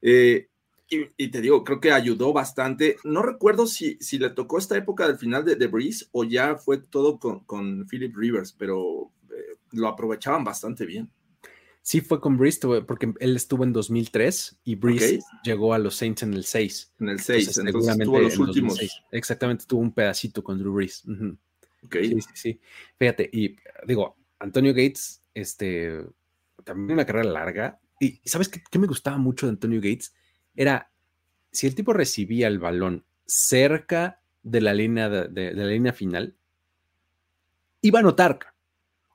Eh, 0.00 0.48
y, 0.88 1.28
te 1.28 1.40
digo, 1.40 1.64
creo 1.64 1.80
que 1.80 1.90
ayudó 1.90 2.32
bastante. 2.32 2.96
No 3.02 3.22
recuerdo 3.22 3.66
si, 3.66 3.98
si 4.00 4.18
le 4.18 4.30
tocó 4.30 4.56
esta 4.56 4.76
época 4.76 5.08
del 5.08 5.18
final 5.18 5.44
de, 5.44 5.56
de 5.56 5.66
Breeze 5.66 6.06
o 6.12 6.22
ya 6.22 6.56
fue 6.56 6.78
todo 6.78 7.18
con, 7.18 7.40
con 7.40 7.86
Philip 7.88 8.16
Rivers, 8.16 8.52
pero 8.52 9.10
lo 9.76 9.88
aprovechaban 9.88 10.44
bastante 10.44 10.86
bien. 10.86 11.10
Sí, 11.82 12.00
fue 12.00 12.20
con 12.20 12.36
Breeze, 12.36 12.82
porque 12.82 13.14
él 13.20 13.36
estuvo 13.36 13.62
en 13.62 13.72
2003 13.72 14.58
y 14.64 14.74
Breeze 14.74 15.20
llegó 15.44 15.72
a 15.72 15.78
los 15.78 15.94
Saints 15.94 16.24
en 16.24 16.34
el 16.34 16.44
6. 16.44 16.94
En 16.98 17.08
el 17.10 17.20
6, 17.20 17.58
entonces, 17.58 17.98
tuvo 17.98 18.18
los 18.18 18.36
últimos. 18.38 18.80
Exactamente, 19.12 19.66
tuvo 19.68 19.82
un 19.82 19.92
pedacito 19.92 20.42
con 20.42 20.58
Drew 20.58 20.72
Brees. 20.74 21.04
Sí, 21.92 22.20
sí, 22.20 22.30
sí. 22.34 22.60
Fíjate, 22.98 23.30
y 23.32 23.54
digo, 23.86 24.16
Antonio 24.40 24.72
Gates, 24.72 25.22
este, 25.32 26.04
también 26.64 26.94
una 26.94 27.06
carrera 27.06 27.30
larga. 27.30 27.80
Y 28.00 28.20
¿sabes 28.24 28.48
qué, 28.48 28.78
me 28.78 28.86
gustaba 28.86 29.16
mucho 29.16 29.46
de 29.46 29.50
Antonio 29.50 29.80
Gates? 29.80 30.14
Era, 30.54 30.90
si 31.52 31.66
el 31.66 31.74
tipo 31.74 31.92
recibía 31.92 32.48
el 32.48 32.58
balón 32.58 33.04
cerca 33.26 34.20
de 34.42 34.60
la 34.60 34.74
línea, 34.74 35.08
de, 35.08 35.54
la 35.54 35.66
línea 35.66 35.92
final, 35.92 36.36
iba 37.80 38.00
a 38.00 38.02
notar. 38.02 38.38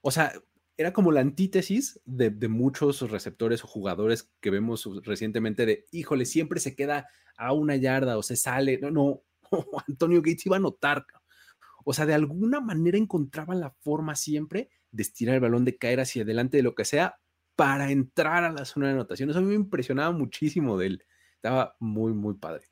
O 0.02 0.10
sea, 0.10 0.34
era 0.82 0.94
como 0.94 1.12
la 1.12 1.22
antítesis 1.22 2.02
de, 2.06 2.32
muchos 2.48 3.10
receptores 3.10 3.64
o 3.64 3.68
jugadores 3.68 4.32
que 4.42 4.50
vemos 4.50 4.90
recientemente 5.04 5.66
de, 5.66 5.86
híjole, 5.92 6.26
siempre 6.26 6.60
se 6.60 6.76
queda 6.76 7.08
a 7.38 7.54
una 7.54 7.76
yarda 7.76 8.18
o 8.18 8.24
se 8.24 8.36
sale. 8.36 8.80
No, 8.80 8.92
no, 8.92 9.24
Antonio 9.88 10.22
Gates 10.22 10.46
iba 10.46 10.58
a 10.58 10.60
notar. 10.60 11.06
O 11.86 11.94
sea, 11.94 12.06
de 12.06 12.14
alguna 12.14 12.60
manera 12.60 12.98
encontraba 12.98 13.56
la 13.56 13.72
forma 13.82 14.16
siempre 14.16 14.70
de 14.92 15.04
estirar 15.04 15.36
el 15.36 15.42
balón, 15.42 15.66
de 15.66 15.78
caer 15.78 16.00
hacia 16.00 16.24
adelante, 16.24 16.58
de 16.58 16.64
lo 16.64 16.76
que 16.76 16.86
sea, 16.86 17.20
para 17.56 17.92
entrar 17.92 18.44
a 18.44 18.52
la 18.52 18.66
zona 18.66 18.88
de 18.88 18.94
anotación. 18.94 19.30
Eso 19.30 19.40
a 19.40 19.42
mí 19.42 19.50
me 19.50 19.56
impresionaba 19.56 20.12
muchísimo 20.12 20.78
de 20.78 20.88
él. 20.88 21.06
Estaba 21.36 21.76
muy, 21.80 22.14
muy 22.14 22.36
padre. 22.36 22.68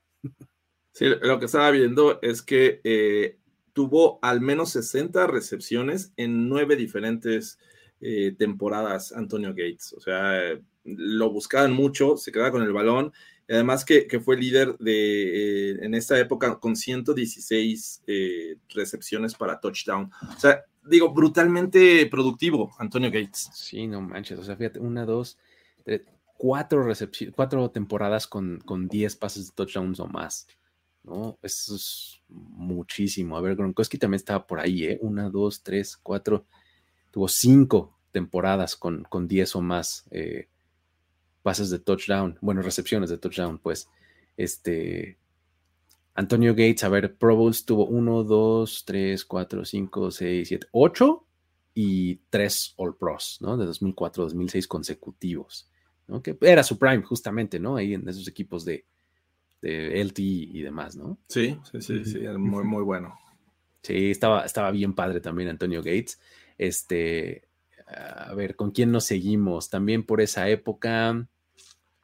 Sí, 0.94 1.06
lo 1.06 1.40
que 1.40 1.46
estaba 1.46 1.72
viendo 1.72 2.20
es 2.22 2.42
que 2.42 2.82
eh, 2.84 3.40
tuvo 3.74 4.20
al 4.22 4.42
menos 4.42 4.72
60 4.72 5.28
recepciones 5.28 6.12
en 6.18 6.50
nueve 6.50 6.76
diferentes 6.76 7.60
eh, 8.02 8.36
temporadas 8.38 9.12
Antonio 9.12 9.50
Gates. 9.50 9.94
O 9.94 10.00
sea, 10.00 10.40
lo 10.84 11.30
buscaban 11.32 11.74
mucho, 11.74 12.18
se 12.18 12.32
quedaba 12.32 12.52
con 12.52 12.64
el 12.64 12.74
balón. 12.74 13.12
Además 13.48 13.84
que, 13.84 14.08
fue 14.24 14.38
líder 14.38 14.78
de, 14.78 15.72
eh, 15.72 15.80
en 15.82 15.96
esta 15.96 16.20
época 16.20 16.60
con 16.60 16.76
116 16.76 18.04
eh, 18.06 18.58
recepciones 18.70 19.34
para 19.34 19.60
touchdown. 19.60 20.12
O 20.36 20.40
sea, 20.40 20.64
digo, 20.84 21.14
brutalmente 21.14 22.06
productivo 22.06 22.72
Antonio 22.78 23.10
Gates. 23.10 23.50
Sí, 23.54 23.88
no 23.88 24.02
manches. 24.02 24.38
O 24.38 24.44
sea, 24.44 24.56
fíjate, 24.56 24.80
una, 24.80 25.06
dos, 25.06 25.38
cuatro 26.38 26.84
recepciones, 26.84 27.36
cuatro 27.36 27.70
temporadas 27.72 28.28
con, 28.28 28.60
con 28.60 28.88
10 28.88 29.16
pases 29.16 29.48
de 29.48 29.54
touchdowns 29.56 30.00
o 30.00 30.08
más. 30.08 30.48
¿no? 31.04 31.38
Eso 31.42 31.76
es 31.76 32.22
muchísimo. 32.28 33.38
A 33.38 33.42
ver, 33.42 33.56
Gronkowski 33.56 33.98
también 33.98 34.18
estaba 34.18 34.46
por 34.46 34.60
ahí, 34.60 34.86
¿eh? 34.86 35.00
Una, 35.02 35.30
dos, 35.30 35.64
tres, 35.64 35.98
cuatro. 35.98 36.46
Tuvo 37.12 37.28
cinco 37.28 37.98
temporadas 38.12 38.76
con, 38.76 39.04
con 39.04 39.28
10 39.28 39.56
o 39.56 39.62
más 39.62 40.06
eh, 40.12 40.48
pases 41.42 41.70
de 41.70 41.80
touchdown. 41.80 42.38
Bueno, 42.42 42.62
recepciones 42.62 43.10
de 43.10 43.18
touchdown, 43.18 43.60
pues. 43.60 43.90
Este. 44.38 45.18
Antonio 46.16 46.52
Gates, 46.52 46.84
a 46.84 46.90
ver, 46.90 47.16
Pro 47.16 47.36
Bowls 47.36 47.66
tuvo 47.66 47.86
uno, 47.86 48.24
dos, 48.24 48.84
tres, 48.86 49.24
cuatro, 49.24 49.64
cinco, 49.64 50.12
seis, 50.12 50.50
siete, 50.50 50.68
ocho 50.72 51.26
y 51.74 52.16
tres 52.30 52.74
All 52.76 52.98
Pros, 52.98 53.38
¿no? 53.40 53.56
De 53.56 53.66
2004 53.66 54.24
2006 54.24 54.68
consecutivos, 54.68 55.72
¿no? 56.08 56.22
Que 56.22 56.38
era 56.42 56.64
su 56.64 56.78
prime, 56.78 57.04
justamente, 57.04 57.58
¿no? 57.58 57.78
Ahí 57.78 57.94
en 57.94 58.08
esos 58.10 58.28
equipos 58.28 58.66
de, 58.66 58.86
de 59.62 60.02
LT 60.04 60.20
y 60.20 60.62
demás, 60.62 60.98
¿no? 60.98 61.18
Sí, 61.30 61.58
sí, 61.72 61.82
sí, 61.82 62.04
sí, 62.04 62.20
muy, 62.38 62.66
muy 62.66 62.84
bueno. 62.84 63.18
Sí, 63.82 64.12
estaba, 64.12 64.44
estaba 64.44 64.72
bien 64.72 64.94
padre 64.94 65.22
también 65.22 65.50
Antonio 65.50 65.82
Gates. 65.82 66.20
Este, 66.60 67.48
a 67.88 68.34
ver, 68.36 68.56
¿con 68.56 68.70
quién 68.70 68.92
nos 68.92 69.06
seguimos? 69.06 69.70
También 69.70 70.04
por 70.06 70.22
esa 70.22 70.48
época. 70.48 71.28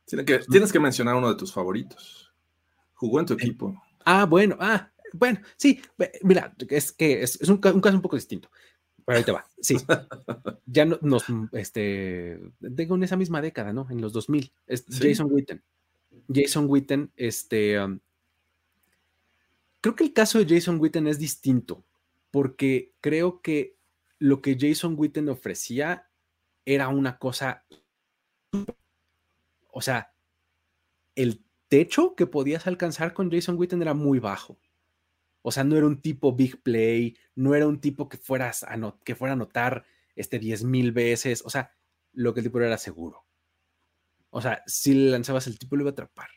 Tienes 0.06 0.26
que, 0.26 0.40
tienes 0.50 0.72
que 0.72 0.80
mencionar 0.80 1.16
uno 1.16 1.30
de 1.30 1.36
tus 1.36 1.54
favoritos. 1.54 2.34
Jugó 2.96 3.20
en 3.20 3.28
tu 3.28 3.34
equipo. 3.34 3.80
Ah, 4.04 4.26
bueno, 4.26 4.58
ah, 4.60 4.90
bueno, 5.14 5.40
sí, 5.58 5.82
mira, 6.24 6.56
es 6.70 6.92
que 6.92 7.22
es, 7.22 7.40
un, 7.50 7.58
caso 7.58 7.96
un 7.96 8.02
poco 8.02 8.16
distinto. 8.16 8.50
Pero 9.06 9.18
ahí 9.18 9.24
te 9.24 9.32
va, 9.32 9.46
sí. 9.60 9.78
Ya 10.66 10.86
nos, 10.86 11.26
este, 11.52 12.40
tengo 12.76 12.96
en 12.96 13.04
esa 13.04 13.16
misma 13.16 13.42
década, 13.42 13.72
¿no? 13.72 13.88
En 13.90 14.02
los 14.02 14.14
2000, 14.14 14.52
es 14.68 14.86
Jason 14.90 15.32
Witten. 15.32 15.62
Jason 16.34 16.66
Witten, 16.68 17.12
este, 17.16 17.80
um, 17.80 18.00
creo 19.82 19.96
que 19.96 20.04
el 20.04 20.14
caso 20.14 20.44
de 20.44 20.56
Jason 20.56 20.80
Witten 20.80 21.08
es 21.08 21.20
distinto, 21.20 21.84
porque 22.32 22.94
creo 23.00 23.42
que 23.42 23.76
lo 24.20 24.42
que 24.42 24.58
Jason 24.60 24.96
Witten 24.98 25.30
ofrecía 25.30 26.10
era 26.66 26.88
una 26.88 27.18
cosa, 27.18 27.66
o 29.72 29.82
sea, 29.82 30.14
el 31.16 31.46
techo 31.68 32.16
que 32.16 32.28
podías 32.28 32.68
alcanzar 32.68 33.14
con 33.14 33.32
Jason 33.32 33.58
Witten 33.58 33.82
era 33.82 33.94
muy 33.94 34.20
bajo. 34.20 34.58
O 35.42 35.52
sea, 35.52 35.64
no 35.64 35.78
era 35.78 35.86
un 35.86 36.02
tipo 36.02 36.36
big 36.36 36.62
play, 36.64 37.16
no 37.36 37.54
era 37.54 37.68
un 37.68 37.80
tipo 37.80 38.10
que, 38.10 38.18
fueras 38.18 38.64
a 38.64 38.78
que 39.04 39.16
fuera 39.16 39.34
a 39.34 39.36
anotar 39.36 39.86
este 40.16 40.40
10 40.40 40.64
mil 40.64 40.92
veces. 40.92 41.44
O 41.46 41.50
sea, 41.50 41.72
lo 42.14 42.34
que 42.34 42.40
el 42.40 42.48
tipo 42.48 42.60
era 42.60 42.78
seguro. 42.78 43.26
O 44.32 44.42
sea, 44.42 44.64
si 44.66 44.94
le 44.94 45.12
lanzabas 45.12 45.48
el 45.48 45.60
tipo 45.60 45.76
lo 45.76 45.84
iba 45.84 45.92
a 45.92 45.94
atrapar. 45.94 46.30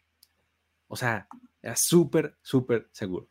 O 0.89 0.97
sea, 0.97 1.26
era 1.62 1.74
súper, 1.74 2.37
súper 2.43 2.89
seguro. 2.93 3.29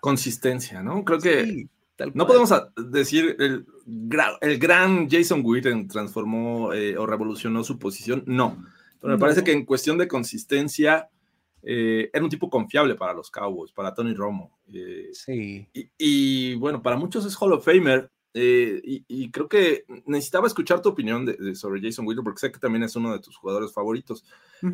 Consistencia, 0.00 0.82
¿no? 0.82 1.04
Creo 1.04 1.18
que 1.18 1.68
no 2.14 2.26
podemos 2.26 2.52
decir 2.76 3.36
el, 3.38 3.66
el, 4.40 4.58
gran 4.58 5.08
Jason 5.08 5.40
Witten 5.42 5.88
transformó 5.88 6.72
eh, 6.72 6.96
o 6.96 7.06
revolucionó 7.06 7.64
su 7.64 7.78
posición. 7.78 8.22
No. 8.26 8.64
Pero 9.00 9.14
me 9.14 9.18
parece 9.18 9.42
que 9.42 9.52
en 9.52 9.64
cuestión 9.64 9.96
de 9.96 10.08
consistencia 10.08 11.08
eh, 11.62 12.10
era 12.12 12.24
un 12.24 12.30
tipo 12.30 12.50
confiable 12.50 12.94
para 12.96 13.14
los 13.14 13.30
Cowboys, 13.30 13.72
para 13.72 13.94
Tony 13.94 14.14
Romo. 14.14 14.58
Eh, 14.72 15.08
sí. 15.12 15.68
y, 15.72 16.54
bueno, 16.56 16.82
para 16.82 16.96
muchos 16.96 17.24
es 17.24 17.36
Hall 17.40 17.52
of 17.52 17.64
Famer, 17.64 18.10
y, 18.38 19.30
creo 19.30 19.48
que 19.48 19.86
necesitaba 20.04 20.46
escuchar 20.46 20.82
tu 20.82 20.90
opinión 20.90 21.26
sobre 21.54 21.80
Jason 21.80 22.06
Witten, 22.06 22.22
porque 22.22 22.40
sé 22.40 22.52
que 22.52 22.58
también 22.58 22.82
es 22.82 22.94
uno 22.94 23.10
de 23.12 23.20
tus 23.20 23.34
jugadores 23.34 23.72
favoritos. 23.72 24.26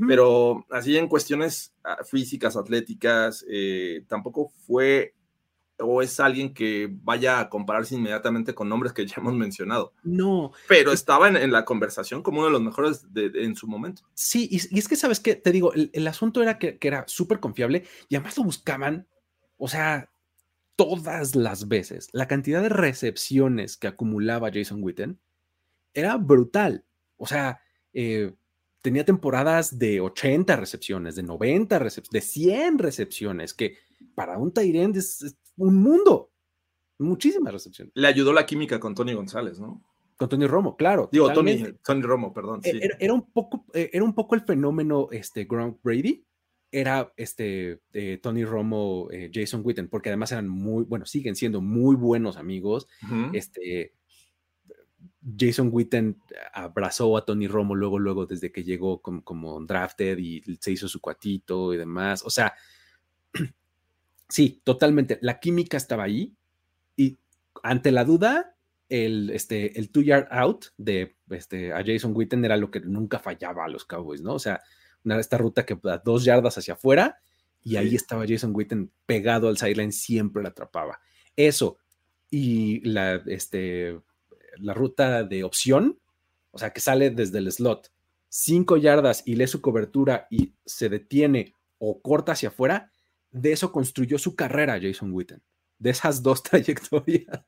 Pero 0.09 0.67
así 0.69 0.97
en 0.97 1.07
cuestiones 1.07 1.73
ah, 1.85 1.99
físicas, 2.05 2.57
atléticas, 2.57 3.47
tampoco 4.09 4.49
fue 4.67 5.15
o 5.79 6.03
es 6.03 6.21
alguien 6.21 6.55
que 6.55 6.89
vaya 7.03 7.41
a 7.41 7.49
compararse 7.49 7.95
inmediatamente 7.95 8.55
con 8.55 8.69
nombres 8.69 8.93
que 8.93 9.07
ya 9.07 9.17
hemos 9.19 9.35
mencionado. 9.35 9.93
No. 10.03 10.53
Pero 10.69 10.93
estaba 10.93 11.29
en, 11.29 11.51
la 11.51 11.65
conversación 11.65 12.23
como 12.23 12.39
uno 12.39 12.47
de 12.47 12.53
los 12.53 12.63
mejores 12.63 13.07
en 13.15 13.57
su 13.57 13.67
momento. 13.67 14.03
Sí, 14.15 14.49
y, 14.51 14.79
es 14.79 14.89
que 14.89 14.97
sabes 14.97 15.21
que 15.21 15.35
te 15.35 15.53
digo, 15.53 15.73
el, 15.75 16.07
asunto 16.07 16.43
era 16.43 16.59
que, 16.59 16.79
que 16.79 16.89
era 16.89 17.05
súper 17.07 17.41
confiable 17.41 17.85
y 18.09 18.17
además 18.17 18.37
lo 18.37 18.45
buscaban, 18.45 19.09
o 19.57 19.69
sea, 19.69 20.11
todas 20.77 21.35
las 21.35 21.69
veces, 21.69 22.09
la 22.13 22.27
cantidad 22.27 22.63
de 22.63 22.69
recepciones 22.69 23.77
que 23.77 23.89
acumulaba 23.89 24.51
Jason 24.53 24.83
Witten 24.83 25.21
era 25.95 26.17
brutal. 26.17 26.85
O 27.17 27.27
sea, 27.27 27.61
eh, 27.93 28.35
tenía 28.81 29.05
temporadas 29.05 29.79
de 29.79 30.01
80 30.01 30.57
recepciones, 30.57 31.15
de 31.15 31.23
90 31.23 31.79
recepciones, 31.79 32.25
de 32.25 32.29
100 32.29 32.79
recepciones, 32.79 33.55
que 33.55 33.77
para 34.15 34.39
un 34.39 34.53
Tyrend 34.53 34.97
es, 34.97 35.37
un 35.57 35.83
mundo. 35.83 36.31
Muchísimas 36.99 37.53
recepciones. 37.53 37.93
Le 37.95 38.07
ayudó 38.07 38.33
la 38.33 38.47
química 38.47 38.79
con 38.79 38.95
Tony 38.95 39.15
González, 39.15 39.59
¿no? 39.59 39.83
Con 40.17 40.29
Tony 40.29 40.47
Romo, 40.47 40.77
claro. 40.77 41.09
Digo, 41.11 41.33
Tony, 41.33 42.03
Romo, 42.03 42.33
perdón. 42.33 42.61
E, 42.63 42.91
era, 42.99 43.13
un 43.13 43.33
poco, 43.33 43.65
eh, 43.75 43.91
era 43.93 44.05
un 44.05 44.15
poco 44.15 44.35
el 44.35 44.43
fenómeno 44.43 45.09
este, 45.11 45.45
Gronk 45.45 45.83
Brady, 45.83 46.25
era 46.71 47.13
este 47.17 47.81
eh, 47.93 48.19
Tony 48.23 48.45
Romo, 48.45 49.09
eh, 49.11 49.31
Jason 49.33 49.63
Witten, 49.65 49.89
porque 49.89 50.11
además 50.11 50.33
eran 50.33 50.49
muy, 50.49 50.85
bueno, 50.85 51.07
siguen 51.07 51.35
siendo 51.35 51.61
muy 51.61 51.97
buenos 51.97 52.37
amigos. 52.37 52.87
Este 53.33 53.95
Jason 55.39 55.71
Witten 55.73 56.19
abrazó 56.53 57.17
a 57.17 57.25
Tony 57.25 57.47
Romo 57.47 57.75
luego, 57.75 57.99
luego 57.99 58.27
desde 58.27 58.51
que 58.51 58.65
llegó 58.65 59.03
como, 59.03 59.23
como 59.23 59.61
drafted 59.61 60.19
y 60.19 60.43
se 60.61 60.73
hizo 60.73 60.89
su 60.89 61.01
cuatito 61.01 61.75
y 61.75 61.77
demás. 61.77 62.23
O 62.25 62.31
sea, 62.31 62.55
sí, 64.33 64.63
totalmente. 64.65 65.19
La 65.21 65.41
química 65.41 65.77
estaba 65.77 66.05
ahí 66.05 66.35
y 66.97 67.19
ante 67.63 67.91
la 67.93 68.05
duda, 68.05 68.57
el, 68.89 69.29
este, 69.31 69.79
el 69.79 69.91
two 69.91 70.03
yard 70.03 70.27
out 70.31 70.67
de 70.79 71.17
este, 71.31 71.73
a 71.73 71.83
Jason 71.85 72.17
Witten 72.17 72.43
era 72.45 72.57
lo 72.57 72.71
que 72.71 72.81
nunca 72.81 73.19
fallaba 73.19 73.67
a 73.67 73.69
los 73.69 73.85
Cowboys, 73.85 74.23
¿no? 74.23 74.35
O 74.35 74.39
sea, 74.39 74.63
esta 75.05 75.37
ruta 75.37 75.67
que 75.67 75.79
da 75.83 75.99
dos 75.99 76.25
yardas 76.25 76.57
hacia 76.57 76.75
afuera 76.75 77.19
y 77.63 77.77
ahí 77.77 77.95
estaba 77.95 78.25
Jason 78.27 78.53
Witten 78.55 78.91
pegado 79.05 79.49
al 79.49 79.59
sideline, 79.59 79.93
siempre 79.93 80.43
la 80.43 80.49
atrapaba. 80.49 81.01
Eso 81.37 81.79
y 82.31 82.81
la, 82.89 83.17
este, 83.27 84.01
la 84.57 84.73
ruta 84.73 85.25
de 85.25 85.45
opción, 85.45 85.99
o 86.53 86.59
sea, 86.59 86.73
que 86.73 86.81
sale 86.81 87.11
desde 87.11 87.39
el 87.39 87.53
slot, 87.53 87.93
cinco 88.31 88.79
yardas 88.79 89.25
y 89.27 89.37
lee 89.37 89.47
su 89.47 89.61
cobertura 89.61 90.27
y 90.31 90.55
se 90.65 90.89
detiene 90.89 91.55
o 91.77 92.01
corta 92.01 92.33
hacia 92.33 92.49
afuera, 92.49 92.92
de 93.33 93.53
eso 93.53 93.73
construyó 93.73 94.19
su 94.19 94.37
carrera 94.37 94.79
Jason 94.81 95.13
Witten, 95.13 95.43
de 95.79 95.91
esas 95.91 96.23
dos 96.23 96.43
trayectorias. 96.45 97.45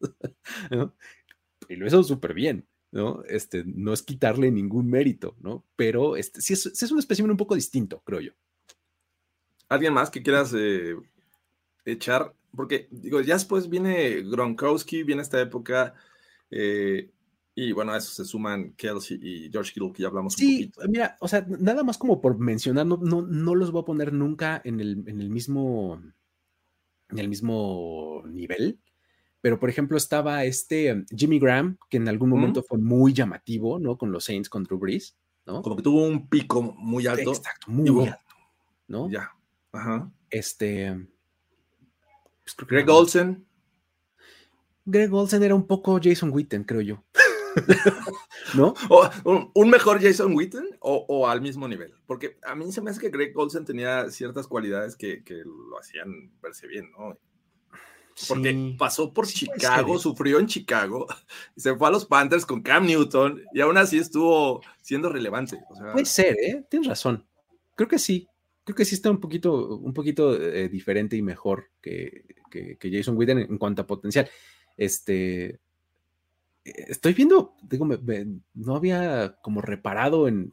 Y 1.68 1.76
lo 1.76 1.86
hizo 1.86 2.02
súper 2.02 2.34
bien. 2.34 2.66
¿no? 2.94 3.24
Este, 3.24 3.64
no 3.66 3.92
es 3.92 4.02
quitarle 4.04 4.52
ningún 4.52 4.88
mérito, 4.88 5.34
¿no? 5.40 5.64
Pero 5.74 6.16
este, 6.16 6.40
sí, 6.40 6.52
es, 6.52 6.66
es 6.66 6.92
un 6.92 7.00
espécimen 7.00 7.32
un 7.32 7.36
poco 7.36 7.56
distinto, 7.56 8.00
creo 8.04 8.20
yo. 8.20 8.32
¿Alguien 9.68 9.92
más 9.92 10.10
que 10.10 10.22
quieras 10.22 10.54
eh, 10.56 10.94
echar? 11.84 12.32
Porque, 12.56 12.86
digo, 12.92 13.20
ya 13.20 13.34
después 13.34 13.68
viene 13.68 14.22
Gronkowski, 14.22 15.02
viene 15.02 15.22
esta 15.22 15.40
época, 15.40 15.94
eh, 16.52 17.10
y 17.56 17.72
bueno, 17.72 17.92
a 17.92 17.98
eso 17.98 18.10
se 18.10 18.24
suman 18.24 18.72
Kelsey 18.72 19.18
y 19.22 19.50
George 19.50 19.72
Kittle, 19.72 19.92
que 19.92 20.02
ya 20.02 20.08
hablamos 20.08 20.34
sí, 20.34 20.64
un 20.64 20.70
poquito. 20.72 20.88
mira, 20.90 21.16
o 21.20 21.28
sea, 21.28 21.46
nada 21.48 21.84
más 21.84 21.98
como 21.98 22.20
por 22.20 22.38
mencionar, 22.38 22.84
no, 22.84 22.96
no, 22.96 23.54
los 23.54 23.70
voy 23.70 23.82
a 23.82 23.84
poner 23.84 24.12
nunca 24.12 24.60
en 24.64 24.80
el, 24.80 25.04
en 25.06 25.20
el 25.20 25.30
mismo 25.30 26.02
en 27.10 27.18
el 27.18 27.28
mismo 27.28 28.24
nivel, 28.26 28.80
pero 29.40 29.60
por 29.60 29.68
ejemplo 29.68 29.96
estaba 29.96 30.44
este 30.44 31.04
Jimmy 31.14 31.38
Graham, 31.38 31.78
que 31.88 31.98
en 31.98 32.08
algún 32.08 32.30
momento 32.30 32.62
fue 32.62 32.78
muy 32.78 33.12
llamativo, 33.12 33.78
¿no? 33.78 33.96
Con 33.96 34.10
los 34.10 34.24
Saints 34.24 34.48
contra 34.48 34.76
Breeze, 34.76 35.12
¿no? 35.46 35.62
Como 35.62 35.76
que 35.76 35.82
tuvo 35.82 36.04
un 36.04 36.28
pico 36.28 36.60
muy 36.60 37.06
alto. 37.06 37.30
Exacto, 37.30 37.70
muy 37.70 38.08
alto, 38.08 38.34
¿no? 38.88 39.08
Ya, 39.10 39.30
ajá. 39.70 40.10
Este... 40.28 41.08
Pues 42.42 42.56
Greg 42.68 42.90
Olsen. 42.90 43.46
Greg 44.84 45.14
Olsen 45.14 45.42
era 45.42 45.54
un 45.54 45.66
poco 45.66 45.98
Jason 46.02 46.30
Witten, 46.30 46.64
creo 46.64 46.80
yo. 46.82 47.04
¿No? 48.54 48.74
un, 49.54 49.70
mejor 49.70 50.02
Jason 50.02 50.34
Witten 50.34 50.76
o, 50.80 51.28
al 51.28 51.40
mismo 51.40 51.68
nivel? 51.68 51.94
Porque 52.06 52.38
a 52.44 52.54
mí 52.54 52.70
se 52.72 52.80
me 52.80 52.90
hace 52.90 53.00
que 53.00 53.10
Greg 53.10 53.36
Olsen 53.36 53.64
tenía 53.64 54.10
ciertas 54.10 54.46
cualidades 54.46 54.96
que, 54.96 55.22
que 55.24 55.42
lo 55.44 55.78
hacían 55.78 56.32
verse 56.40 56.66
bien, 56.66 56.90
¿no? 56.92 57.18
Porque 58.28 58.76
pasó 58.78 59.12
por 59.12 59.26
Chicago, 59.26 59.98
sufrió 59.98 60.38
en 60.38 60.46
Chicago, 60.46 61.06
se 61.56 61.74
fue 61.74 61.88
a 61.88 61.90
los 61.90 62.06
Panthers 62.06 62.46
con 62.46 62.62
Cam 62.62 62.86
Newton 62.86 63.42
y 63.52 63.60
aún 63.60 63.76
así 63.76 63.98
estuvo 63.98 64.62
siendo 64.80 65.08
relevante. 65.08 65.60
Puede 65.92 66.04
ser, 66.04 66.36
¿eh? 66.40 66.64
Tienes 66.68 66.88
razón. 66.88 67.26
Creo 67.74 67.88
que 67.88 67.98
sí. 67.98 68.28
Creo 68.62 68.76
que 68.76 68.84
sí 68.84 68.94
está 68.94 69.10
un 69.10 69.20
poquito, 69.20 69.76
un 69.76 69.92
poquito 69.92 70.40
eh, 70.40 70.68
diferente 70.68 71.16
y 71.16 71.22
mejor 71.22 71.70
que, 71.82 72.24
Jason 72.80 73.16
Witten 73.16 73.38
en, 73.38 73.58
cuanto 73.58 73.82
a 73.82 73.86
potencial. 73.86 74.30
Este, 74.76 75.60
estoy 76.64 77.12
viendo, 77.12 77.54
digo, 77.62 77.86
no 78.54 78.76
había 78.76 79.36
como 79.42 79.60
reparado 79.60 80.28
en, 80.28 80.50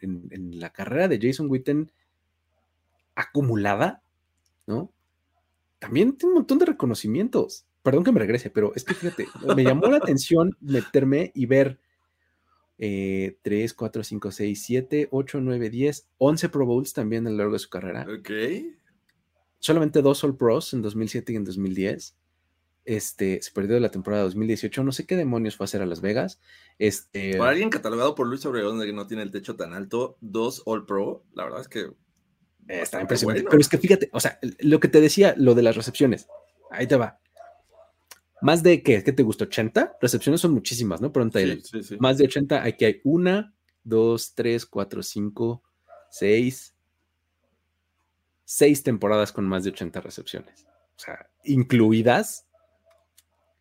la 0.59 0.71
carrera 0.71 1.07
de 1.07 1.19
Jason 1.21 1.49
Witten 1.49 1.91
acumulada, 3.15 4.01
¿no? 4.67 4.91
También 5.79 6.15
tiene 6.15 6.33
un 6.33 6.39
montón 6.39 6.59
de 6.59 6.65
reconocimientos. 6.65 7.65
Perdón 7.81 8.03
que 8.03 8.11
me 8.11 8.19
regrese, 8.19 8.49
pero 8.51 8.73
es 8.75 8.83
que 8.83 8.93
fíjate, 8.93 9.27
me 9.55 9.63
llamó 9.63 9.87
la 9.87 9.97
atención 9.97 10.55
meterme 10.59 11.31
y 11.33 11.47
ver 11.47 11.79
3, 12.77 13.73
4, 13.73 14.03
5, 14.03 14.31
6, 14.31 14.63
7, 14.63 15.07
8, 15.11 15.41
9, 15.41 15.69
10, 15.69 16.07
11 16.17 16.49
Pro 16.49 16.65
Bowls 16.65 16.93
también 16.93 17.25
a 17.25 17.29
lo 17.29 17.37
largo 17.37 17.53
de 17.53 17.59
su 17.59 17.69
carrera. 17.69 18.05
Ok. 18.19 18.29
Solamente 19.59 20.01
dos 20.01 20.23
All 20.23 20.35
Pros 20.35 20.73
en 20.73 20.81
2007 20.81 21.33
y 21.33 21.35
en 21.35 21.45
2010. 21.45 22.15
Este, 22.83 23.41
se 23.41 23.51
perdió 23.51 23.75
de 23.75 23.81
la 23.81 23.91
temporada 23.91 24.23
2018. 24.23 24.83
No 24.83 24.91
sé 24.91 25.05
qué 25.05 25.15
demonios 25.15 25.55
fue 25.55 25.63
a 25.63 25.65
hacer 25.65 25.81
a 25.81 25.85
Las 25.85 26.01
Vegas. 26.01 26.39
Este, 26.79 27.37
Para 27.37 27.51
alguien 27.51 27.69
catalogado 27.69 28.15
por 28.15 28.27
Luis 28.27 28.45
Obregón 28.45 28.79
de 28.79 28.87
que 28.87 28.93
no 28.93 29.07
tiene 29.07 29.23
el 29.23 29.31
techo 29.31 29.55
tan 29.55 29.73
alto, 29.73 30.17
dos 30.19 30.63
All 30.65 30.85
Pro, 30.85 31.23
la 31.33 31.43
verdad 31.43 31.61
es 31.61 31.67
que 31.67 31.91
está 32.67 33.01
impresionante. 33.01 33.43
Pero 33.43 33.61
es 33.61 33.69
que 33.69 33.77
fíjate, 33.77 34.09
o 34.13 34.19
sea, 34.19 34.39
lo 34.59 34.79
que 34.79 34.87
te 34.87 35.01
decía, 35.01 35.35
lo 35.37 35.53
de 35.53 35.61
las 35.61 35.75
recepciones, 35.75 36.27
ahí 36.71 36.87
te 36.87 36.95
va. 36.95 37.19
Más 38.41 38.63
de 38.63 38.81
qué, 38.81 39.03
¿qué 39.03 39.11
te 39.11 39.21
gustó? 39.21 39.45
¿80? 39.45 39.97
Recepciones 40.01 40.41
son 40.41 40.53
muchísimas, 40.53 40.99
¿no? 40.99 41.13
Pronto 41.13 41.37
sí, 41.37 41.61
sí, 41.61 41.83
sí. 41.83 41.97
Más 41.99 42.17
de 42.17 42.25
80, 42.25 42.63
aquí 42.63 42.85
hay 42.85 43.01
una, 43.03 43.53
dos, 43.83 44.33
tres, 44.33 44.65
cuatro, 44.65 45.03
cinco, 45.03 45.61
seis, 46.09 46.75
seis 48.43 48.81
temporadas 48.81 49.31
con 49.31 49.45
más 49.45 49.63
de 49.63 49.69
80 49.69 50.01
recepciones. 50.01 50.65
O 50.95 50.99
sea, 50.99 51.29
incluidas 51.43 52.47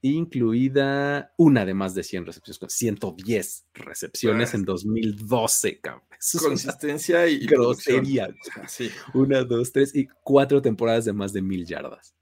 incluida 0.02 1.32
una 1.36 1.66
de 1.66 1.74
más 1.74 1.94
de 1.94 2.02
100 2.02 2.26
recepciones, 2.26 2.58
con 2.58 2.70
110 2.70 3.66
recepciones 3.74 4.54
en 4.54 4.64
2012, 4.64 5.80
cabrón. 5.80 6.04
Consistencia 6.38 7.26
y 7.28 7.46
grosería. 7.46 8.28
Sí. 8.68 8.90
Una, 9.14 9.42
dos, 9.42 9.72
tres 9.72 9.94
y 9.94 10.06
cuatro 10.22 10.60
temporadas 10.60 11.06
de 11.06 11.12
más 11.12 11.32
de 11.32 11.42
mil 11.42 11.64
yardas. 11.66 12.14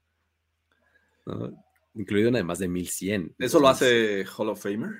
Incluida 1.93 2.29
una 2.29 2.37
de 2.37 2.43
más 2.43 2.59
de 2.59 2.67
1100. 2.67 3.35
¿Eso 3.37 3.59
lo 3.59 3.67
hace 3.67 4.25
Hall 4.25 4.49
of 4.49 4.61
Famer? 4.61 4.91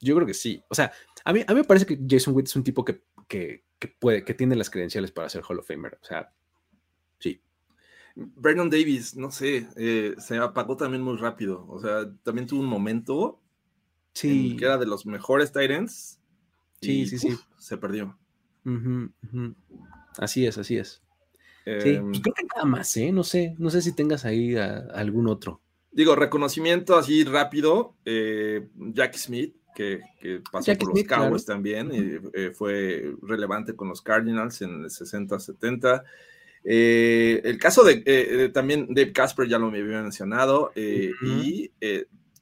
Yo 0.00 0.14
creo 0.14 0.26
que 0.26 0.34
sí. 0.34 0.62
O 0.68 0.74
sea, 0.74 0.92
a 1.24 1.32
mí, 1.32 1.40
a 1.46 1.54
mí 1.54 1.60
me 1.60 1.64
parece 1.64 1.86
que 1.86 1.98
Jason 2.06 2.34
Witt 2.34 2.46
es 2.46 2.56
un 2.56 2.64
tipo 2.64 2.84
que, 2.84 3.02
que, 3.26 3.64
que, 3.78 3.88
puede, 3.88 4.24
que 4.24 4.34
tiene 4.34 4.54
las 4.54 4.68
credenciales 4.68 5.12
para 5.12 5.28
ser 5.30 5.42
Hall 5.42 5.58
of 5.58 5.66
Famer. 5.66 5.98
O 6.02 6.04
sea, 6.04 6.30
sí. 7.18 7.40
Brandon 8.16 8.70
Davis, 8.70 9.14
no 9.14 9.30
sé, 9.30 9.68
eh, 9.76 10.14
se 10.18 10.38
apagó 10.38 10.76
también 10.76 11.02
muy 11.02 11.18
rápido. 11.18 11.66
O 11.68 11.78
sea, 11.78 12.10
también 12.22 12.46
tuvo 12.46 12.60
un 12.60 12.66
momento 12.66 13.38
sí. 14.14 14.56
que 14.58 14.64
era 14.64 14.78
de 14.78 14.86
los 14.86 15.04
mejores 15.04 15.52
Titans. 15.52 16.18
Sí, 16.80 17.06
sí, 17.06 17.18
sí. 17.18 17.36
Se 17.58 17.76
perdió. 17.76 18.18
Así 20.18 20.46
es, 20.46 20.56
así 20.56 20.78
es. 20.78 21.02
sí, 21.64 21.90
em, 21.90 22.06
pues 22.06 22.20
creo 22.20 22.34
que 22.34 22.46
nada 22.54 22.64
más, 22.64 22.96
¿eh? 22.96 23.12
No 23.12 23.22
sé, 23.22 23.54
no 23.58 23.68
sé 23.68 23.82
si 23.82 23.94
tengas 23.94 24.24
ahí 24.24 24.56
algún 24.56 25.28
otro. 25.28 25.60
Digo, 25.92 26.16
reconocimiento 26.16 26.96
así 26.96 27.24
rápido. 27.24 27.94
Eh, 28.04 28.66
Jack 28.92 29.14
Smith, 29.16 29.56
que, 29.74 30.00
pasó 30.50 30.74
por 30.76 30.96
los 30.96 31.04
Cowboys 31.04 31.44
también, 31.44 31.90
y 31.92 32.38
eh, 32.38 32.50
fue 32.50 33.14
relevante 33.22 33.76
con 33.76 33.88
los 33.88 34.00
Cardinals 34.00 34.62
en 34.62 34.84
el 34.84 34.90
60-70. 34.90 36.02
Eh, 36.68 37.40
el 37.44 37.58
caso 37.58 37.84
de 37.84 38.02
eh, 38.04 38.48
también 38.48 38.88
Dave 38.88 39.12
Casper, 39.12 39.46
ya 39.46 39.56
lo 39.56 39.70
me 39.70 39.78
había 39.78 40.02
mencionado, 40.02 40.72
eh, 40.74 41.12
y 41.22 41.70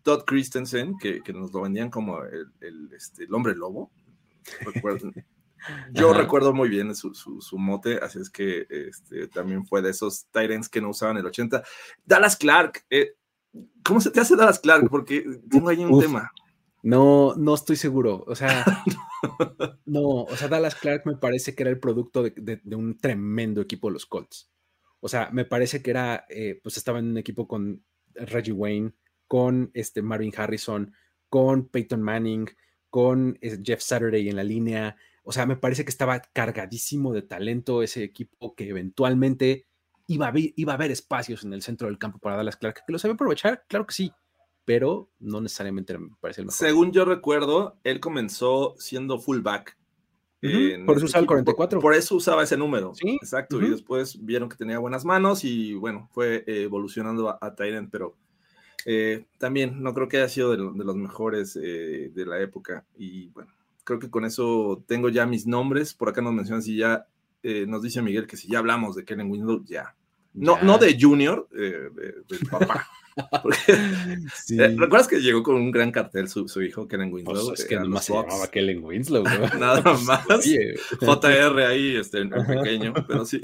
Todd 0.02 0.24
Christensen, 0.24 0.96
que, 0.98 1.20
nos 1.34 1.52
lo 1.52 1.60
vendían 1.60 1.90
como 1.90 2.22
el, 2.22 2.90
este, 2.96 3.26
hombre 3.30 3.54
lobo. 3.54 3.90
Yo 5.92 6.12
recuerdo 6.12 6.52
muy 6.52 6.68
bien 6.68 6.94
su, 6.94 7.12
mote, 7.58 7.98
así 8.02 8.18
es 8.18 8.30
que 8.30 8.66
este, 8.68 9.28
también 9.28 9.66
fue 9.66 9.82
de 9.82 9.90
esos 9.90 10.26
Tyrants 10.30 10.68
que 10.68 10.80
no 10.80 10.90
usaban 10.90 11.18
el 11.18 11.26
80. 11.26 11.62
Dallas 12.04 12.36
Clark, 12.36 12.86
¿cómo 13.82 14.00
se 14.00 14.10
te 14.10 14.20
hace 14.20 14.36
Dallas 14.36 14.58
Clark? 14.58 14.88
Porque 14.88 15.24
tengo 15.50 15.68
ahí 15.68 15.84
un 15.84 16.00
tema. 16.00 16.30
No, 16.84 17.34
no 17.36 17.54
estoy 17.54 17.76
seguro. 17.76 18.24
O 18.26 18.34
sea, 18.34 18.62
no, 19.86 20.24
o 20.24 20.36
sea, 20.36 20.48
Dallas 20.48 20.74
Clark 20.74 21.06
me 21.06 21.16
parece 21.16 21.54
que 21.54 21.62
era 21.62 21.70
el 21.70 21.80
producto 21.80 22.22
de, 22.22 22.60
un 22.76 22.98
tremendo 22.98 23.62
equipo 23.62 23.88
de 23.88 23.94
los 23.94 24.04
Colts. 24.04 24.52
O 25.00 25.08
sea, 25.08 25.30
me 25.32 25.46
parece 25.46 25.82
que 25.82 25.90
era, 25.90 26.26
eh, 26.28 26.60
pues 26.62 26.76
estaba 26.76 26.98
en 26.98 27.06
un 27.06 27.16
equipo 27.16 27.48
con 27.48 27.82
Reggie 28.12 28.52
Wayne, 28.52 28.92
con 29.26 29.70
este 29.72 30.02
Marvin 30.02 30.34
Harrison, 30.36 30.92
con 31.30 31.68
Peyton 31.70 32.02
Manning, 32.02 32.50
con 32.90 33.38
eh, 33.40 33.58
Jeff 33.64 33.80
Saturday 33.80 34.28
en 34.28 34.36
la 34.36 34.44
línea. 34.44 34.94
O 35.22 35.32
sea, 35.32 35.46
me 35.46 35.56
parece 35.56 35.86
que 35.86 35.90
estaba 35.90 36.20
cargadísimo 36.34 37.14
de 37.14 37.22
talento 37.22 37.82
ese 37.82 38.04
equipo 38.04 38.54
que 38.54 38.68
eventualmente 38.68 39.68
iba 40.06 40.28
a, 40.28 40.32
iba 40.34 40.72
a 40.74 40.76
haber 40.76 40.90
espacios 40.90 41.44
en 41.44 41.54
el 41.54 41.62
centro 41.62 41.88
del 41.88 41.96
campo 41.96 42.18
para 42.18 42.36
Dallas 42.36 42.58
Clark. 42.58 42.82
¿Que 42.86 42.92
lo 42.92 42.98
sabe 42.98 43.14
aprovechar? 43.14 43.64
Claro 43.68 43.86
que 43.86 43.94
sí 43.94 44.12
pero 44.64 45.10
no 45.20 45.40
necesariamente 45.40 45.96
me 45.98 46.10
parece 46.20 46.40
el 46.40 46.46
mejor. 46.46 46.58
Según 46.58 46.92
yo 46.92 47.04
recuerdo, 47.04 47.76
él 47.84 48.00
comenzó 48.00 48.74
siendo 48.78 49.18
fullback. 49.18 49.76
por 50.86 50.96
eso 50.96 51.06
usaba 51.06 51.20
el 51.20 51.26
44. 51.26 51.80
Por 51.80 51.94
eso 51.94 52.16
usaba 52.16 52.42
ese 52.42 52.56
número. 52.56 52.94
Sí. 52.94 53.16
Exacto. 53.20 53.60
Y 53.60 53.70
después 53.70 54.24
vieron 54.24 54.48
que 54.48 54.56
tenía 54.56 54.78
buenas 54.78 55.04
manos 55.04 55.44
y 55.44 55.74
bueno, 55.74 56.08
fue 56.12 56.44
eh, 56.46 56.62
evolucionando 56.62 57.28
a, 57.28 57.38
a 57.40 57.54
Tyrant, 57.54 57.90
pero 57.90 58.16
eh, 58.86 59.26
también 59.38 59.82
no 59.82 59.92
creo 59.94 60.08
que 60.08 60.18
haya 60.18 60.28
sido 60.28 60.50
de, 60.50 60.58
los 60.58 60.96
mejores 60.96 61.58
eh, 61.62 62.10
de 62.14 62.26
la 62.26 62.40
época. 62.40 62.86
Y 62.96 63.28
bueno, 63.28 63.52
creo 63.84 63.98
que 63.98 64.10
con 64.10 64.24
eso 64.24 64.82
tengo 64.86 65.10
ya 65.10 65.26
mis 65.26 65.46
nombres. 65.46 65.92
Por 65.92 66.08
acá 66.08 66.22
nos 66.22 66.32
mencionan 66.32 66.62
si 66.62 66.76
ya, 66.76 67.06
nos 67.66 67.82
dice 67.82 68.00
Miguel 68.00 68.26
que 68.26 68.38
si 68.38 68.48
ya 68.48 68.58
hablamos 68.58 68.96
de 68.96 69.04
Kellen 69.04 69.30
Winslow, 69.30 69.62
ya. 69.66 69.94
No, 70.32 70.60
no 70.62 70.78
de 70.78 70.96
Junior, 70.98 71.46
del 71.50 72.48
papá. 72.50 72.88
Eh, 74.50 74.76
¿Recuerdas 74.76 75.08
que 75.08 75.20
llegó 75.20 75.42
con 75.42 75.56
un 75.56 75.70
gran 75.70 75.90
cartel 75.92 76.28
su, 76.28 76.62
hijo 76.62 76.88
Kellen 76.88 77.10
pues, 77.10 77.24
Winslow? 77.26 77.54
es 77.54 77.64
que 77.64 77.76
nada 77.76 77.88
más 77.88 78.04
se 78.04 78.12
llamaba 78.12 78.50
Kellen 78.50 78.84
Winslow. 78.84 79.24
nada 79.58 79.82
más. 80.04 80.26
JR 80.26 81.60
ahí, 81.64 81.96
este, 81.96 82.20
en 82.20 82.30
pequeño, 82.30 82.92
pero 83.06 83.24
sí. 83.24 83.40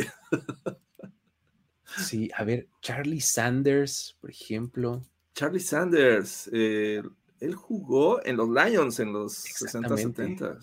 sí, 1.97 2.31
a 2.35 2.45
ver, 2.45 2.69
Charlie 2.81 3.21
Sanders, 3.21 4.17
por 4.21 4.31
ejemplo. 4.31 5.03
Charlie 5.35 5.61
Sanders, 5.61 6.51
eh, 6.53 7.03
él 7.41 7.55
jugó 7.55 8.25
en 8.25 8.37
los 8.37 8.49
Lions 8.49 9.01
en 9.01 9.13
los 9.13 9.35
60, 9.35 9.97
70. 9.97 10.59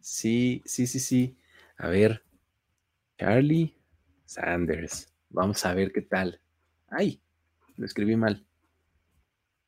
Sí, 0.00 0.62
sí, 0.64 0.86
sí, 0.86 1.00
sí. 1.00 1.36
A 1.76 1.88
ver, 1.88 2.22
Charlie 3.18 3.74
Sanders. 4.24 5.08
Vamos 5.30 5.64
a 5.64 5.74
ver 5.74 5.92
qué 5.92 6.02
tal. 6.02 6.40
Ay, 6.88 7.20
lo 7.76 7.86
escribí 7.86 8.16
mal. 8.16 8.46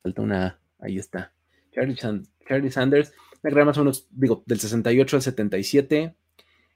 Falta 0.02 0.22
una 0.22 0.62
Ahí 0.82 0.98
está. 0.98 1.32
Charlie, 1.72 2.70
Sanders. 2.70 3.12
Me 3.42 3.64
más 3.64 3.78
o 3.78 3.80
menos, 3.80 4.06
digo, 4.10 4.42
del 4.46 4.60
68 4.60 5.16
al 5.16 5.22
77. 5.22 6.14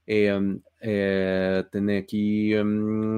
Eh, 0.06 0.58
eh, 0.80 1.64
tiene 1.70 1.98
aquí 1.98 2.52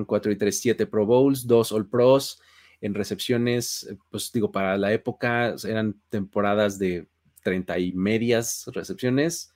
4 0.06 0.32
y 0.32 0.36
3, 0.36 0.60
7 0.60 0.86
Pro 0.86 1.06
Bowls, 1.06 1.46
2 1.46 1.72
All 1.72 1.88
Pros. 1.88 2.40
En 2.80 2.94
recepciones, 2.94 3.94
pues 4.10 4.32
digo, 4.32 4.50
para 4.50 4.76
la 4.78 4.92
época 4.92 5.54
eran 5.64 6.00
temporadas 6.08 6.78
de 6.78 7.06
30 7.42 7.78
y 7.78 7.92
medias 7.92 8.68
recepciones. 8.72 9.52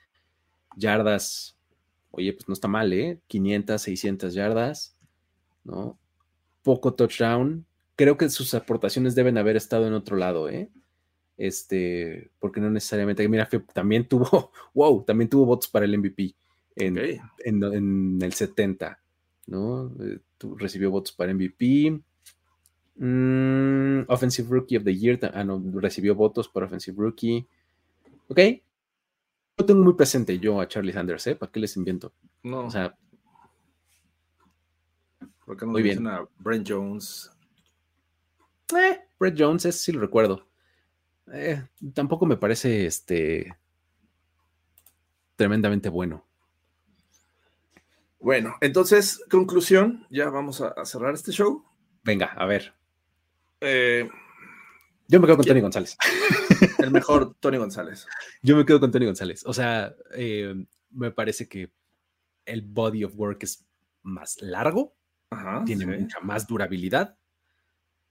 Yardas, 0.76 1.56
oye, 2.10 2.32
pues 2.32 2.48
no 2.48 2.54
está 2.54 2.68
mal, 2.68 2.92
¿eh? 2.92 3.20
500, 3.26 3.80
600 3.80 4.34
yardas, 4.34 4.96
¿no? 5.64 5.98
Poco 6.62 6.94
touchdown, 6.94 7.64
creo 7.96 8.16
que 8.16 8.28
sus 8.28 8.54
aportaciones 8.54 9.14
deben 9.14 9.38
haber 9.38 9.56
estado 9.56 9.86
en 9.86 9.94
otro 9.94 10.16
lado, 10.16 10.48
¿eh? 10.48 10.70
Este, 11.36 12.30
porque 12.38 12.60
no 12.60 12.70
necesariamente, 12.70 13.26
mira, 13.28 13.48
también 13.72 14.06
tuvo, 14.06 14.52
wow, 14.74 15.04
también 15.04 15.28
tuvo 15.28 15.46
votos 15.46 15.68
para 15.68 15.86
el 15.86 15.98
MVP 15.98 16.34
en, 16.76 18.22
el 18.22 18.32
70, 18.32 18.98
¿no? 19.46 19.92
Eh, 20.00 20.18
recibió 20.56 20.90
votos 20.90 21.12
para 21.12 21.34
MVP. 21.34 22.00
Mm, 22.96 24.02
Offensive 24.08 24.48
Rookie 24.48 24.76
of 24.76 24.84
the 24.84 24.96
Year, 24.96 25.18
ah, 25.34 25.44
no, 25.44 25.62
recibió 25.80 26.14
votos 26.14 26.48
para 26.48 26.66
Offensive 26.66 26.96
Rookie. 26.96 27.46
Ok. 28.28 28.38
No 29.58 29.66
tengo 29.66 29.82
muy 29.82 29.94
presente 29.94 30.38
yo 30.38 30.60
a 30.60 30.68
Charlie 30.68 30.92
Sanders, 30.92 31.26
¿eh? 31.26 31.36
¿Para 31.36 31.50
qué 31.50 31.60
les 31.60 31.76
invento? 31.76 32.12
No. 32.42 32.66
O 32.66 32.70
sea. 32.70 32.96
Porque 35.44 35.66
no 35.66 35.72
muy 35.72 35.82
bien. 35.82 36.06
a 36.06 36.26
Brent 36.38 36.68
Jones, 36.68 37.31
eh, 38.72 39.00
Brett 39.18 39.36
Jones, 39.38 39.64
ese 39.64 39.78
sí 39.78 39.92
lo 39.92 40.00
recuerdo. 40.00 40.46
Eh, 41.32 41.62
tampoco 41.94 42.26
me 42.26 42.36
parece 42.36 42.86
este 42.86 43.56
tremendamente 45.36 45.88
bueno. 45.88 46.24
Bueno, 48.18 48.54
entonces, 48.60 49.20
conclusión, 49.28 50.06
ya 50.08 50.30
vamos 50.30 50.60
a, 50.60 50.84
cerrar 50.84 51.14
este 51.14 51.32
show. 51.32 51.64
Venga, 52.04 52.26
a 52.26 52.46
ver. 52.46 52.72
Eh, 53.60 54.08
Yo 55.08 55.18
me 55.20 55.26
quedo 55.26 55.38
con 55.38 55.46
Tony 55.46 55.60
González. 55.60 55.96
El 56.78 56.92
mejor 56.92 57.34
Tony 57.40 57.56
González. 57.56 58.06
Yo 58.42 58.56
me 58.56 58.64
quedo 58.64 58.78
con 58.78 58.92
Tony 58.92 59.06
González. 59.06 59.42
O 59.44 59.52
sea, 59.52 59.94
eh, 60.14 60.54
me 60.90 61.10
parece 61.10 61.48
que 61.48 61.72
el 62.44 62.62
body 62.62 63.02
of 63.02 63.14
work 63.16 63.42
es 63.42 63.66
más 64.02 64.40
largo, 64.40 64.94
tiene 65.66 65.86
mucha 65.86 66.20
más 66.20 66.46
durabilidad. 66.46 67.16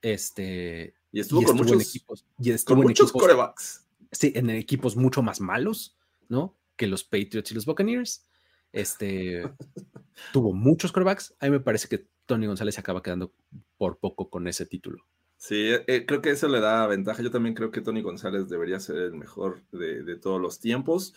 Este, 0.02 0.96
y 1.12 1.20
estuvo, 1.20 1.44
con 1.44 1.58
muchos 1.58 1.90
equipos. 1.90 2.26
Y 2.40 2.56
con 2.64 2.80
muchos 2.80 3.12
corebacks. 3.12 3.88
Sí, 4.12 4.32
en 4.36 4.50
equipos 4.50 4.96
mucho 4.96 5.22
más 5.22 5.40
malos, 5.40 5.98
¿no? 6.28 6.58
Que 6.76 6.88
los 6.88 7.04
Patriots 7.04 7.52
y 7.52 7.56
los 7.56 7.66
Buccaneers. 7.66 8.26
Este 8.72 9.44
tuvo 10.34 10.54
muchos 10.54 10.92
corebacks. 10.92 11.36
A 11.40 11.46
mí 11.46 11.52
me 11.52 11.60
parece 11.60 11.88
que 11.88 12.08
Tony 12.26 12.48
González 12.48 12.76
se 12.76 12.82
acaba 12.82 13.04
quedando 13.04 13.34
por 13.78 14.00
poco 14.00 14.30
con 14.30 14.48
ese 14.48 14.66
título. 14.66 15.06
Sí, 15.38 15.72
eh, 15.88 16.06
creo 16.06 16.22
que 16.22 16.30
eso 16.32 16.48
le 16.48 16.60
da 16.60 16.86
ventaja. 16.88 17.24
Yo 17.24 17.32
también 17.32 17.56
creo 17.56 17.72
que 17.72 17.82
Tony 17.82 18.02
González 18.02 18.48
debería 18.48 18.80
ser 18.80 18.98
el 18.98 19.14
mejor 19.14 19.64
de, 19.72 20.16
todos 20.18 20.40
los 20.40 20.60
tiempos. 20.60 21.14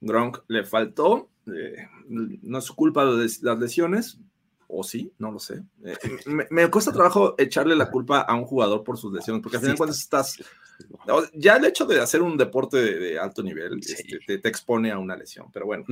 Gronk 0.00 0.42
le 0.48 0.64
faltó. 0.64 1.30
Eh, 1.46 1.88
no 2.06 2.58
es 2.58 2.64
su 2.64 2.76
culpa 2.76 3.04
de 3.06 3.28
las 3.40 3.58
lesiones, 3.58 4.20
o 4.74 4.82
sí, 4.82 5.12
no 5.18 5.30
lo 5.30 5.38
sé. 5.38 5.62
Eh, 5.84 5.96
me, 6.50 6.70
cuesta 6.70 6.92
trabajo 6.92 7.34
echarle 7.38 7.76
la 7.76 7.90
culpa 7.90 8.22
a 8.22 8.34
un 8.34 8.44
jugador 8.44 8.82
por 8.82 8.96
sus 8.96 9.12
lesiones, 9.12 9.42
porque 9.42 9.56
al 9.56 9.62
final 9.62 9.76
cuando 9.76 9.94
estás... 9.94 10.42
Ya 11.34 11.56
el 11.56 11.64
hecho 11.66 11.84
de 11.84 12.00
hacer 12.00 12.22
un 12.22 12.36
deporte 12.36 12.78
de, 12.78 13.18
alto 13.18 13.42
nivel 13.42 13.78
este, 13.78 14.38
te, 14.38 14.48
expone 14.48 14.90
a 14.90 14.98
una 14.98 15.14
lesión, 15.14 15.46
pero 15.52 15.66
bueno, 15.66 15.84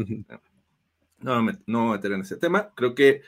no, 1.20 1.42
me, 1.42 1.58
no 1.66 1.90
meter 1.90 2.12
en 2.12 2.22
ese 2.22 2.38
tema. 2.38 2.72
Creo 2.74 2.94
que 2.94 3.22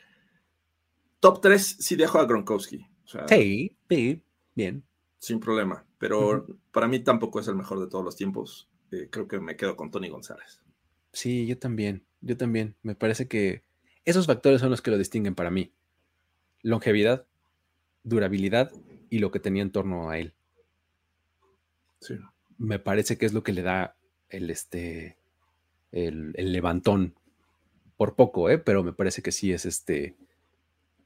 top 1.20 1.40
3 1.40 1.76
sí 1.78 1.94
dejo 1.94 2.18
a 2.18 2.24
Gronkowski. 2.24 2.84
sí, 3.28 3.76
sí, 3.88 4.22
bien. 4.56 4.82
Sin 5.18 5.38
problema, 5.38 5.84
pero 5.98 6.46
para 6.72 6.88
mí 6.88 6.98
tampoco 6.98 7.38
es 7.38 7.46
el 7.46 7.54
mejor 7.54 7.78
de 7.78 7.86
todos 7.86 8.04
los 8.04 8.16
tiempos. 8.16 8.68
Eh, 8.90 9.08
creo 9.08 9.28
que 9.28 9.38
me 9.38 9.54
quedo 9.54 9.76
con 9.76 9.90
Tony 9.90 10.08
González. 10.08 10.60
Sí, 11.12 11.46
yo 11.46 11.58
también, 11.58 12.04
yo 12.22 12.36
también. 12.36 12.74
Me 12.82 12.96
parece 12.96 13.28
que 13.28 13.62
esos 14.04 14.26
factores 14.26 14.60
son 14.60 14.70
los 14.70 14.82
que 14.82 14.90
lo 14.90 14.98
distinguen 14.98 15.34
para 15.34 15.50
mí. 15.50 15.72
Longevidad, 16.62 17.26
durabilidad 18.02 18.72
y 19.10 19.18
lo 19.18 19.30
que 19.30 19.40
tenía 19.40 19.62
en 19.62 19.72
torno 19.72 20.10
a 20.10 20.18
él. 20.18 20.32
Sí. 22.00 22.14
Me 22.58 22.78
parece 22.78 23.18
que 23.18 23.26
es 23.26 23.32
lo 23.32 23.42
que 23.42 23.52
le 23.52 23.62
da 23.62 23.96
el, 24.28 24.50
este, 24.50 25.16
el, 25.92 26.32
levantón. 26.52 27.14
Por 27.96 28.16
poco, 28.16 28.50
¿eh? 28.50 28.58
pero 28.58 28.82
me 28.82 28.92
parece 28.92 29.22
que 29.22 29.30
sí 29.30 29.52
es 29.52 29.64
este, 29.64 30.16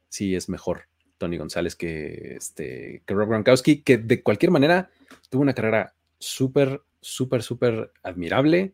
sí 0.08 0.34
es 0.34 0.48
mejor 0.48 0.84
Tony 1.18 1.36
González 1.36 1.76
que, 1.76 2.36
este, 2.36 3.02
que 3.04 3.14
Rob 3.14 3.28
Gronkowski, 3.28 3.82
que 3.82 3.98
de 3.98 4.22
cualquier 4.22 4.50
manera 4.50 4.88
tuvo 5.28 5.42
una 5.42 5.52
carrera 5.52 5.94
súper, 6.18 6.80
súper, 7.00 7.42
súper 7.42 7.92
admirable 8.02 8.72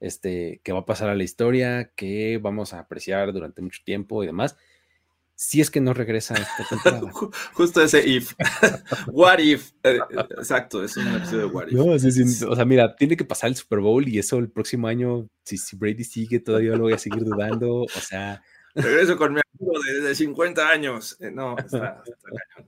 este, 0.00 0.60
que 0.62 0.72
va 0.72 0.80
a 0.80 0.86
pasar 0.86 1.08
a 1.08 1.14
la 1.14 1.24
historia, 1.24 1.90
que 1.94 2.38
vamos 2.38 2.72
a 2.72 2.80
apreciar 2.80 3.32
durante 3.32 3.62
mucho 3.62 3.80
tiempo 3.84 4.22
y 4.22 4.26
demás. 4.26 4.56
Si 5.34 5.60
es 5.60 5.70
que 5.70 5.80
no 5.80 5.94
regresa 5.94 6.34
esta 6.34 6.64
temporada. 6.68 7.12
Justo 7.52 7.80
ese 7.80 8.06
if. 8.08 8.32
What 9.12 9.38
if. 9.38 9.72
Eh, 9.84 10.00
exacto, 10.36 10.82
es 10.82 10.96
un 10.96 11.06
episodio 11.14 11.38
de 11.38 11.44
What 11.46 11.68
if. 11.68 12.42
o 12.42 12.56
sea, 12.56 12.64
mira, 12.64 12.96
tiene 12.96 13.16
que 13.16 13.24
pasar 13.24 13.48
el 13.50 13.56
Super 13.56 13.78
Bowl 13.78 14.08
y 14.08 14.18
eso 14.18 14.38
el 14.38 14.50
próximo 14.50 14.88
año, 14.88 15.28
si, 15.44 15.76
Brady 15.76 16.04
sigue, 16.04 16.40
todavía 16.40 16.72
lo 16.72 16.84
voy 16.84 16.92
a 16.92 16.98
seguir 16.98 17.24
dudando. 17.24 17.82
O 17.82 17.88
sea. 17.88 18.42
Regreso 18.74 19.16
con 19.16 19.34
mi 19.34 19.40
amigo 19.40 19.80
de, 20.02 20.14
50 20.14 20.68
años. 20.68 21.16
Eh, 21.20 21.30
no, 21.30 21.56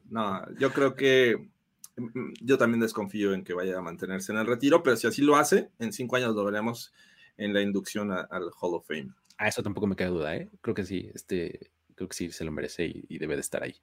no, 0.09 0.59
yo 0.59 0.72
creo 0.72 0.95
que 0.95 1.49
mm, 1.97 2.18
mm, 2.18 2.35
yo 2.41 2.57
también 2.57 2.81
desconfío 2.81 3.33
en 3.35 3.45
que 3.45 3.53
vaya 3.53 3.78
a 3.78 3.83
mantenerse 3.83 4.33
en 4.33 4.39
el 4.39 4.47
retiro, 4.47 4.83
pero 4.83 4.97
si 4.97 5.07
así 5.07 5.22
lo 5.22 5.37
hace, 5.37 5.70
en 5.78 5.93
cinco 5.93 6.16
años 6.16 6.35
lo 6.35 6.45
veremos 6.45 6.93
en 7.41 7.55
la 7.55 7.62
inducción 7.62 8.12
al 8.12 8.51
Hall 8.61 8.74
of 8.74 8.86
Fame. 8.86 9.11
A 9.38 9.49
eso 9.49 9.62
tampoco 9.62 9.86
me 9.86 9.97
queda 9.97 10.11
duda, 10.11 10.36
¿eh? 10.36 10.51
Creo 10.61 10.74
que 10.74 10.84
sí, 10.84 11.11
este, 11.14 11.70
creo 11.95 12.09
que 12.09 12.14
sí 12.14 12.30
se 12.30 12.45
lo 12.45 12.53
merece 12.53 12.84
y, 12.86 13.18
debe 13.18 13.34
de 13.34 13.41
estar 13.41 13.62
ahí. 13.62 13.74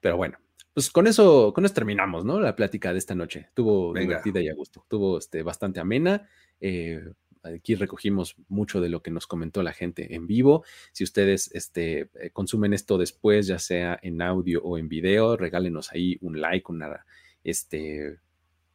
Pero 0.00 0.16
bueno, 0.16 0.36
pues 0.74 0.90
con 0.90 1.06
eso, 1.06 1.52
con 1.54 1.64
eso 1.64 1.74
terminamos, 1.74 2.24
¿no? 2.24 2.40
La 2.40 2.56
plática 2.56 2.92
de 2.92 2.98
esta 2.98 3.14
noche. 3.14 3.48
Tuvo 3.54 3.94
divertida 3.94 4.40
y 4.40 4.48
a 4.48 4.54
gusto. 4.54 4.84
Tuvo 4.88 5.18
este, 5.18 5.44
bastante 5.44 5.78
amena. 5.78 6.28
Eh, 6.60 7.00
aquí 7.44 7.76
recogimos 7.76 8.36
mucho 8.48 8.80
de 8.80 8.88
lo 8.88 9.02
que 9.02 9.12
nos 9.12 9.28
comentó 9.28 9.62
la 9.62 9.72
gente 9.72 10.14
en 10.14 10.26
vivo. 10.26 10.64
Si 10.92 11.04
ustedes 11.04 11.50
este, 11.54 12.10
eh, 12.14 12.30
consumen 12.32 12.72
esto 12.72 12.98
después, 12.98 13.46
ya 13.46 13.60
sea 13.60 13.98
en 14.02 14.20
audio 14.20 14.60
o 14.64 14.76
en 14.76 14.88
video, 14.88 15.36
regálenos 15.36 15.92
ahí 15.92 16.18
un 16.20 16.40
like, 16.40 16.70
una, 16.70 17.06
este, 17.44 18.18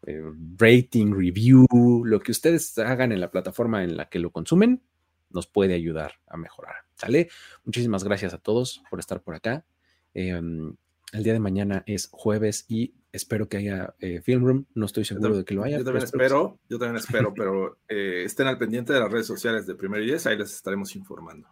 eh, 0.05 0.21
rating, 0.57 1.13
review, 1.13 1.65
lo 2.05 2.19
que 2.19 2.31
ustedes 2.31 2.77
hagan 2.77 3.11
en 3.11 3.19
la 3.19 3.31
plataforma 3.31 3.83
en 3.83 3.97
la 3.97 4.09
que 4.09 4.19
lo 4.19 4.31
consumen, 4.31 4.81
nos 5.29 5.47
puede 5.47 5.73
ayudar 5.73 6.13
a 6.27 6.37
mejorar. 6.37 6.75
¿Sale? 6.95 7.29
Muchísimas 7.63 8.03
gracias 8.03 8.33
a 8.33 8.37
todos 8.39 8.81
por 8.89 8.99
estar 8.99 9.21
por 9.21 9.35
acá. 9.35 9.65
Em, 10.13 10.75
el 11.13 11.23
día 11.23 11.33
de 11.33 11.39
mañana 11.39 11.83
es 11.85 12.09
jueves 12.11 12.65
y 12.67 12.93
espero 13.11 13.47
que 13.47 13.57
haya 13.57 13.95
eh, 13.99 14.21
Film 14.21 14.45
Room. 14.45 14.65
No 14.73 14.85
estoy 14.85 15.05
seguro 15.05 15.37
de 15.37 15.45
que 15.45 15.53
lo 15.53 15.63
haya. 15.63 15.77
Yo 15.77 15.83
también 15.83 16.03
espero, 16.03 16.59
yo 16.69 16.77
también 16.77 16.97
espero, 16.97 17.33
pero 17.33 17.79
eh, 17.87 18.23
estén 18.25 18.47
al 18.47 18.57
pendiente 18.57 18.93
de 18.93 18.99
las 18.99 19.11
redes 19.11 19.27
sociales 19.27 19.65
de 19.65 19.75
Primer 19.75 20.03
y 20.03 20.11
ahí 20.11 20.37
les 20.37 20.53
estaremos 20.53 20.95
informando. 20.95 21.47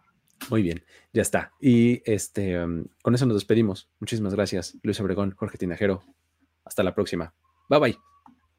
Muy 0.50 0.62
bien, 0.62 0.84
ya 1.12 1.22
está. 1.22 1.52
Y 1.60 2.00
este, 2.10 2.52
em, 2.52 2.86
con 3.02 3.14
eso 3.14 3.26
nos 3.26 3.36
despedimos. 3.36 3.90
Muchísimas 3.98 4.34
gracias, 4.34 4.78
Luis 4.82 5.00
Obregón, 5.00 5.32
Jorge 5.32 5.58
Tinajero. 5.58 6.02
Hasta 6.64 6.82
la 6.82 6.94
próxima. 6.94 7.34
Bye 7.68 7.80
bye. 7.80 8.17